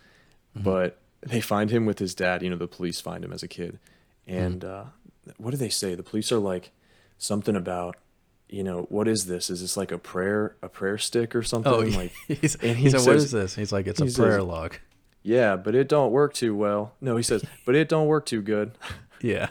[0.55, 2.43] but they find him with his dad.
[2.43, 3.79] You know, the police find him as a kid,
[4.27, 4.83] and uh,
[5.37, 5.95] what do they say?
[5.95, 6.71] The police are like
[7.17, 7.95] something about.
[8.53, 9.49] You know what is this?
[9.49, 11.73] Is this like a prayer, a prayer stick or something?
[11.73, 14.15] oh, like he's, and he he said, says- is this?" He's like, "It's a says-
[14.15, 14.75] prayer log."
[15.23, 16.93] Yeah, but it don't work too well.
[17.01, 18.77] No, he says, but it don't work too good.
[19.21, 19.47] Yeah.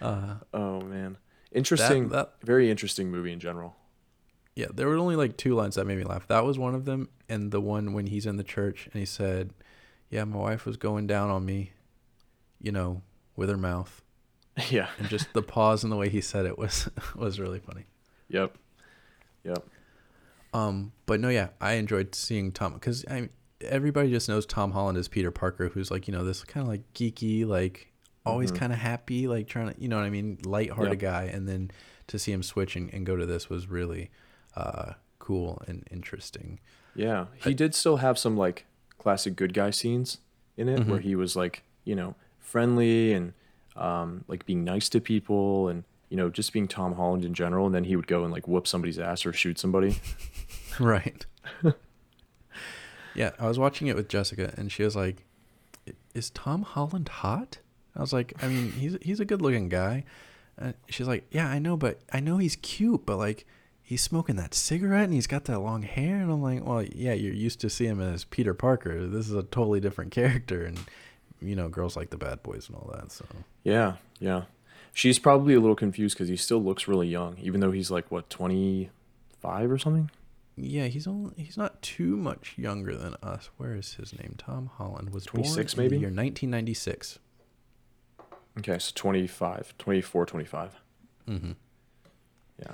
[0.00, 1.16] uh, Oh man,
[1.52, 2.10] interesting.
[2.10, 3.74] that- very interesting movie in general.
[4.54, 6.26] Yeah, there were only like two lines that made me laugh.
[6.28, 9.06] That was one of them, and the one when he's in the church and he
[9.06, 9.50] said,
[10.08, 11.72] "Yeah, my wife was going down on me,
[12.60, 13.02] you know,
[13.36, 14.02] with her mouth,"
[14.70, 14.88] yeah.
[14.98, 17.86] and just the pause and the way he said it was was really funny.
[18.28, 18.56] Yep.
[19.44, 19.66] Yep.
[20.52, 23.28] Um, but no, yeah, I enjoyed seeing Tom because I
[23.62, 26.68] everybody just knows Tom Holland as Peter Parker, who's like you know this kind of
[26.68, 27.92] like geeky, like
[28.26, 31.12] always kind of happy, like trying to you know what I mean, lighthearted Yep.
[31.12, 31.70] guy, and then
[32.08, 34.10] to see him switch and, and go to this was really
[34.56, 36.58] uh cool and interesting.
[36.94, 38.66] Yeah, he did still have some like
[38.98, 40.18] classic good guy scenes
[40.56, 43.32] in it, where he was like, you know, friendly and
[43.80, 47.66] um, like being nice to people, and you know, just being Tom Holland in general.
[47.66, 49.96] And then he would go and like whoop somebody's ass or shoot somebody.
[50.80, 51.26] Right.
[53.14, 55.24] yeah, I was watching it with Jessica, and she was like,
[56.14, 57.58] "Is Tom Holland hot?"
[57.94, 60.04] I was like, "I mean, he's he's a good looking guy."
[60.56, 63.46] And she's like, "Yeah, I know, but I know he's cute, but like."
[63.82, 67.12] He's smoking that cigarette and he's got that long hair, and I'm like, well, yeah,
[67.12, 69.08] you're used to seeing him as Peter Parker.
[69.08, 70.78] This is a totally different character, and
[71.40, 73.10] you know, girls like the bad boys and all that.
[73.10, 73.24] So
[73.64, 74.42] yeah, yeah.
[74.92, 78.10] She's probably a little confused because he still looks really young, even though he's like
[78.10, 78.90] what twenty
[79.40, 80.10] five or something.
[80.56, 83.50] yeah, he's only he's not too much younger than us.
[83.56, 84.34] Where is his name?
[84.36, 85.96] Tom Holland was born 26 in the maybe?
[85.96, 87.18] year 1996.
[88.58, 90.80] Okay, so 25, 24, 25.
[91.28, 91.52] Mm-hmm.
[92.58, 92.72] Yeah.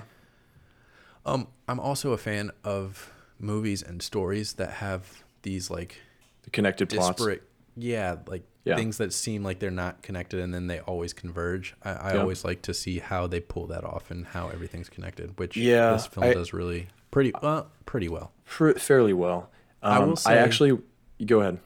[1.25, 6.01] Um, I'm also a fan of movies and stories that have these like
[6.43, 7.17] The connected plots.
[7.17, 7.43] disparate,
[7.77, 8.75] yeah, like Yeah.
[8.75, 11.75] things that seem like they're not connected and then they always converge.
[11.83, 12.21] I, I Yeah.
[12.21, 15.91] always like to see how they pull that off and how everything's connected, which Yeah,
[15.93, 18.31] this film I- does really pretty well, pretty well.
[18.45, 19.49] Fairly well.
[19.81, 20.77] I Um, will I actually
[21.25, 21.59] go ahead.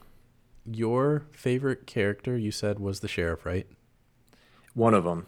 [0.70, 3.66] Your favorite character, you said, was the sheriff, right?
[4.74, 5.26] One of them.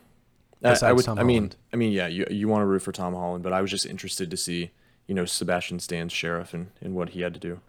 [0.63, 1.05] I, I would.
[1.05, 1.37] Tom I mean.
[1.43, 1.57] Holland.
[1.73, 2.07] I mean, yeah.
[2.07, 4.71] You you want to root for Tom Holland, but I was just interested to see,
[5.07, 7.61] you know, Sebastian Stan's sheriff and, and what he had to do.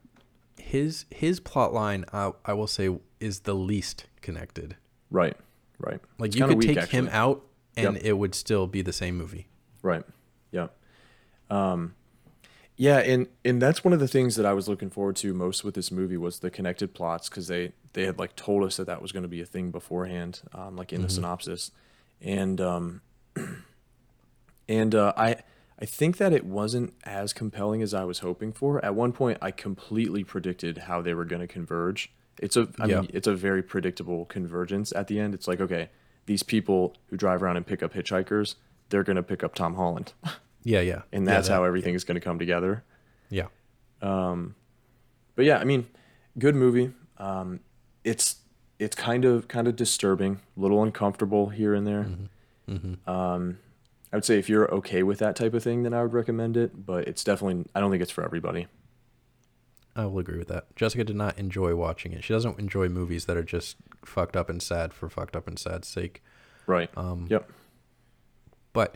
[0.58, 2.90] His his plot line, I, I will say,
[3.20, 4.76] is the least connected.
[5.12, 5.36] Right.
[5.80, 6.00] Right.
[6.18, 7.44] Like It's you could weak, take him out
[7.78, 8.04] and Yep.
[8.06, 9.48] it would still be the same movie.
[9.82, 10.04] Right.
[10.52, 10.68] Yeah.
[11.50, 11.96] Um,
[12.78, 15.64] yeah, and and that's one of the things that I was looking forward to most
[15.64, 18.88] with this movie was the connected plots because they they had like told us that
[18.88, 21.72] that was going to be a thing beforehand, um, like in the synopsis,
[22.22, 23.02] and um,
[24.68, 25.38] and uh, I
[25.80, 28.84] I think that it wasn't as compelling as I was hoping for.
[28.84, 32.12] At one point, I completely predicted how they were going to converge.
[32.40, 33.02] It's a I Yeah.
[33.02, 35.34] mean it's a very predictable convergence at the end.
[35.34, 35.90] It's like okay,
[36.26, 38.56] these people who drive around and pick up hitchhikers,
[38.90, 40.14] they're going to pick up Tom Holland.
[40.68, 41.04] Yeah, yeah.
[41.12, 42.84] and Yeah, that's that- how everything is going to come together.
[43.30, 43.50] Yeah.
[44.02, 44.56] Um,
[45.36, 45.86] But yeah, I mean,
[46.40, 46.92] good movie.
[47.20, 47.60] Um,
[48.04, 48.38] it's
[48.80, 52.08] it's kind of kind of disturbing, a little uncomfortable here and there.
[52.68, 53.08] Mm-hmm.
[53.10, 53.60] Um,
[54.16, 56.56] I would say if you're okay with that type of thing, then I would recommend
[56.56, 56.86] it.
[56.86, 58.68] But it's definitely I don't think it's for everybody.
[59.94, 60.74] I will agree with that.
[60.74, 62.24] Jessica did not enjoy watching it.
[62.24, 65.60] She doesn't enjoy movies that are just fucked up and sad for fucked up and
[65.60, 66.24] sad's sake.
[66.66, 66.90] Right.
[66.96, 67.52] Um, yep.
[68.72, 68.96] But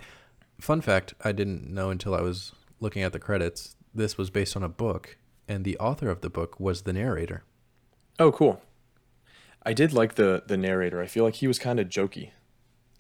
[0.61, 3.75] fun fact, I didn't know until I was looking at the credits.
[3.93, 5.17] This was based on a book,
[5.49, 7.43] and the author of the book was the narrator.
[8.19, 8.61] Oh, cool.
[9.65, 11.01] I did like the the narrator.
[11.01, 12.29] I feel like he was kind of jokey.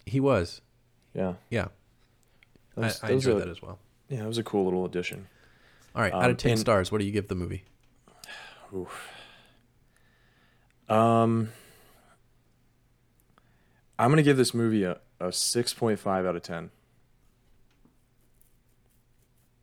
[0.05, 0.59] He was,
[1.13, 1.35] Yeah.
[1.49, 1.67] yeah.
[2.75, 3.79] That was, I, I that enjoyed a, that as well.
[4.07, 5.27] Yeah, it was a cool little addition.
[5.95, 7.63] All right, out Um, of ten and- stars, what do you give the movie?
[10.87, 11.49] Um,
[13.97, 16.71] I'm gonna give this movie a, a six point five out of ten.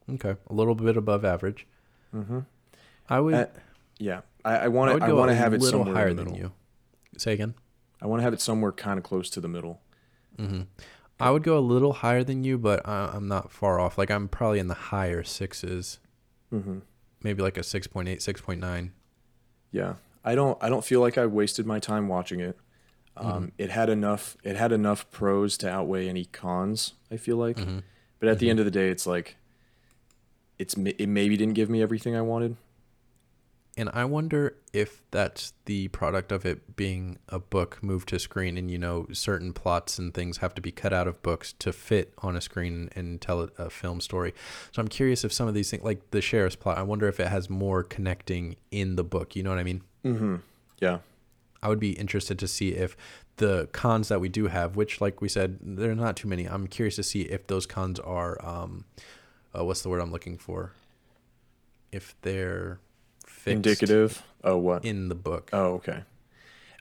[0.09, 1.67] Okay, a little bit above average.
[2.15, 2.41] Mm-hmm.
[3.09, 3.35] I would.
[3.35, 3.47] Uh,
[3.99, 5.05] Yeah, I, want to.
[5.05, 6.53] I want to have it little somewhere higher than you.
[7.17, 7.55] Say again.
[8.01, 9.81] I want to have it somewhere kind of close to the middle.
[10.39, 10.63] hmm
[11.19, 13.97] I would go a little higher than you, but I, I'm not far off.
[13.99, 15.99] Like I'm probably in the higher sixes,
[16.53, 16.79] Mm-hmm.
[17.23, 18.91] maybe like a 6.8, 6.9.
[19.73, 19.95] Yeah,
[20.25, 20.57] I don't.
[20.63, 22.59] I don't feel like I wasted my time watching it.
[23.17, 23.45] Um, Mm-hmm.
[23.59, 24.37] It had enough.
[24.45, 26.93] It had enough pros to outweigh any cons.
[27.11, 27.79] I feel like, Mm-hmm.
[28.21, 29.37] but at the end of the day, it's like,
[30.59, 32.57] it's it maybe didn't give me everything I wanted.
[33.79, 38.59] And I wonder if that's the product of it being a book moved to screen,
[38.59, 41.73] and you know, certain plots and things have to be cut out of books to
[41.73, 44.35] fit on a screen and tell a, film story.
[44.73, 47.19] So I'm curious if some of these things, like the sheriff's plot, I wonder if
[47.19, 49.35] it has more connecting in the book.
[49.35, 49.83] You know what I mean?
[50.05, 50.37] Mm-hmm.
[50.81, 50.99] Yeah.
[51.63, 52.99] I would be interested to see if
[53.39, 56.45] the cons that we do have, which, like we said, there are not too many.
[56.45, 58.85] I'm curious to see if those cons are, um,
[59.59, 60.73] uh, what's the word I'm looking for?
[61.91, 62.79] If they're
[63.53, 64.23] Indicative.
[64.45, 64.85] Oh, what?
[64.85, 65.51] in the book.
[65.53, 66.03] Oh, okay.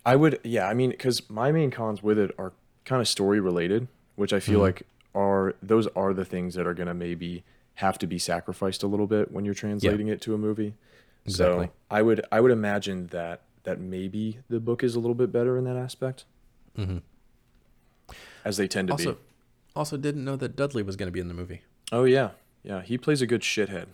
[0.06, 0.68] I would, yeah.
[0.68, 2.54] I mean, because my main cons with it are
[2.84, 4.64] kind of story related, which I feel Mhm.
[4.64, 4.84] like
[5.16, 7.44] are those are the things that are gonna maybe
[7.76, 10.76] have to be sacrificed a little bit when you're translating it to a movie.
[11.26, 11.66] Exactly.
[11.68, 15.32] So I would, I would imagine that that maybe the book is a little bit
[15.32, 16.26] better in that aspect,
[16.76, 16.98] hmm
[18.44, 19.20] as they tend to Also, be.
[19.76, 21.62] also didn't know that Dudley was going to be in the movie.
[21.92, 22.32] Oh yeah,
[22.64, 22.82] yeah.
[22.84, 23.88] He plays a good shithead.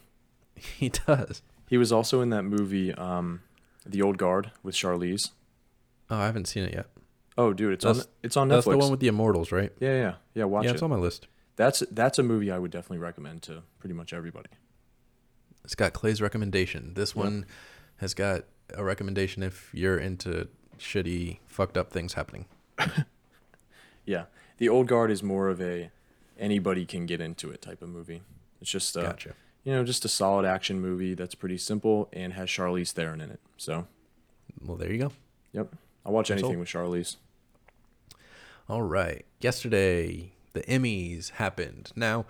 [0.55, 1.41] He does.
[1.71, 3.41] He was also in that movie, um,
[3.85, 5.31] The Old Guard with Charlize.
[6.09, 6.87] Oh, I haven't seen it yet.
[7.37, 8.51] Oh, dude, it's on That's- it's on Netflix.
[8.51, 9.71] That's the one with the immortals, right?
[9.79, 10.43] yeah, yeah, yeah.
[10.43, 10.67] Watch it.
[10.67, 10.73] yeah, it.
[10.75, 11.27] it's on my list.
[11.55, 14.49] That's that's a movie I would definitely recommend to pretty much everybody.
[15.63, 16.93] It's got Clay's recommendation.
[16.95, 17.23] This Yep.
[17.23, 17.45] one
[17.97, 18.43] has got
[18.73, 22.45] a recommendation if you're into shitty, fucked up things happening.
[24.05, 24.25] Yeah,
[24.57, 25.91] The Old Guard is more of a
[26.37, 28.23] anybody can get into it type of movie.
[28.59, 29.33] It's just a, Gotcha.
[29.63, 33.29] You know just a solid action movie that's pretty simple and has Charlize Theron in
[33.31, 33.39] it.
[33.57, 33.87] So
[34.65, 35.11] Well, there you go.
[35.53, 35.73] yep,
[36.05, 37.17] I'll watch anything with Charlize.
[38.69, 39.25] All right.
[39.41, 41.91] Yesterday, the Emmys happened.
[41.95, 42.25] Now,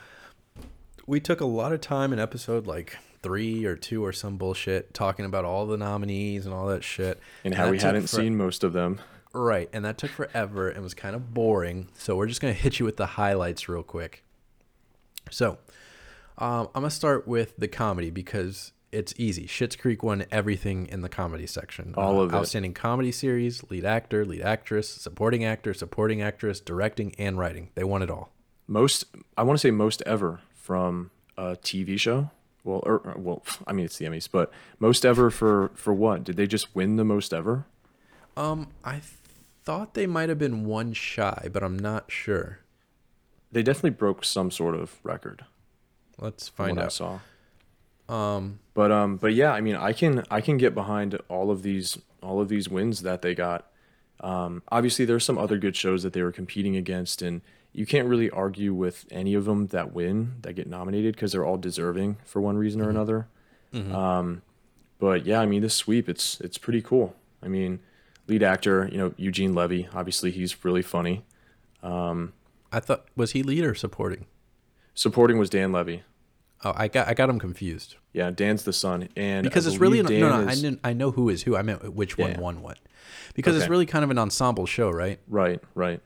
[1.06, 4.94] we took a lot of time in episode like three or two or some bullshit
[4.94, 7.20] talking about all the nominees and all that shit.
[7.44, 9.00] And how that we hadn't for- seen most of them.
[9.34, 9.70] Right.
[9.72, 11.90] And that took forever and was kind of boring.
[11.94, 14.24] So we're just going to hit you with the highlights real quick.
[15.30, 15.60] So,
[16.38, 19.46] um, I'm going to start with the comedy because it's easy.
[19.48, 21.94] Schitt's Creek won everything in the comedy section.
[21.98, 22.36] Uh, All of it.
[22.36, 27.70] Outstanding comedy series, lead actor, lead actress, supporting actor, supporting actress, directing, and writing.
[27.76, 28.32] They won it all.
[28.68, 29.06] Most
[29.38, 32.32] I want to say most ever from a TV show.
[32.64, 36.24] Well, or, or- well, I mean it's the Emmys, but most ever for for what?
[36.24, 37.66] Did they just win the most ever?
[38.38, 39.04] Um, I th-
[39.64, 42.60] thought they might have been one shy, but I'm not sure.
[43.52, 45.44] They definitely broke some sort of record.
[46.22, 46.94] Let's find what I out.
[46.94, 47.20] saw.
[48.08, 51.64] Um, But um, but yeah, I mean, I can I can get behind all of
[51.64, 53.68] these all of these wins that they got.
[54.20, 57.42] Um, obviously, there's some other good shows that they were competing against, and
[57.74, 61.46] you can't really argue with any of them that win that get nominated because they're
[61.46, 63.28] all deserving for one reason or another.
[63.74, 64.42] Um,
[65.00, 67.16] but yeah, I mean, this sweep it's it's pretty cool.
[67.42, 67.80] I mean,
[68.28, 69.88] lead actor, you know, Eugene Levy.
[69.94, 71.24] Obviously, he's really funny.
[72.72, 74.26] I thought was he lead or supporting?
[74.94, 76.04] Supporting was Dan Levy.
[76.64, 79.78] Oh, I got I got him confused Yeah, Dan's the son, and I because it's
[79.78, 81.94] really an, no Dan no I is- didn't I know who is who I meant
[81.96, 82.40] which one Yeah.
[82.40, 82.78] won what
[83.34, 86.02] because it's really kind of an ensemble show right Right, right,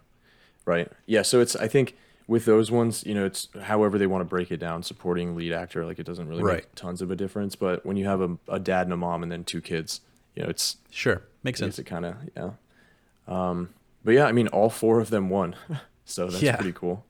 [0.65, 0.89] right.
[1.05, 1.95] Yeah, so it's I think
[2.27, 4.81] with those ones, you know, it's however they want to break it down.
[4.81, 6.55] Supporting lead actor, like it doesn't really Right.
[6.57, 7.55] make tons of a difference.
[7.55, 10.01] But when you have a, a dad and a mom and then two kids,
[10.35, 12.51] you know, it's sure makes sense it kind of yeah.
[13.27, 13.69] Um,
[14.03, 15.55] but yeah, I mean, all four of them won,
[16.05, 16.55] so that's Yeah.
[16.55, 17.05] pretty cool.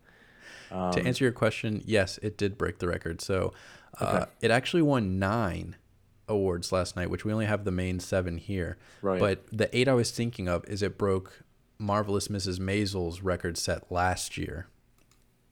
[0.69, 3.21] To answer your question, yes, it did break the record.
[3.21, 3.53] So
[3.99, 4.31] uh, Okay.
[4.41, 5.75] it actually won nine
[6.27, 8.77] awards last night, which we only have the main seven here.
[9.01, 9.19] Right.
[9.19, 11.43] But the eight I was thinking of is it broke
[11.77, 12.59] Marvelous Mrs.
[12.59, 14.67] Maisel's record set last year.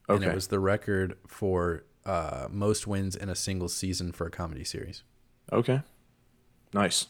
[0.09, 4.29] And it was the record for uh, most wins in a single season for a
[4.31, 5.03] comedy series.
[5.51, 5.81] Okay.
[6.73, 7.07] Nice.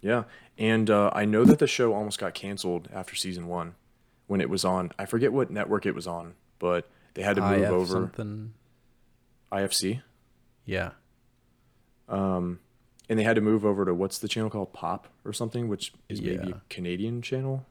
[0.00, 0.24] Yeah.
[0.56, 3.74] And uh, I know that the show almost got canceled after season one
[4.26, 4.92] when it was on.
[4.98, 8.52] I forget what network it was on, but they had to move IF over something.
[9.50, 10.02] IFC.
[10.66, 10.90] Yeah.
[12.10, 12.60] Um,
[13.08, 14.74] and they had to move over to what's the channel called?
[14.74, 17.64] Pop or something, which is maybe a Canadian channel.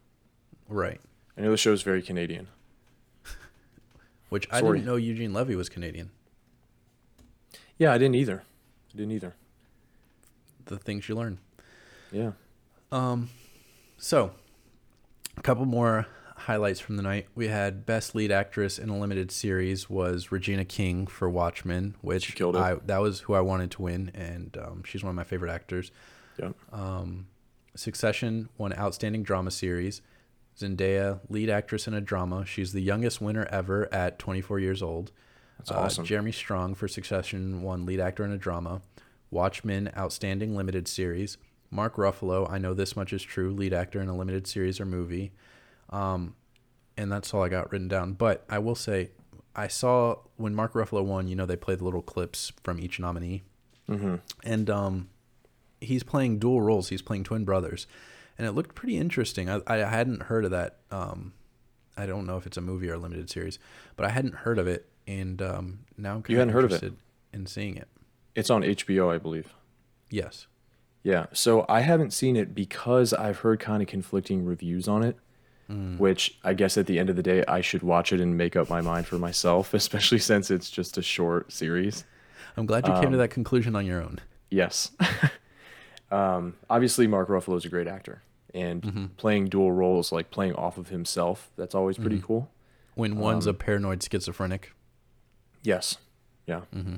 [0.67, 0.99] Right.
[1.37, 2.47] I know the show's very Canadian.
[4.29, 6.09] Which I didn't know Eugene Levy was Canadian.
[7.77, 8.43] Yeah, I didn't either.
[8.93, 9.35] I didn't either.
[10.65, 11.37] The things you learn.
[12.11, 12.31] Yeah.
[12.91, 13.29] Um,
[13.97, 14.31] so
[15.37, 16.07] a couple more
[16.45, 17.27] highlights from the night.
[17.33, 22.25] We had best lead actress in a limited series was Regina King for Watchmen, which
[22.25, 22.59] She killed it.
[22.59, 25.51] I that was who I wanted to win, and um, she's one of my favorite
[25.51, 25.91] actors.
[26.39, 26.51] Yeah.
[26.71, 27.27] Um,
[27.75, 30.01] Succession won outstanding drama series.
[30.57, 32.45] Zendaya, lead actress in a drama.
[32.45, 35.11] She's the youngest winner ever at 24 years old.
[35.57, 36.05] That's Uh, awesome.
[36.05, 38.81] Jeremy Strong for Succession won lead actor in a drama.
[39.31, 41.37] Watchmen, outstanding limited series.
[41.71, 44.85] Mark Ruffalo, I know this much is true, lead actor in a limited series or
[44.85, 45.33] movie.
[45.89, 46.35] Um,
[46.97, 48.13] and that's all I got written down.
[48.13, 49.11] But I will say,
[49.55, 52.99] I saw when Mark Ruffalo won, you know, they played the little clips from each
[52.99, 53.43] nominee.
[53.89, 54.15] mm-hmm.
[54.43, 55.09] And um,
[55.81, 56.89] he's playing dual roles.
[56.89, 57.87] He's playing twin brothers.
[58.37, 59.49] And it looked pretty interesting.
[59.49, 60.77] I, I hadn't heard of that.
[60.91, 61.33] Um,
[61.95, 63.59] I don't know if it's a movie or a limited series,
[63.95, 64.89] but I hadn't heard of it.
[65.07, 66.75] And um, now I'm kind You hadn't heard of it?
[66.75, 66.97] interested
[67.31, 67.87] in seeing it.
[68.35, 69.53] It's on HBO, I believe.
[70.09, 70.47] Yes.
[71.03, 75.15] Yeah, so I haven't seen it because I've heard kind of conflicting reviews on it,
[75.69, 75.97] Mm.
[75.97, 78.55] which I guess at the end of the day, I should watch it and make
[78.55, 82.03] up my mind for myself, especially since it's just a short series.
[82.55, 84.19] I'm glad you came to Um, that conclusion on your own.
[84.51, 84.91] Yes.
[86.11, 88.21] um, obviously, Mark Ruffalo is a great actor,
[88.53, 89.05] and Mm-hmm.
[89.17, 92.25] playing dual roles, like playing off of himself, that's always pretty Mm-hmm.
[92.27, 92.51] cool.
[92.93, 94.71] When one's a um, paranoid schizophrenic.
[95.63, 95.97] Yes.
[96.45, 96.61] Yeah.
[96.73, 96.95] Mm-hmm.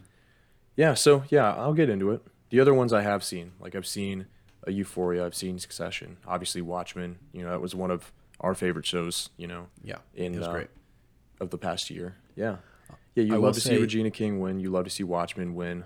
[0.75, 2.21] Yeah, so yeah, I'll get into it.
[2.49, 4.27] The other ones I have seen, like I've seen
[4.67, 7.17] a Euphoria, I've seen Succession, obviously Watchmen.
[7.33, 9.29] You know, that was one of our favorite shows.
[9.37, 9.97] You know, Yeah.
[10.15, 10.67] in it was uh, great.
[11.39, 12.15] of the past year.
[12.35, 12.57] Yeah,
[13.15, 13.23] yeah.
[13.23, 14.59] You I love to see Regina King win.
[14.59, 15.83] You love to see Watchmen win.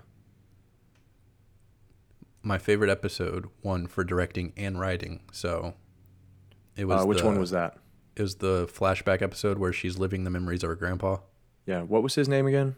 [2.42, 5.20] My favorite episode won for directing and writing.
[5.30, 5.74] So
[6.76, 7.78] it was Uh, which one was that?
[8.16, 11.18] It was the flashback episode where she's living the memories of her grandpa.
[11.66, 12.74] Yeah, what was his name again?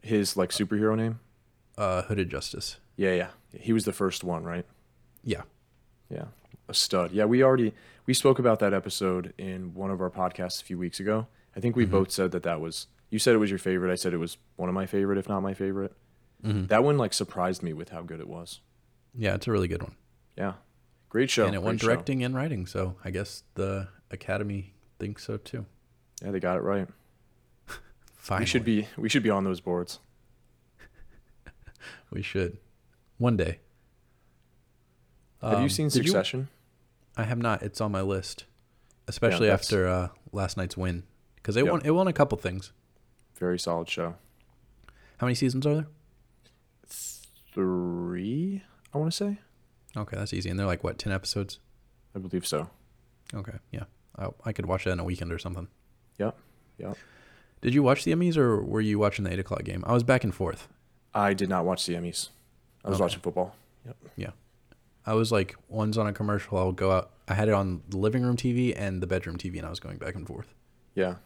[0.00, 1.18] His like superhero name?
[1.76, 2.76] Uh, Hooded Justice.
[2.96, 3.28] Yeah, yeah.
[3.52, 4.64] He was the first one, right?
[5.24, 5.42] Yeah.
[6.08, 6.26] Yeah,
[6.68, 7.10] a stud.
[7.10, 7.74] Yeah, we already
[8.06, 11.26] we spoke about that episode in one of our podcasts a few weeks ago.
[11.56, 11.90] I think we Mhm.
[11.90, 12.86] both said that that was.
[13.10, 13.90] You said it was your favorite.
[13.92, 15.92] I said it was one of my favorite, if not my favorite.
[16.42, 18.60] hmm That one like surprised me with how good it was.
[19.14, 19.94] Yeah, it's a really good one.
[20.36, 20.54] Yeah,
[21.08, 21.46] great show.
[21.46, 21.86] and it won great show.
[21.88, 25.64] directing and writing, so I guess the Academy thinks so too.
[26.22, 26.88] Yeah, they got it right.
[28.16, 29.98] Finally, We should be we should be on those boards.
[32.10, 32.58] We should.
[33.18, 33.58] One day.
[35.42, 36.48] Have you Um, seen did Succession?
[37.16, 37.62] I have not.
[37.62, 38.44] It's on my list,
[39.08, 41.04] especially that's- after uh, last night's win,
[41.36, 41.72] because it Yep.
[41.72, 41.82] won.
[41.84, 42.72] It won a couple things.
[43.38, 44.16] Very solid show.
[45.18, 45.86] How many seasons are there?
[47.52, 48.62] Three,
[48.92, 49.38] I want to say.
[49.96, 50.50] Okay, that's easy.
[50.50, 51.58] And they're like what, ten episodes?
[52.14, 52.68] I believe so.
[53.34, 53.84] Okay, yeah.
[54.18, 55.68] I, I could watch that in a weekend or something.
[56.18, 56.36] Yep,
[56.78, 56.96] yep.
[57.62, 59.82] Did you watch the Emmys or were you watching the eight o'clock game?
[59.86, 60.68] I was back and forth.
[61.14, 62.28] I did not watch the Emmys.
[62.84, 63.02] I was Okay.
[63.04, 63.56] watching football.
[65.06, 66.58] I was like, one's on a commercial.
[66.58, 67.10] I'll go out.
[67.28, 69.80] I had it on the living room TV and the bedroom TV, and I was
[69.80, 70.52] going back and forth.
[70.94, 71.16] Yeah.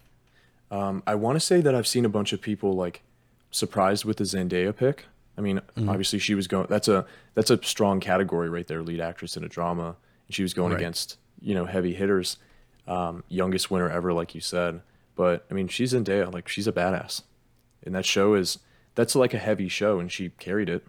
[0.71, 3.03] Um, I want to say that I've seen a bunch of people like
[3.51, 5.07] surprised with the Zendaya pick.
[5.37, 5.89] I mean, Mhm.
[5.89, 6.67] obviously she was going.
[6.69, 10.43] That's a that's a strong category right there, lead actress in a drama, and she
[10.43, 10.81] was going Right.
[10.81, 12.37] against you know heavy hitters,
[12.87, 14.83] um, youngest winner ever, like you said.
[15.17, 17.23] But I mean, she's Zendaya, like she's a badass,
[17.85, 18.59] and that show is
[18.95, 20.85] that's like a heavy show, and she carried it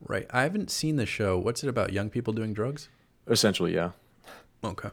[0.00, 0.26] Right.
[0.30, 1.38] I haven't seen the show.
[1.38, 1.92] What's it about?
[1.92, 2.88] Young people doing drugs?
[3.30, 3.74] essentially.
[3.74, 3.92] Yeah.
[4.62, 4.90] Okay.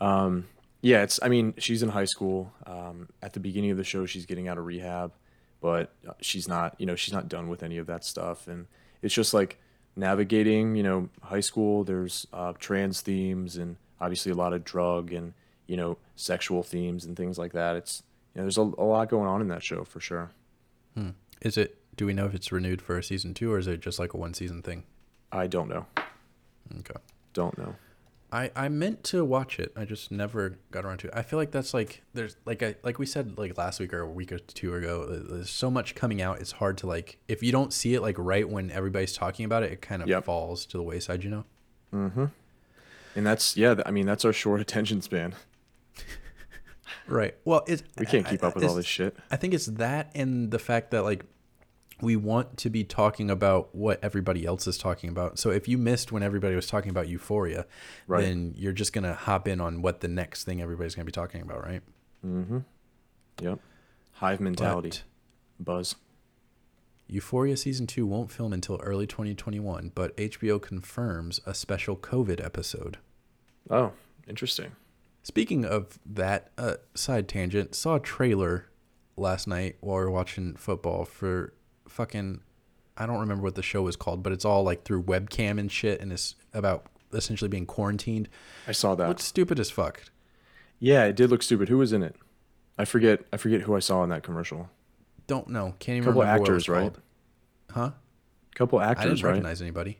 [0.00, 0.46] Um,
[0.80, 1.20] yeah, it's.
[1.22, 2.52] I mean, she's in high school.
[2.66, 5.12] Um, at the beginning of the show, she's getting out of rehab,
[5.60, 6.74] but uh, she's not.
[6.78, 8.66] You know, she's not done with any of that stuff, and
[9.02, 9.58] it's just like
[9.96, 10.74] navigating.
[10.74, 11.84] You know, high school.
[11.84, 15.34] There's uh, trans themes, and obviously a lot of drug and
[15.66, 17.76] you know sexual themes and things like that.
[17.76, 18.02] It's
[18.34, 20.32] you know, there's a, a lot going on in that show for sure.
[20.96, 21.10] Hmm.
[21.42, 21.78] Is it?
[22.02, 24.12] Do we know if it's renewed for a season two, or is it just like
[24.12, 24.82] a one season thing?
[25.30, 25.86] I don't know.
[26.80, 26.96] Okay.
[27.32, 27.76] Don't know.
[28.32, 29.72] I, I meant to watch it.
[29.76, 31.12] I just never got around to it.
[31.14, 34.00] I feel like that's like there's like I like we said like last week or
[34.00, 35.06] a week or two ago.
[35.06, 36.40] There's so much coming out.
[36.40, 39.62] It's hard to like if you don't see it like right when everybody's talking about
[39.62, 40.24] it, it kind of Yep.
[40.24, 41.22] falls to the wayside.
[41.22, 41.44] You know.
[41.94, 42.32] Mhm.
[43.14, 43.76] And that's yeah.
[43.86, 45.36] I mean, that's our short attention span.
[47.06, 47.36] Right.
[47.44, 49.16] Well, it's We can't keep up with all this shit.
[49.30, 51.24] I think it's that and the fact that like
[52.02, 55.38] we want to be talking about what everybody else is talking about.
[55.38, 57.66] So if you missed when everybody was talking about Euphoria,
[58.06, 58.22] Right.
[58.22, 61.40] then you're just gonna hop in on what the next thing everybody's gonna be talking
[61.40, 61.82] about, right?
[62.26, 62.58] Mm-hmm.
[63.40, 63.58] Yep.
[64.12, 64.90] Hive mentality.
[65.58, 65.94] But Buzz.
[67.08, 72.98] Euphoria season two won't film until early 2021, but HBO confirms a special COVID episode.
[73.70, 73.92] Oh,
[74.26, 74.72] interesting.
[75.22, 78.66] Speaking of that, uh, side tangent, saw a trailer
[79.16, 81.52] last night while we were watching football for
[81.92, 82.40] fucking,
[82.96, 85.70] I don't remember what the show was called, but it's all like through webcam and
[85.70, 88.28] shit, and it's about essentially being quarantined.
[88.66, 89.08] I saw that.
[89.08, 90.04] Looks stupid as fuck.
[90.78, 91.68] Yeah, it did look stupid.
[91.68, 92.16] Who was in it?
[92.78, 93.20] I forget.
[93.32, 94.70] I forget who I saw in that commercial.
[95.26, 95.74] Don't know.
[95.78, 96.80] Can't even Couple remember what it actors, was right?
[96.80, 97.00] called.
[97.70, 97.90] Huh?
[98.54, 99.04] Couple actors.
[99.04, 99.30] I didn't right?
[99.30, 99.98] recognize anybody.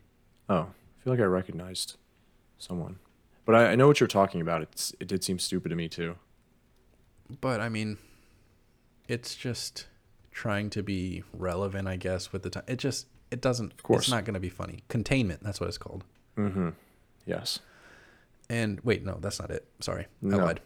[0.48, 1.96] Oh, I feel like I recognized
[2.58, 2.98] someone,
[3.44, 4.62] but I, I know what you're talking about.
[4.62, 6.16] It's it did seem stupid to me too.
[7.40, 7.98] But I mean,
[9.08, 9.86] it's just
[10.32, 12.64] trying to be relevant, I guess, with the time.
[12.66, 13.72] It just it doesn't.
[13.72, 14.02] Of course.
[14.04, 14.82] it's not going to be funny.
[14.88, 15.42] Containment.
[15.42, 16.04] That's what it's called.
[16.36, 16.70] Mm-hmm.
[17.26, 17.60] Yes.
[18.50, 19.66] And wait, no, that's not it.
[19.80, 20.36] Sorry, I No.
[20.38, 20.60] lied.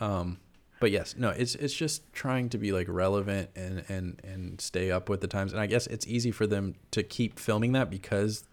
[0.00, 0.38] um,
[0.80, 4.90] but yes, no, it's it's just trying to be like relevant and and and stay
[4.90, 5.52] up with the times.
[5.52, 8.44] And I guess it's easy for them to keep filming that because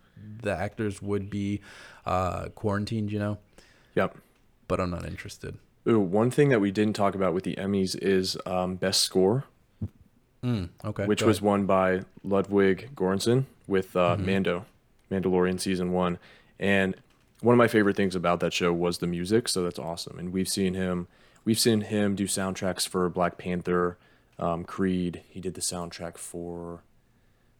[0.42, 1.62] the actors would be
[2.06, 3.38] uh, quarantined, you know.
[3.96, 4.18] Yep.
[4.68, 5.58] But I'm not interested.
[5.88, 9.44] Ooh, one thing that we didn't talk about with the Emmys is um, best score,
[10.44, 14.26] Mm, okay, which was won by Ludwig Göransson with uh, Mm-hmm.
[14.26, 14.66] Mando,
[15.12, 16.20] Mandalorian season one,
[16.60, 16.96] and
[17.42, 19.48] one of my favorite things about that show was the music.
[19.48, 21.08] So that's awesome, and we've seen him.
[21.46, 23.98] We've seen him do soundtracks for Black Panther,
[24.40, 25.22] um, Creed.
[25.30, 26.82] He did the soundtrack for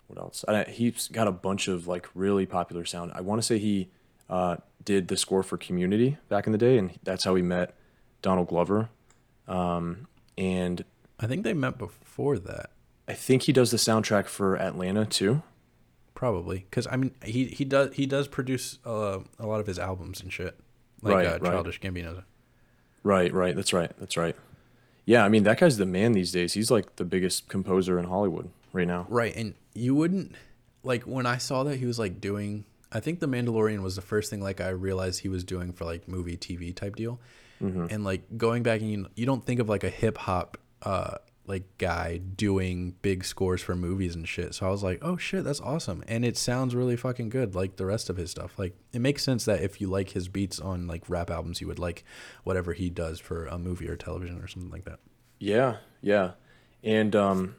[0.08, 0.46] what else?
[0.48, 3.12] I, he's got a bunch of like really popular sound.
[3.16, 3.90] I want to say he
[4.30, 7.74] uh, did the score for Community back in the day, and that's how he met
[8.26, 8.90] Donald Glover.
[9.48, 10.84] Um, and
[11.20, 12.72] I think they met before that,
[13.08, 15.44] I think he does the soundtrack for Atlanta too.
[16.16, 19.78] probably, because I mean, he he does he does produce uh, a lot of his
[19.78, 20.58] albums and shit,
[21.04, 21.64] like Right, uh, right.
[21.80, 22.24] Gambino.
[23.04, 23.56] Right, right.
[23.56, 23.92] That's right.
[24.00, 24.36] That's right.
[25.06, 26.54] Yeah, I mean that guy's the man these days.
[26.54, 29.06] He's like the biggest composer in Hollywood right now.
[29.08, 30.34] Right, and you wouldn't
[30.82, 32.66] like when I saw that he was like doing.
[32.92, 35.86] I think The Mandalorian was the first thing like I realized he was doing for
[35.86, 37.20] like movie TV type deal,
[37.60, 41.16] and like going back and you, you don't think of like a hip hop uh
[41.48, 44.56] like guy doing big scores for movies and shit.
[44.56, 47.56] So I was like, oh shit, that's awesome, and it sounds really fucking good.
[47.56, 50.28] Like the rest of his stuff, like it makes sense that if you like his
[50.28, 52.04] beats on like rap albums, you would like
[52.44, 55.00] whatever he does for a movie or television or something like that.
[55.40, 56.32] Yeah, yeah,
[56.84, 57.56] and um,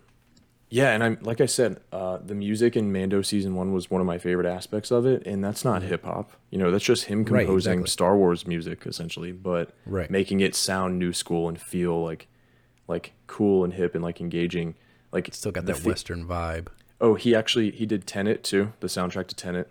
[0.68, 4.00] yeah, and I'm like I said, uh, the music in Mando season one was one
[4.00, 6.32] of my favorite aspects of it, and that's not hip hop.
[6.50, 7.34] You know, that's just him Mm-hmm.
[7.34, 7.90] Right, composing exactly.
[7.90, 10.10] Star Wars music essentially, but Right.
[10.10, 12.26] making it sound new school and feel like
[12.88, 14.74] like cool and hip and like engaging.
[15.12, 16.66] Like it's Still got that thi- western vibe.
[17.00, 19.70] Oh, he actually he did Tenet too, the soundtrack to Tenet.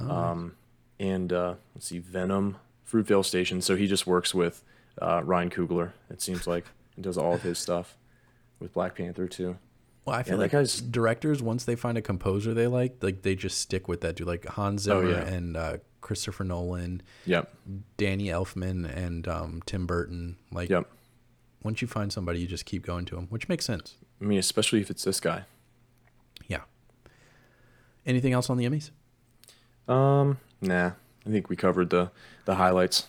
[0.00, 0.56] Oh, um,
[0.98, 2.56] and uh, let's see, Venom,
[2.90, 3.60] Fruitvale Station.
[3.60, 4.62] So he just works with
[5.00, 5.92] uh, Ryan Coogler.
[6.10, 6.66] It seems like
[6.96, 7.96] and does all of his stuff
[8.58, 9.56] with Black Panther too.
[10.04, 13.22] Well, I feel that like guy's- directors once they find a composer they like, like
[13.22, 14.26] they just stick with that dude.
[14.26, 15.24] Like Hans Oh, Zimmer yeah.
[15.34, 17.54] and uh, Christopher Nolan, Yep,
[17.96, 20.36] Danny Elfman, and um, Tim Burton.
[20.50, 20.90] Like yep.
[21.62, 23.94] once you find somebody, you just keep going to them, which makes sense.
[24.20, 25.44] I mean, especially if it's this guy.
[26.48, 26.62] Yeah.
[28.04, 28.90] Anything else on the Emmys?
[29.92, 30.92] Um, nah.
[31.24, 32.10] I think we covered the
[32.44, 33.06] the highlights.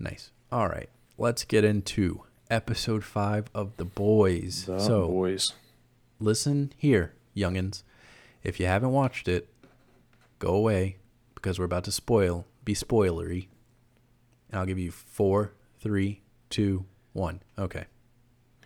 [0.00, 0.30] Nice.
[0.50, 4.64] All right, let's get into episode five of The Boys.
[4.66, 5.52] The so boys.
[6.20, 7.82] Listen here, youngins.
[8.42, 9.48] If you haven't watched it,
[10.38, 10.96] go away
[11.34, 13.48] because we're about to spoil, be spoilery.
[14.50, 17.42] And I'll give you four, three, two, one.
[17.58, 17.84] Okay.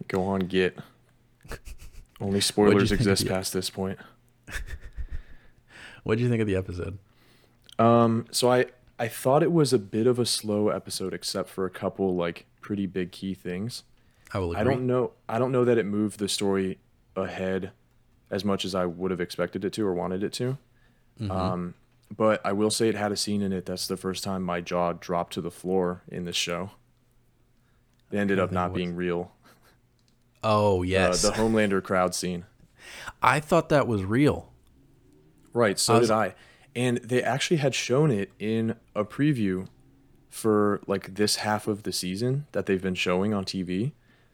[0.09, 0.78] Go on, get.
[2.20, 3.98] Only spoilers you think of exist past this point.
[6.03, 6.98] What do you think of the episode?
[7.78, 8.66] Um, so I
[8.98, 12.46] I thought it was a bit of a slow episode, except for a couple like
[12.61, 13.84] pretty big key things.
[14.34, 14.61] I will agree.
[14.61, 15.12] I don't know.
[15.28, 16.78] I don't know that it moved the story
[17.16, 17.72] ahead
[18.30, 20.56] as much as I would have expected it to or wanted it to.
[21.20, 21.30] Mm-hmm.
[21.30, 21.74] Um,
[22.14, 24.60] but I will say it had a scene in it that's the first time my
[24.60, 26.70] jaw dropped to the floor in this show.
[28.10, 29.32] It ended up not being real.
[30.44, 32.44] Oh yes, Uh, the Homelander crowd scene.
[33.22, 34.52] I thought that was real.
[35.52, 35.78] Right.
[35.78, 36.34] So I was- did I.
[36.74, 39.68] and they actually had shown it in a preview
[40.30, 43.92] for like this half of the season that they've been showing on TV.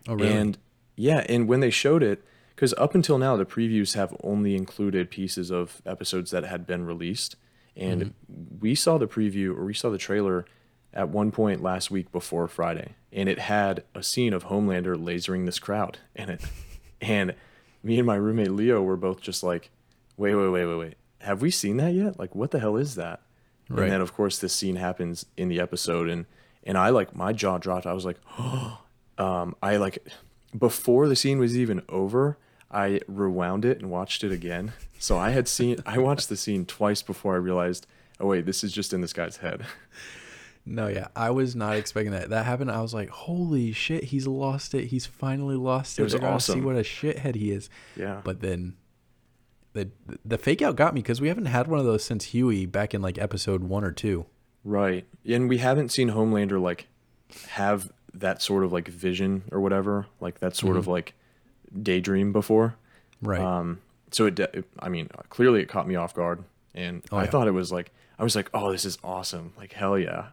[0.09, 0.33] Oh, really?
[0.33, 0.59] And
[0.97, 2.24] yeah, and when they showed it,
[2.59, 6.85] because up until now the previews have only included pieces of episodes that had been
[6.85, 7.37] released,
[7.77, 8.59] and Mm-hmm.
[8.59, 10.45] we saw the preview or we saw the trailer
[10.93, 15.47] at one point last week before Friday, and it had a scene of Homelander lasering
[15.47, 16.43] this crowd in it,
[17.01, 17.37] and
[17.85, 19.71] me and my roommate Leo were both just like,
[20.17, 22.19] wait, wait, wait, wait, wait, have we seen that yet?
[22.19, 23.23] Like, what the hell is that?
[23.69, 23.85] Right.
[23.85, 26.27] And then of course this scene happens in the episode, and
[26.65, 27.87] and I like my jaw dropped.
[27.87, 28.19] I was like,
[29.17, 30.05] um, I like
[30.59, 32.37] before the scene was even over.
[32.71, 34.73] I rewound it and watched it again.
[34.99, 37.87] So I had seen I watched the scene twice before I realized,
[38.21, 39.64] oh wait, this is just in this guy's head.
[40.71, 42.29] No, yeah, I was not expecting that.
[42.29, 42.71] That happened.
[42.71, 44.89] I was like, "Holy shit, he's lost it!
[44.89, 47.71] He's finally lost it." It was gonna See what a shithead he is.
[47.97, 48.21] Yeah.
[48.23, 48.77] But then,
[49.73, 49.89] the
[50.27, 52.93] the fake out got me because we haven't had one of those since Hughie back
[52.93, 54.27] in like episode one or two.
[54.62, 55.07] Right.
[55.25, 56.89] And we haven't seen Homelander like
[57.49, 60.93] have that sort of like vision or whatever, like that sort of mm-hmm.
[60.93, 61.14] like
[61.83, 62.77] daydream before.
[63.23, 63.41] Right.
[63.41, 66.45] Um so it, de- I mean, clearly it caught me off guard
[66.75, 67.31] and Oh, I yeah.
[67.31, 70.29] thought it was like I was like, "Oh, this is awesome." Like hell yeah.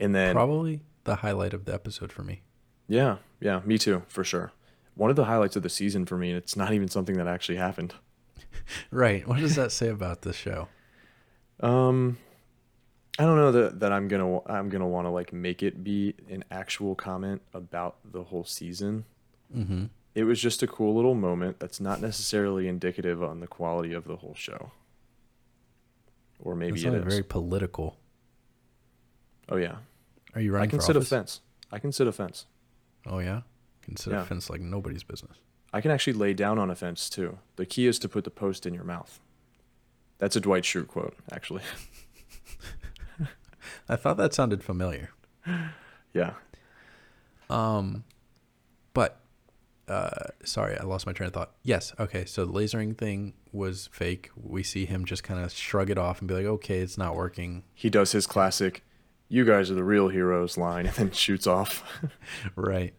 [0.00, 2.42] And then Probably the highlight of the episode for me.
[2.88, 4.52] yeah, yeah, me too, for sure.
[4.94, 7.26] One of the highlights of the season for me, and it's not even something that
[7.28, 7.94] actually happened.
[8.90, 9.26] Right.
[9.26, 10.68] What does that say about the show?
[11.60, 12.18] Um,
[13.18, 16.14] I don't know that that I'm gonna I'm gonna want to like make it be
[16.30, 19.04] an actual comment about the whole season.
[19.56, 19.84] Mm-hmm.
[20.14, 24.04] It was just a cool little moment that's not necessarily indicative on the quality of
[24.04, 24.72] the whole show.
[26.40, 27.04] Or maybe It's it is.
[27.04, 27.96] very political.
[29.48, 29.76] Oh yeah,
[30.34, 30.64] Are you right now?
[30.64, 31.40] I can sit a fence.
[31.72, 32.46] I can sit a fence.
[33.06, 33.42] Oh yeah,
[33.82, 34.22] can sit Yeah.
[34.22, 35.36] a fence like nobody's business.
[35.72, 37.38] I can actually lay down on a fence too.
[37.56, 39.20] The key is to put the post in your mouth.
[40.18, 41.62] That's a Dwight Schrute quote, actually.
[43.88, 45.10] I thought that sounded familiar.
[46.12, 46.32] yeah.
[47.50, 48.04] Um,
[48.94, 49.20] but
[49.88, 51.52] uh, sorry, I lost my train of thought.
[51.62, 52.24] Yes, okay.
[52.24, 54.30] So the lasering thing was fake.
[54.36, 57.16] We see him just kind of shrug it off and be like, "Okay, it's not
[57.16, 58.84] working." He does his classic,
[59.28, 61.82] "You guys are the real heroes" line, and then shoots off.
[62.54, 62.94] right.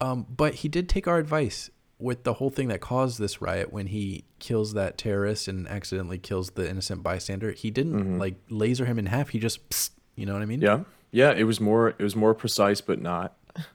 [0.00, 3.72] Um, but he did take our advice with the whole thing that caused this riot
[3.72, 7.52] when he kills that terrorist and accidentally kills the innocent bystander.
[7.52, 9.28] He didn't like laser him in half.
[9.28, 10.60] He just, psst, you know what I mean?
[10.60, 10.80] yeah,
[11.12, 11.30] yeah.
[11.32, 11.90] It was more.
[11.90, 13.36] It was more precise, but not.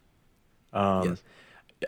[0.74, 1.24] Um, Yes.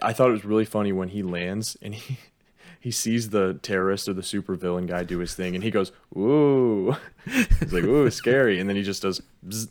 [0.02, 2.18] I thought it was really funny when he lands and he
[2.80, 6.96] he sees the terrorist or the supervillain guy do his thing, and he goes, "Ooh,"
[7.26, 9.68] he's like, "Ooh, scary," and then he just does, Bzz.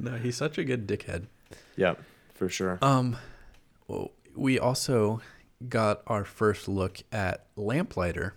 [0.00, 1.26] No, he's such a good dickhead.
[1.76, 1.94] yeah,
[2.34, 2.78] for sure.
[2.82, 3.16] Um,
[3.88, 5.20] well, we also
[5.68, 8.34] got our first look at Lamplighter.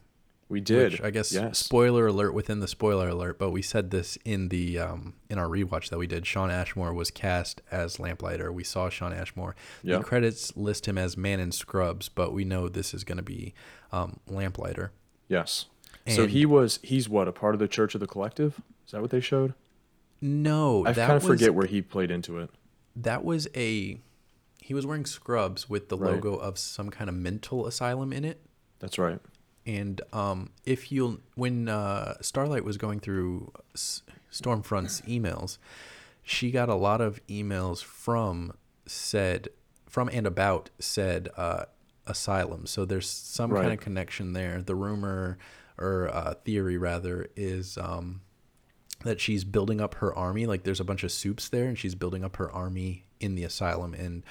[0.51, 0.91] We did.
[0.91, 1.57] Which I guess yes.
[1.59, 5.47] spoiler alert within the spoiler alert, but we said this in the um in our
[5.47, 6.27] rewatch that we did.
[6.27, 8.51] Shawn Ashmore was cast as Lamplighter.
[8.51, 9.55] We saw Shawn Ashmore.
[9.81, 9.97] Yeah.
[9.99, 13.23] The credits list him as Man in Scrubs, but we know this is going to
[13.23, 13.53] be
[13.93, 14.91] um, Lamplighter.
[15.29, 15.65] Yes.
[16.07, 16.79] so he was.
[16.83, 18.61] He's what a part of the Church of the Collective.
[18.85, 19.53] Is that what they showed?
[20.19, 22.49] No, I kind of forget where he played into it.
[22.95, 23.97] that was a
[24.61, 26.11] he was wearing scrubs with the Right.
[26.13, 28.39] logo of some kind of mental asylum in it.
[28.79, 29.19] That's right.
[29.65, 34.01] And um, if you'll, when uh, Starlight was going through S-
[34.31, 35.57] Stormfront's emails,
[36.23, 38.53] she got a lot of emails from
[38.85, 39.49] said,
[39.87, 41.65] from and about said uh,
[42.07, 42.65] asylum.
[42.65, 44.61] So there's some kind of connection there.
[44.61, 45.37] The rumor
[45.77, 48.21] or uh, theory rather is um,
[49.03, 50.45] that she's building up her army.
[50.45, 53.43] Like there's a bunch of soups there, and she's building up her army in the
[53.43, 54.23] asylum, and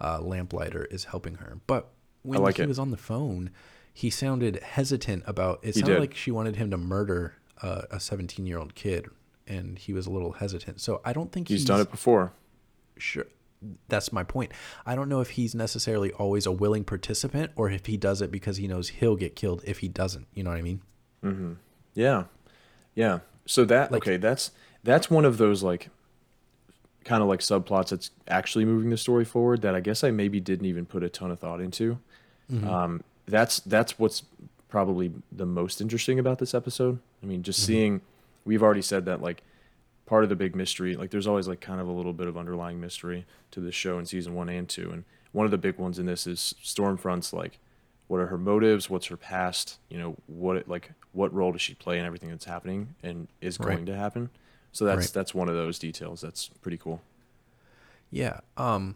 [0.00, 1.58] uh, Lamplighter is helping her.
[1.66, 1.88] But
[2.22, 2.68] when like he it.
[2.68, 3.50] was on the phone,
[3.98, 5.58] he sounded hesitant about.
[5.62, 6.00] It He sounded did.
[6.00, 9.06] like she wanted him to murder uh, a 17 year old kid,
[9.46, 10.80] and he was a little hesitant.
[10.80, 12.32] So I don't think He's done it before.
[12.96, 13.26] Sure.
[13.88, 14.52] That's my point.
[14.86, 18.30] I don't know if he's necessarily always a willing participant or if he does it
[18.30, 20.28] because he knows he'll get killed if he doesn't.
[20.32, 20.80] You know what I mean?
[21.24, 21.52] Mm-hmm.
[21.94, 22.24] Yeah.
[22.94, 23.18] Yeah.
[23.46, 24.52] So that Like- okay, that's
[24.84, 25.90] that's one of those like
[27.04, 30.38] kind of like subplots that's actually moving the story forward that I guess I maybe
[30.38, 31.98] didn't even put a ton of thought into.
[32.64, 34.22] Um, that's that's what's
[34.68, 36.98] probably the most interesting about this episode.
[37.22, 38.00] I mean, just seeing
[38.44, 39.42] we've already said that like
[40.06, 42.36] part of the big mystery, like there's always like kind of a little bit of
[42.36, 45.76] underlying mystery to the show in season 1 and 2 and one of the big
[45.78, 47.58] ones in this is Stormfront's like
[48.06, 51.60] what are her motives, what's her past, you know, what it, like what role does
[51.60, 53.74] she play in everything that's happening and is Right.
[53.74, 54.30] going to happen.
[54.72, 55.12] So that's Right.
[55.12, 57.02] that's one of those details that's pretty cool.
[58.10, 58.40] Yeah.
[58.56, 58.94] Um,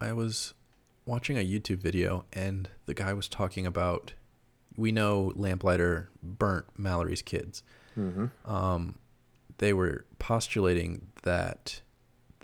[0.00, 0.52] I was
[1.08, 4.12] watching a YouTube video and the guy was talking about
[4.76, 7.62] we know Lamplighter burnt Mallory's kids.
[8.44, 8.98] Um,
[9.58, 11.80] they were postulating that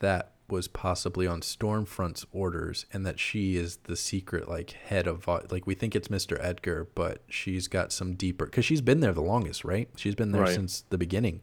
[0.01, 5.27] that was possibly on Stormfront's orders, and that she is the secret like head of
[5.51, 9.12] like we think it's Mister Edgar, but she's got some deeper because she's been there
[9.12, 9.89] the longest, right?
[9.97, 10.55] She's been there Right.
[10.55, 11.41] since the beginning.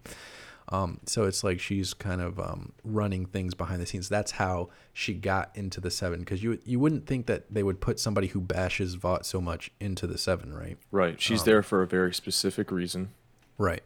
[0.72, 4.07] Um, so it's like she's kind of um, running things behind the scenes.
[4.07, 6.19] That's how she got into the seven.
[6.19, 9.69] Because you you wouldn't think that they would put somebody who bashes Vought so much
[9.81, 10.77] into the seven, right?
[10.89, 11.19] Right.
[11.19, 13.10] She's there for a very specific reason.
[13.57, 13.84] Right.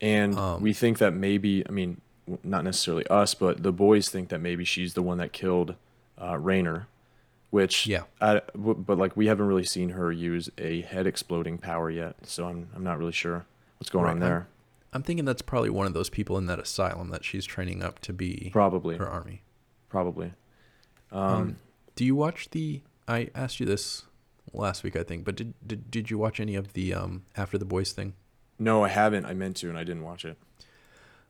[0.00, 2.00] And Um, we think that maybe, I mean,
[2.42, 5.74] not necessarily us, but the boys think that maybe she's the one that killed
[6.20, 6.86] uh, Raynor,
[7.50, 8.02] which, Yeah.
[8.20, 12.16] I, but like we haven't really seen her use a head exploding power yet.
[12.22, 13.44] So I'm, I'm not really sure
[13.78, 14.46] what's going Right, on there.
[14.94, 17.98] I'm thinking that's probably one of those people in that asylum that she's training up
[18.00, 18.96] to be Probably.
[18.96, 19.42] her army.
[19.88, 20.32] Probably.
[21.12, 21.56] Um, Um,
[21.96, 22.82] do you watch the?
[23.06, 24.04] I asked you this
[24.52, 27.58] last week, I think, but did did, did you watch any of the um after
[27.58, 28.14] the boys thing?
[28.58, 29.26] no, I haven't.
[29.26, 30.38] I meant to, and I didn't watch it.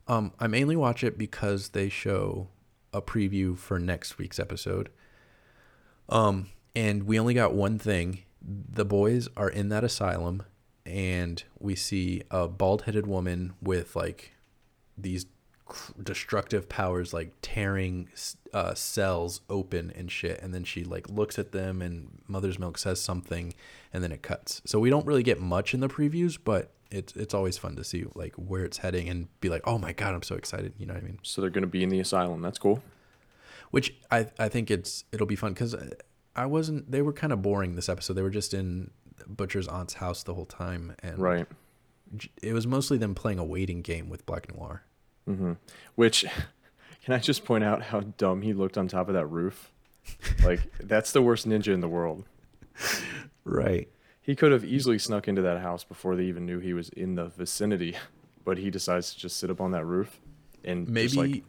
[0.06, 2.48] Um, I mainly watch it because they show
[2.92, 4.90] a preview for next week's episode.
[6.10, 8.24] Um, and we only got one thing.
[8.42, 10.42] The boys are in that asylum,
[10.86, 14.32] and we see a bald-headed woman with like
[14.96, 15.26] these
[16.02, 18.08] destructive powers, like tearing
[18.52, 20.40] uh, cells open and shit.
[20.42, 23.54] And then she like looks at them, and Mother's Milk says something,
[23.92, 24.60] and then it cuts.
[24.64, 27.84] So we don't really get much in the previews, but it's it's always fun to
[27.84, 30.74] see like where it's heading and be like, oh my god, I'm so excited.
[30.78, 31.18] You know what I mean?
[31.22, 32.42] So they're going to be in the asylum.
[32.42, 32.82] That's cool.
[33.70, 35.74] Which I I think it's it'll be fun because
[36.36, 36.90] I wasn't.
[36.90, 38.14] They were kind of boring this episode.
[38.14, 38.90] They were just in
[39.26, 41.46] Butcher's aunt's house the whole time, and Right.
[42.42, 44.82] it was mostly them playing a waiting game with Black Noir.
[45.26, 45.52] hmm
[45.94, 46.24] Which,
[47.04, 49.70] can I just point out how dumb he looked on top of that roof?
[50.44, 52.24] Like, that's the worst ninja in the world.
[53.44, 53.88] Right.
[54.20, 57.14] He could have easily snuck into that house before they even knew he was in
[57.14, 57.94] the vicinity,
[58.44, 60.20] but he decides to just sit up on that roof
[60.64, 61.06] and Maybe.
[61.08, 61.42] just, like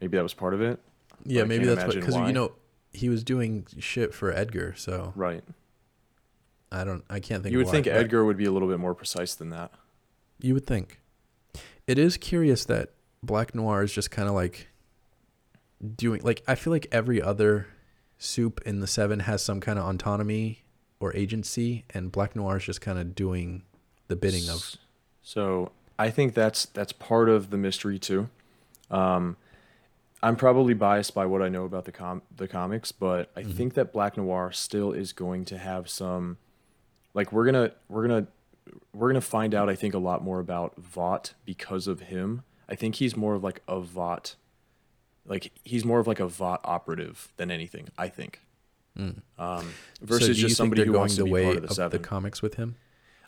[0.00, 0.80] maybe that was part of it.
[1.24, 1.44] yeah.
[1.44, 2.52] Maybe that's because you know
[2.94, 4.74] he was doing shit for Edgar.
[4.76, 5.44] So Right.
[6.72, 7.04] I don't.
[7.10, 7.52] I can't think.
[7.52, 9.70] You would why, think Edgar would be a little bit more precise than that.
[10.40, 11.00] You would think.
[11.86, 12.90] It is curious that
[13.22, 14.68] Black Noir is just kind of like
[15.96, 17.66] doing like I feel like every other
[18.18, 20.64] soup in the seven has some kind of autonomy
[21.00, 23.62] or agency, and Black Noir is just kind of doing
[24.08, 24.76] the bidding of.
[25.22, 28.28] So I think that's that's part of the mystery too.
[28.90, 29.36] Um,
[30.22, 33.50] I'm probably biased by what I know about the com the comics, but I Mm-hmm.
[33.52, 36.38] think that Black Noir still is going to have some,
[37.14, 38.26] like we're gonna we're gonna
[38.94, 39.68] we're gonna find out.
[39.68, 42.42] I think a lot more about Vought because of him.
[42.68, 44.36] I think he's more of like a Vought,
[45.26, 47.88] like he's more of like a Vought operative than anything.
[47.98, 48.40] I think.
[48.96, 49.62] Um, Mm.
[49.62, 49.64] So
[50.02, 51.68] versus do you just somebody who going wants to the be way part of the
[51.70, 52.02] of seven.
[52.02, 52.76] the comics with him?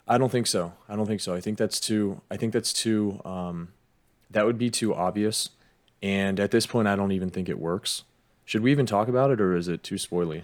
[0.07, 0.73] I don't think so.
[0.87, 1.33] I don't think so.
[1.33, 2.21] I think that's too.
[2.29, 3.19] I think that's too.
[3.25, 3.69] Um,
[4.29, 5.49] that would be too obvious,
[6.03, 8.03] and at this point, I don't even think it works.
[8.45, 10.43] Should we even talk about it, or is it too spoily?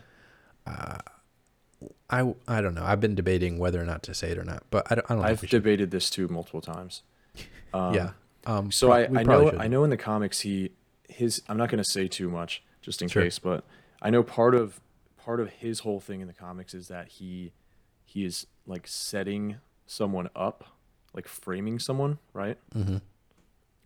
[2.09, 2.83] I, I don't know.
[2.83, 5.11] I've been debating whether or not to say it or not, but I don't.
[5.11, 7.03] I don't I've debated this too multiple times.
[7.73, 8.09] Um, yeah.
[8.45, 8.69] Um.
[8.69, 9.59] So I, I know should.
[9.59, 10.71] I know in the comics he
[11.07, 13.23] his I'm not going to say too much just in Sure.
[13.23, 13.63] case, but
[14.01, 14.81] I know part of
[15.23, 17.53] part of his whole thing in the comics is that he
[18.03, 19.55] he is like setting
[19.85, 20.65] someone up,
[21.13, 22.57] like framing someone, right?
[22.75, 22.97] Mm-hmm.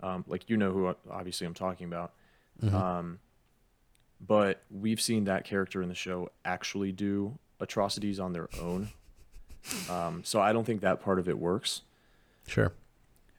[0.03, 2.13] um, like you know who obviously I'm talking about.
[2.63, 2.76] Mm-hmm.
[2.76, 3.19] Um,
[4.26, 8.90] but we've seen that character in the show actually do atrocities on their own.
[9.90, 11.82] Um, so I don't think that part of it works.
[12.48, 12.72] Sure.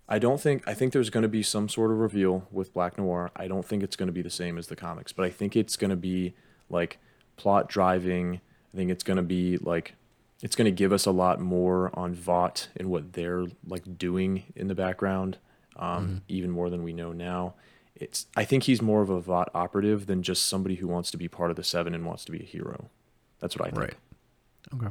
[0.09, 2.97] I don't think I think there's going to be some sort of reveal with Black
[2.97, 3.31] Noir.
[3.35, 5.57] I don't think it's going to be the same as the comics, but I think
[5.57, 6.35] it's going to be
[6.71, 6.99] like
[7.37, 8.41] plot driving.
[8.73, 9.95] I think it's going to be like
[10.43, 14.45] it's going to give us a lot more on Vought and what they're like doing
[14.55, 15.39] in the background,
[15.77, 17.55] um, even more than we know now.
[17.97, 21.17] It's I think he's more of a Vought operative than just somebody who wants to
[21.17, 22.91] be part of the Seven and wants to be a hero.
[23.41, 23.81] That's what I think.
[23.81, 23.95] Right.
[24.75, 24.89] Okay.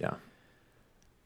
[0.00, 0.14] Yeah.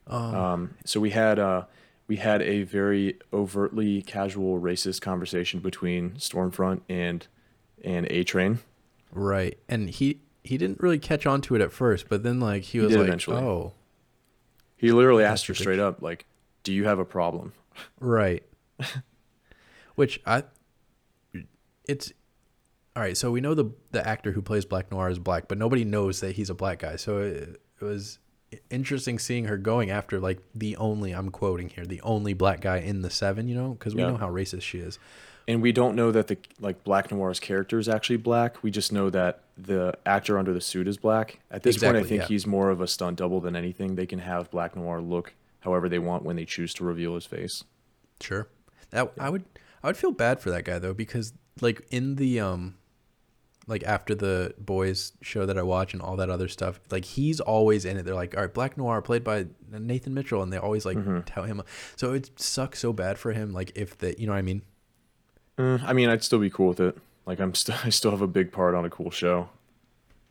[0.06, 1.64] Um, Um, so we had uh,
[2.08, 7.26] we had a very overtly casual racist conversation between Stormfront and
[7.84, 8.58] and A Train.
[9.12, 9.58] right.
[9.68, 12.78] And he he didn't really catch on to it at first, but then like he
[12.80, 13.36] was did like, eventually.
[13.38, 13.72] oh,
[14.76, 16.26] He literally asked her straight up, like,
[16.64, 17.52] "Do you have a problem?"
[18.00, 18.42] Right.
[19.94, 20.44] Which I
[21.86, 22.12] it's
[22.94, 25.58] all right, so we know the the actor who plays Black Noir is black, but
[25.58, 26.96] nobody knows that he's a black guy.
[26.96, 28.18] So it, it was
[28.70, 32.78] interesting seeing her going after like the only I'm quoting here, the only black guy
[32.78, 34.08] in the 7, you know, cuz we Yeah.
[34.10, 34.98] know how racist she is.
[35.48, 38.62] And we don't know that the like Black Noir's character is actually black.
[38.62, 41.40] We just know that the actor under the suit is black.
[41.50, 42.28] At this point, I think yeah.
[42.28, 43.96] he's more of a stunt double than anything.
[43.96, 47.26] They can have Black Noir look however they want when they choose to reveal his
[47.26, 47.64] face.
[48.20, 48.46] Sure.
[48.90, 49.44] That I would
[49.82, 52.76] I would feel bad for that guy though because like in the um
[53.66, 57.38] like after the boys show that I watch and all that other stuff, like he's
[57.40, 58.04] always in it.
[58.04, 61.20] They're like, all right, Black Noir played by Nathan Mitchell, and they always like Mm-hmm.
[61.20, 61.62] tell him.
[61.96, 63.52] So it sucks so bad for him.
[63.52, 64.62] Like if the, you know what I mean?
[65.58, 66.96] Mm, I mean, I'd still be cool with it.
[67.26, 69.48] Like I'm still, I still have a big part on a cool show.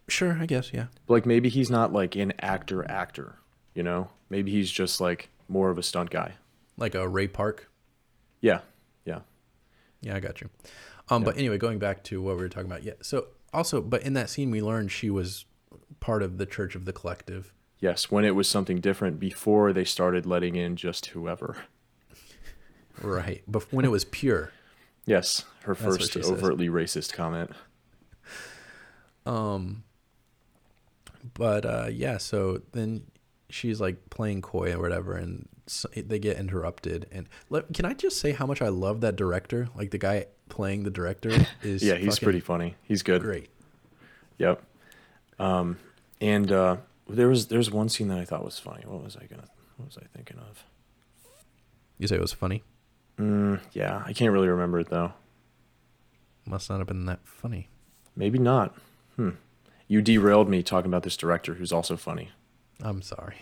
[0.08, 0.88] Sure, I guess, yeah.
[1.08, 3.36] But like maybe he's not like an actor actor,
[3.74, 4.10] you know?
[4.30, 6.34] Maybe he's just like more of a stunt guy.
[6.78, 7.70] Like a Ray Park.
[8.41, 8.60] Yeah,
[9.06, 9.20] yeah.
[10.02, 10.49] Yeah, I got you.
[11.12, 12.94] Um, but anyway, going back to what we were talking about, yeah.
[13.02, 15.46] So also, but in that scene, we learned she was
[16.00, 17.54] part of the Church of the Collective.
[17.80, 21.58] Yes, when it was something different before they started letting in just whoever.
[23.02, 23.44] Right.
[23.48, 24.52] But when it was pure.
[25.06, 26.32] Yes, her That's first she says.
[26.32, 27.52] overtly racist comment.
[29.26, 29.84] Um,
[31.34, 33.04] but uh, yeah, so then
[33.50, 37.07] she's like playing coy or whatever, and so they get interrupted.
[37.11, 39.69] And let, can I just say how much I love that director?
[39.76, 41.31] Like the guy playing the director
[41.64, 42.76] is Yeah, he's pretty funny.
[42.84, 43.22] He's good.
[43.22, 43.49] great.
[44.38, 44.61] Yep.
[45.39, 45.77] Um,
[46.19, 46.77] and uh,
[47.10, 48.84] there was there's one scene that I thought was funny.
[48.85, 49.48] What was I gonna?
[49.77, 50.64] What was I thinking of?
[51.98, 52.64] You say it was funny?
[53.18, 55.14] Mm, yeah, I can't really remember it though.
[56.45, 57.69] Must not have been that funny.
[58.15, 58.76] Maybe not.
[59.15, 59.31] Hmm.
[59.88, 62.30] You derailed me talking about this director who's also funny.
[62.81, 63.38] I'm sorry.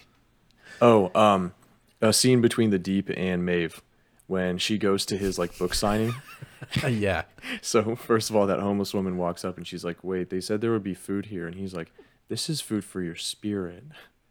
[0.81, 1.53] Oh, um,
[2.01, 3.81] a scene between the Deep and Maeve
[4.27, 6.13] when she goes to his like book signing.
[6.88, 7.23] yeah.
[7.61, 10.61] So first of all, that homeless woman walks up and she's like, "Wait, they said
[10.61, 11.91] there would be food here," and he's like,
[12.27, 13.84] "This is food for your spirit."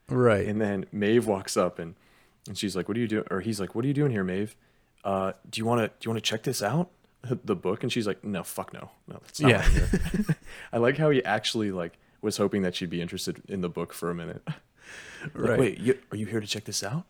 [0.09, 0.47] Right.
[0.47, 1.95] And then Maeve walks up and
[2.47, 4.25] and she's like, "What are you doing?" Or he's like, "What are you doing here,
[4.25, 4.57] Maeve?
[5.05, 6.91] Uh, do you want to do you want to check this out,
[7.45, 9.87] the book?" And she's like, "No, fuck no, no, that's not Yeah.
[10.73, 13.93] I like how he actually like was hoping that she'd be interested in the book
[13.93, 14.43] for a minute.
[14.47, 14.57] Like,
[15.35, 15.59] Right.
[15.59, 17.05] Wait, you, are you here to check this out?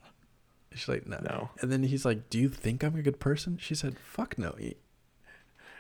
[0.75, 1.19] She's like, no.
[1.23, 1.51] No.
[1.61, 3.59] And then he's like, do you think I'm a good person?
[3.61, 4.55] She said, fuck no.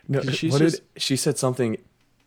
[0.09, 1.77] No, She's what just- did she said something?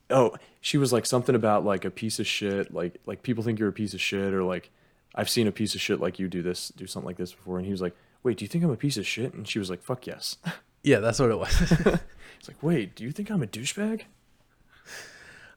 [0.09, 2.73] Oh, she was like something about like a piece of shit.
[2.73, 4.69] Like like people think you're a piece of shit, or like
[5.15, 7.57] I've seen a piece of shit like you do this, do something like this before.
[7.57, 9.57] And he was like, "Wait, do you think I'm a piece of shit?" And she
[9.57, 10.38] was like, "Fuck yes."
[10.83, 11.61] Yeah, that's what it was.
[11.61, 14.01] It's like, "Wait, do you think I'm a douchebag?"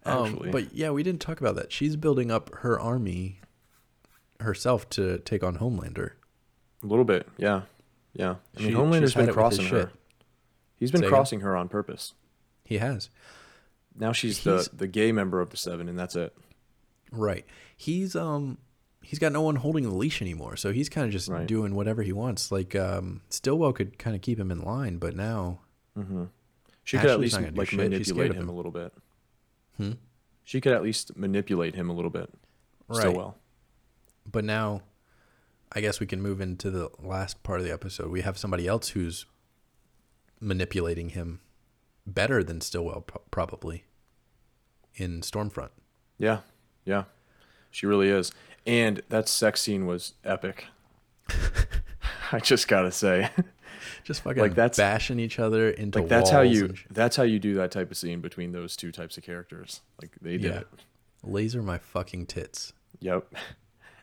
[0.05, 1.73] Um, but yeah, we didn't talk about that.
[1.73, 3.41] She's building up her army
[4.41, 6.11] herself to take on Homelander.
[6.85, 7.63] A little bit, yeah,
[8.13, 8.37] yeah.
[8.57, 9.81] I mean, She- Homelander's she's been it with his crossing her.
[9.87, 9.89] shit.
[10.77, 11.17] He's been Say again?
[11.17, 12.13] crossing her on purpose.
[12.65, 13.09] He has.
[13.99, 16.37] Now she's He's- the the gay member of the seven, and that's it.
[17.11, 17.47] Right.
[17.77, 18.59] He's um
[19.03, 21.47] he's got no one holding the leash anymore, so he's kind of just Right.
[21.47, 22.53] doing whatever he wants.
[22.53, 25.61] Like um Stillwell could kind of keep him in line, but now
[26.85, 27.79] She could at least not gonna do like shit.
[27.79, 28.49] Manipulate him, him.
[28.49, 28.93] a little bit.
[29.79, 29.93] Hmm?
[30.43, 32.31] She could at least manipulate him a little bit.
[32.89, 32.99] Right.
[33.01, 33.39] Stillwell.
[34.31, 34.83] but now
[35.75, 38.11] I guess we can move into the last part of the episode.
[38.11, 39.27] We have somebody else who's
[40.41, 41.41] manipulating him
[42.07, 43.85] better than Stillwell probably
[44.95, 45.71] in Stormfront.
[46.19, 46.41] Yeah,
[46.85, 47.05] yeah,
[47.71, 48.33] she really is.
[48.67, 50.67] And that sex scene was epic.
[52.33, 53.31] I just gotta say,
[54.05, 57.39] Just fucking Like, that's- bashing each other into like that's how you that's how you
[57.39, 59.81] do that type of scene between those two types of characters.
[60.01, 60.59] Like they did Yeah.
[60.61, 60.67] it.
[61.23, 62.73] laser my fucking tits.
[63.01, 63.35] Yep.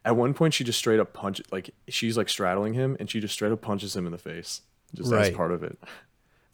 [0.03, 3.19] At one point, she just straight up punch like she's like straddling him, and she
[3.19, 4.61] just straight up punches him in the face.
[4.95, 5.27] Just Right.
[5.31, 5.77] as part of it.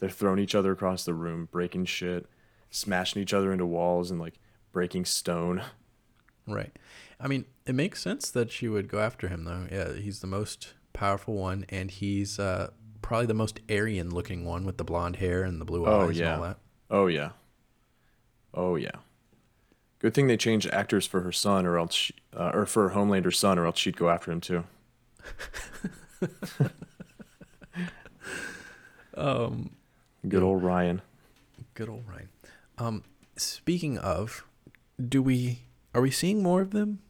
[0.00, 2.26] They're throwing each other across the room, breaking shit,
[2.70, 4.34] smashing each other into walls, and like
[4.70, 5.62] breaking stone.
[6.46, 6.72] Right.
[7.20, 9.66] I mean, it makes sense that she would go after him, though.
[9.72, 12.70] Yeah, he's the most powerful one, and he's uh,
[13.02, 16.18] probably the most Aryan looking one with the blonde hair and the blue Oh, eyes
[16.18, 16.34] yeah.
[16.34, 16.58] and all that.
[16.90, 17.30] Oh yeah.
[18.54, 18.92] Oh yeah.
[20.00, 23.38] Good thing they changed actors for her son, or else, she, uh, or for Homelander's
[23.38, 24.64] son, or else she'd go after him too.
[29.16, 29.70] Um,
[30.28, 31.02] Good old Ryan.
[31.74, 32.28] good old Ryan.
[32.78, 33.04] Um,
[33.36, 34.44] speaking of,
[35.08, 35.60] do we
[35.94, 37.00] are we seeing more of them?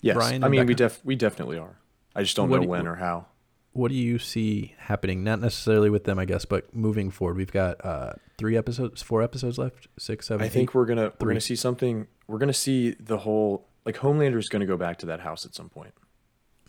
[0.00, 1.76] Yes, Ryan I mean we def we definitely are.
[2.16, 3.26] I just don't What know do- when or how.
[3.74, 5.24] What do you see happening?
[5.24, 7.36] Not necessarily with them, I guess, but moving forward.
[7.38, 10.44] We've got uh, three episodes, four episodes left, six, seven.
[10.44, 12.06] I think we're gonna we're gonna see something.
[12.26, 15.54] We're gonna see the whole like Homelander is gonna go back to that house at
[15.54, 15.94] some point,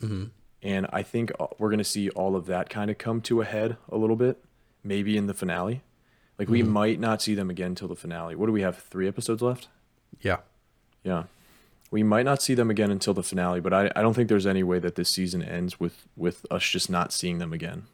[0.00, 0.30] Mhm.
[0.62, 3.44] and I think uh, we're gonna see all of that kind of come to a
[3.44, 4.42] head a little bit,
[4.82, 5.82] maybe in the finale.
[6.38, 6.68] Like we Mhm.
[6.68, 8.34] might not see them again till the finale.
[8.34, 8.78] What do we have?
[8.78, 9.68] Three episodes left.
[10.20, 10.38] Yeah.
[11.04, 11.24] Yeah.
[11.90, 14.46] We might not see them again until the finale, but I, I don't think there's
[14.46, 17.84] any way that this season ends with, with us just not seeing them again.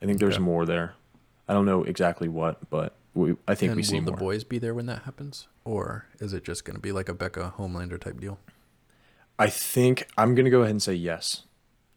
[0.00, 0.42] I think there's Okay.
[0.44, 0.94] more there.
[1.48, 4.16] I don't know exactly what, but we, I think and we see will more.
[4.16, 7.08] the boys be there when that happens, or is it just going to be like
[7.08, 8.38] a Becca Homelander type deal?
[9.38, 11.42] I think I'm gonna go ahead and say yes.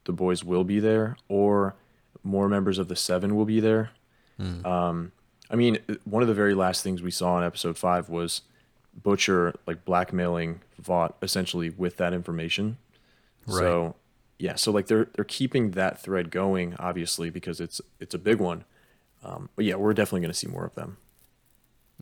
[0.04, 1.76] The boys will be there, or
[2.24, 3.90] more members of the Seven will be there.
[4.38, 4.66] Hmm.
[4.66, 5.12] Um,
[5.50, 8.42] I mean, one of the very last things we saw in episode five was
[9.02, 12.78] Butcher like blackmailing Vought essentially with that information.
[13.46, 13.58] Right.
[13.58, 13.96] So
[14.38, 18.38] yeah, so like they're they're keeping that thread going, obviously, because it's it's a big
[18.38, 18.64] one.
[19.24, 20.96] Um, but yeah, we're definitely gonna see more of them.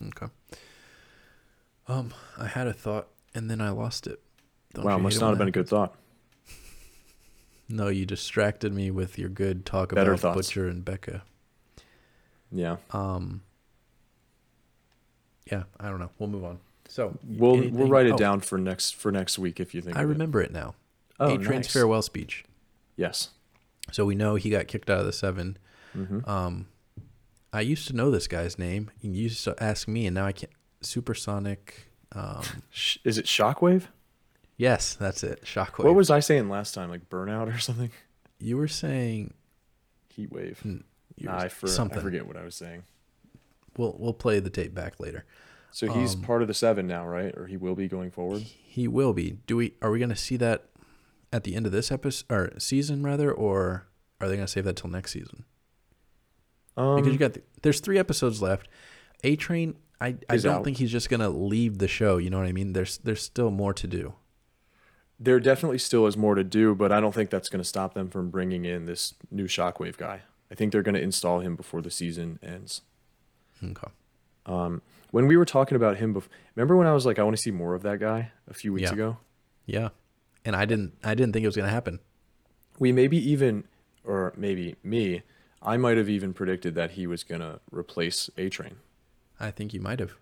[0.08, 0.26] Okay.
[1.88, 4.20] Um, I had a thought and then I lost it.
[4.74, 5.94] Don't wow, must not have been a good thought.
[7.68, 10.48] No, you distracted me with your good talk Better about thoughts.
[10.48, 11.22] Butcher and Becca.
[12.52, 13.42] Yeah, Um.
[15.50, 16.10] Yeah, I don't know.
[16.18, 16.58] We'll move on.
[16.96, 19.98] So we'll we'll write it oh, down for next for next week if you think.
[19.98, 20.12] I of it.
[20.14, 20.74] remember it now.
[21.20, 21.72] Oh, A Train's nice.
[21.72, 22.42] farewell speech.
[22.96, 23.28] Yes.
[23.92, 25.58] So we know he got kicked out of the 7
[25.92, 26.68] hmm Um,
[27.52, 28.90] I used to know this guy's name.
[29.02, 30.50] You used to ask me, and now I can't.
[30.80, 31.90] Supersonic.
[32.12, 32.42] Um,
[33.04, 33.88] is it Shockwave?
[34.56, 35.42] yes, that's it.
[35.44, 35.84] Shockwave.
[35.84, 36.88] What was I saying last time?
[36.88, 37.90] Like burnout or something?
[38.38, 39.34] you were saying?
[40.14, 40.62] Heat wave.
[40.64, 40.82] You
[41.20, 41.98] Nah, were I, for, something.
[41.98, 42.84] I forget what I was saying.
[43.76, 45.26] We'll we'll play the tape back later.
[45.76, 47.36] So he's Um, part of the seven now, right?
[47.36, 48.40] Or he will be going forward.
[48.44, 49.40] He will be.
[49.46, 49.74] Do we?
[49.82, 50.70] Are we going to see that
[51.34, 53.86] at the end of this episode or season rather, or
[54.18, 55.44] are they going to save that till next season?
[56.78, 58.68] Um, Because you got the, there's three episodes left.
[59.22, 59.76] A Train.
[60.00, 60.64] I, I don't out.
[60.64, 62.16] think he's just gonna leave the show.
[62.18, 62.72] You know what I mean?
[62.74, 64.14] There's there's still more to do.
[65.18, 67.94] there definitely still is more to do, but I don't think that's going to stop
[67.94, 70.20] them from bringing in this new Shockwave guy.
[70.50, 72.82] I think they're going to install him before the season ends.
[73.64, 73.88] Okay.
[74.44, 74.82] Um,
[75.16, 77.40] when we were talking about him, before, remember when I was like, I want to
[77.42, 78.92] see more of that guy a few weeks Yeah.
[78.94, 79.16] ago?
[79.64, 79.88] Yeah.
[80.44, 82.00] And I didn't I didn't think it was gonna happen.
[82.78, 83.64] We maybe even,
[84.04, 85.22] or maybe me,
[85.62, 88.76] I might have even predicted that he was going to replace A Train.
[89.40, 90.14] I think you might have.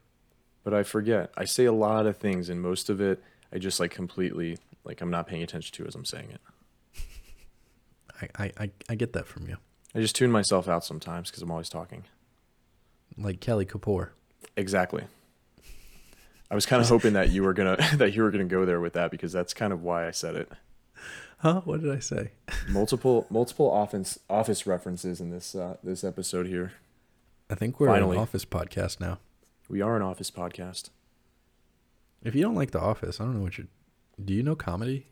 [0.62, 1.30] but I forget.
[1.36, 3.20] I say a lot of things, and most of it
[3.52, 6.40] I just like completely like I'm not paying attention to as I'm saying it.
[8.22, 9.56] I, I, I, I get that from you.
[9.94, 12.04] I just tune myself out sometimes because I'm always talking.
[13.18, 14.10] Like Kelly Kapoor.
[14.56, 15.05] Exactly.
[16.51, 18.81] I was kind of hoping that you were gonna that you were gonna go there
[18.81, 20.52] with that because that's kind of why I said it.
[21.39, 21.62] Huh?
[21.64, 22.31] What did I say?
[22.68, 26.72] Multiple multiple office office references in this uh, this episode here.
[27.51, 28.16] I think we're Finally.
[28.16, 29.18] an office podcast now.
[29.68, 30.90] We are an office podcast.
[32.22, 33.66] If you don't like The Office, I don't know what you
[34.22, 35.06] do you know comedy?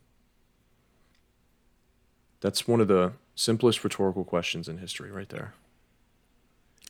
[2.40, 5.55] That's one of the simplest rhetorical questions in history, right there.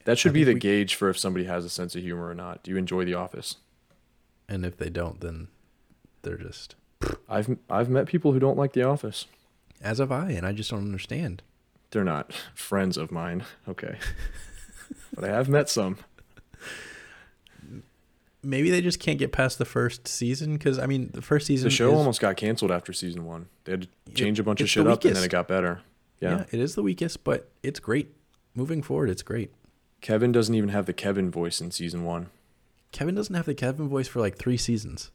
[0.05, 2.29] That should I be the we- gauge for if somebody has a sense of humor
[2.29, 2.62] or not.
[2.62, 3.57] Do you enjoy The Office?
[4.49, 5.49] And if they don't, then
[6.23, 6.74] they're just
[7.29, 9.27] I've I've met people who don't like The Office.
[9.81, 11.43] as have I, and I just don't understand.
[11.91, 13.45] They're not friends of mine.
[13.69, 13.97] Okay.
[15.15, 15.99] but I have met some.
[18.45, 21.66] Maybe they just can't get past the first season because I mean the first season.
[21.66, 23.47] The show is- almost got canceled after season one.
[23.65, 25.81] They had to change a bunch of shit up and then it got better.
[26.20, 26.39] yeah.
[26.39, 26.45] Yeah.
[26.51, 28.15] it is the weakest, but it's great.
[28.55, 29.53] Moving forward, it's great.
[30.03, 32.27] Kevin doesn't even have the Kevin voice in season one.
[32.93, 35.11] Kevin doesn't have the Kevin voice for like three seasons.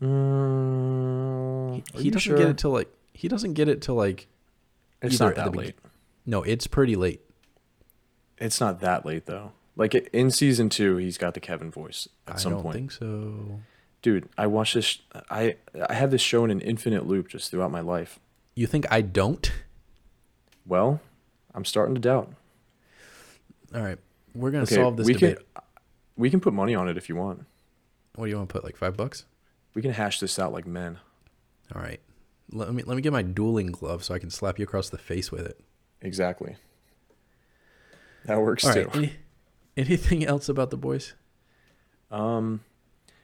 [0.00, 2.36] Mm, He, he doesn't sure?
[2.38, 4.26] get it till like he doesn't get it till like
[5.00, 5.76] It's not that late.
[6.26, 7.20] no, it's pretty late.
[8.38, 9.52] It's not that late though.
[9.76, 12.60] Like in season two, he's got the Kevin voice at some point.
[12.60, 13.60] I don't think so.
[14.02, 14.98] Dude, I watched this.
[15.30, 15.56] I
[15.88, 18.18] I have this show in an infinite loop just throughout my life.
[18.54, 19.50] You think I don't?
[20.66, 21.00] Well,
[21.54, 22.32] I'm starting to doubt.
[23.74, 23.98] All right,
[24.34, 25.36] we're gonna Okay, solve this we debate.
[25.54, 25.62] can
[26.16, 27.44] we can put money on it if you want.
[28.14, 28.64] What do you want to put?
[28.64, 29.24] Like five bucks?
[29.74, 30.98] We can hash this out like men.
[31.74, 32.00] All right.
[32.50, 34.98] Let me let me get my dueling glove so I can slap you across the
[34.98, 35.58] face with it.
[36.02, 36.56] Exactly.
[38.26, 38.84] That works All too.
[38.86, 38.94] right.
[38.96, 39.12] Any,
[39.76, 41.14] anything else about the boys?
[42.10, 42.60] Um,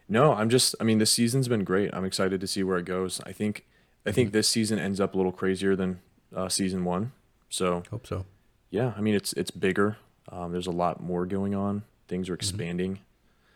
[0.08, 0.74] no, I'm just.
[0.80, 1.90] I mean, this season's been great.
[1.92, 3.20] I'm excited to see where it goes.
[3.26, 3.66] I think.
[4.06, 6.00] I think this season ends up a little crazier than
[6.34, 7.12] uh, season one.
[7.50, 8.24] So Hope so.
[8.70, 9.98] yeah, I mean, it's it's bigger.
[10.30, 11.82] Um, there's a lot more going on.
[12.08, 12.98] Things are expanding.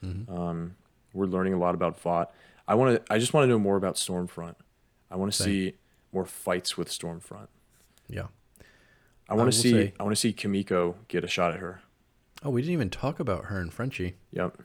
[0.03, 0.29] Mhm.
[0.31, 0.77] Um,
[1.13, 2.33] we're learning a lot about Vought.
[2.67, 3.13] I want to.
[3.13, 4.55] I just want to know more about Stormfront.
[5.11, 5.75] I want to see
[6.13, 7.49] more fights with Stormfront.
[8.09, 8.27] Yeah.
[9.29, 9.71] I want to see.
[9.73, 11.83] say- I want to see Kimiko get a shot at her.
[12.43, 14.17] Oh, we didn't even talk about her and Frenchie.
[14.33, 14.59] Yep.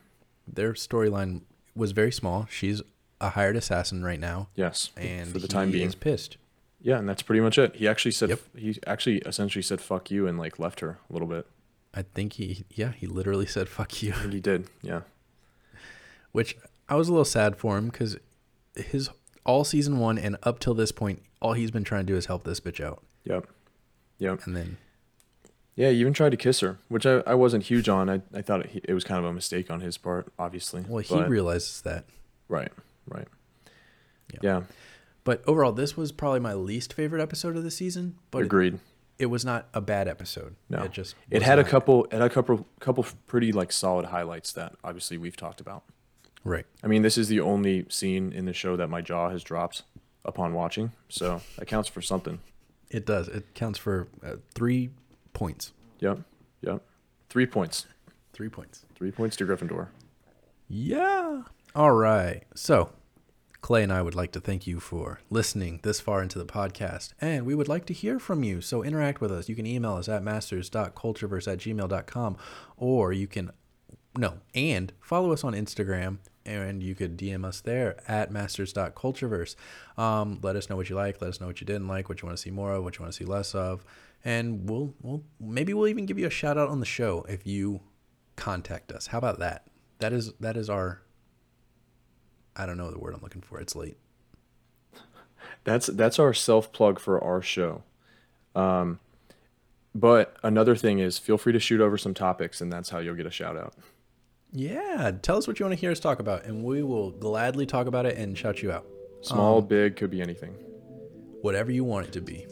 [0.48, 1.42] Their storyline
[1.76, 2.48] was very small.
[2.50, 2.82] She's
[3.22, 4.90] a hired assassin right now, Yes.
[4.98, 5.88] and for the he time being.
[5.88, 6.38] is pissed.
[6.82, 7.76] Yeah, and that's pretty much it.
[7.76, 8.40] He actually said Yep.
[8.56, 11.48] he actually essentially said "fuck you" and like left her a little bit.
[11.98, 14.68] I think he, yeah, he literally said "fuck you," I think he did.
[14.82, 15.02] Yeah.
[16.32, 16.56] which
[16.88, 18.18] I was a little sad for him because
[18.76, 19.10] his
[19.46, 22.28] all season one and up till this point, all he's been trying to do is
[22.28, 23.48] help this bitch out, Yep.
[24.20, 24.46] Yep.
[24.46, 24.78] and then
[25.76, 28.10] Yeah, he even tried to kiss her, which I, I wasn't huge on.
[28.10, 30.84] I, I thought it, it was kind of a mistake on his part, obviously.
[30.88, 32.06] Well, he but- realizes that.
[32.50, 32.72] Right,
[33.08, 33.28] right.
[34.34, 34.40] Yeah.
[34.44, 34.62] Yeah,
[35.24, 38.16] But overall, this was probably my least favorite episode of the season.
[38.32, 38.74] But agreed.
[38.76, 38.80] it
[39.26, 40.56] was not a bad episode.
[40.70, 40.84] No.
[40.84, 44.54] it just It had a couple, it had a couple, couple pretty like solid highlights
[44.54, 45.84] that obviously we've talked about.
[46.44, 46.66] right.
[46.84, 49.84] I mean, this is the only scene in the show that my jaw has dropped
[50.24, 52.40] upon watching, so that counts for something.
[52.90, 53.28] It does.
[53.28, 54.92] It counts for uh, three
[55.34, 55.74] points.
[56.00, 56.20] Yep,
[56.62, 56.84] yep.
[57.30, 57.88] Three points.
[58.34, 58.86] Three points.
[58.96, 59.88] Three points to Gryffindor.
[60.70, 61.42] Yeah.
[61.76, 62.44] All right.
[62.56, 62.90] So,
[63.68, 67.12] Clay and I would like to thank you for listening this far into the podcast,
[67.20, 68.62] and we would like to hear from you.
[68.62, 69.50] So, interact with us.
[69.50, 72.38] You can email us at masters.cultureverse at gmail.com,
[72.78, 73.52] or you can,
[74.18, 79.58] no, and follow us on Instagram, and you could DM us there at masters.cultureverse.
[79.98, 81.22] Um, let us know what you like.
[81.22, 82.98] Let us know what you didn't like, what you want to see more of, what
[82.98, 83.84] you want to see less of.
[84.24, 87.46] And we'll, we'll maybe we'll even give you a shout out on the show if
[87.46, 87.82] you
[88.38, 89.08] contact us.
[89.08, 89.68] How about that?
[90.00, 91.02] That is that is our
[92.58, 93.60] I don't know the word I'm looking for.
[93.60, 93.98] It's late.
[95.64, 97.84] That's that's our self plug for our show.
[98.56, 99.00] Um,
[99.94, 103.16] but another thing is, feel free to shoot over some topics, and that's how you'll
[103.16, 103.74] get a shout out.
[104.54, 107.66] Yeah, tell us what you want to hear us talk about, and we will gladly
[107.66, 108.86] talk about it and shout you out.
[109.22, 110.54] Small, Um, big, could be anything.
[111.42, 112.48] Whatever you want it to be.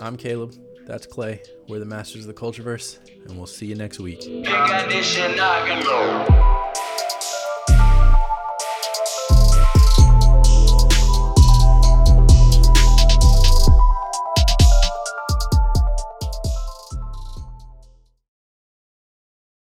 [0.00, 0.54] I'm Caleb.
[0.86, 1.42] That's Clay.
[1.68, 4.20] We're the masters of the Cultureverse, and we'll see you next week.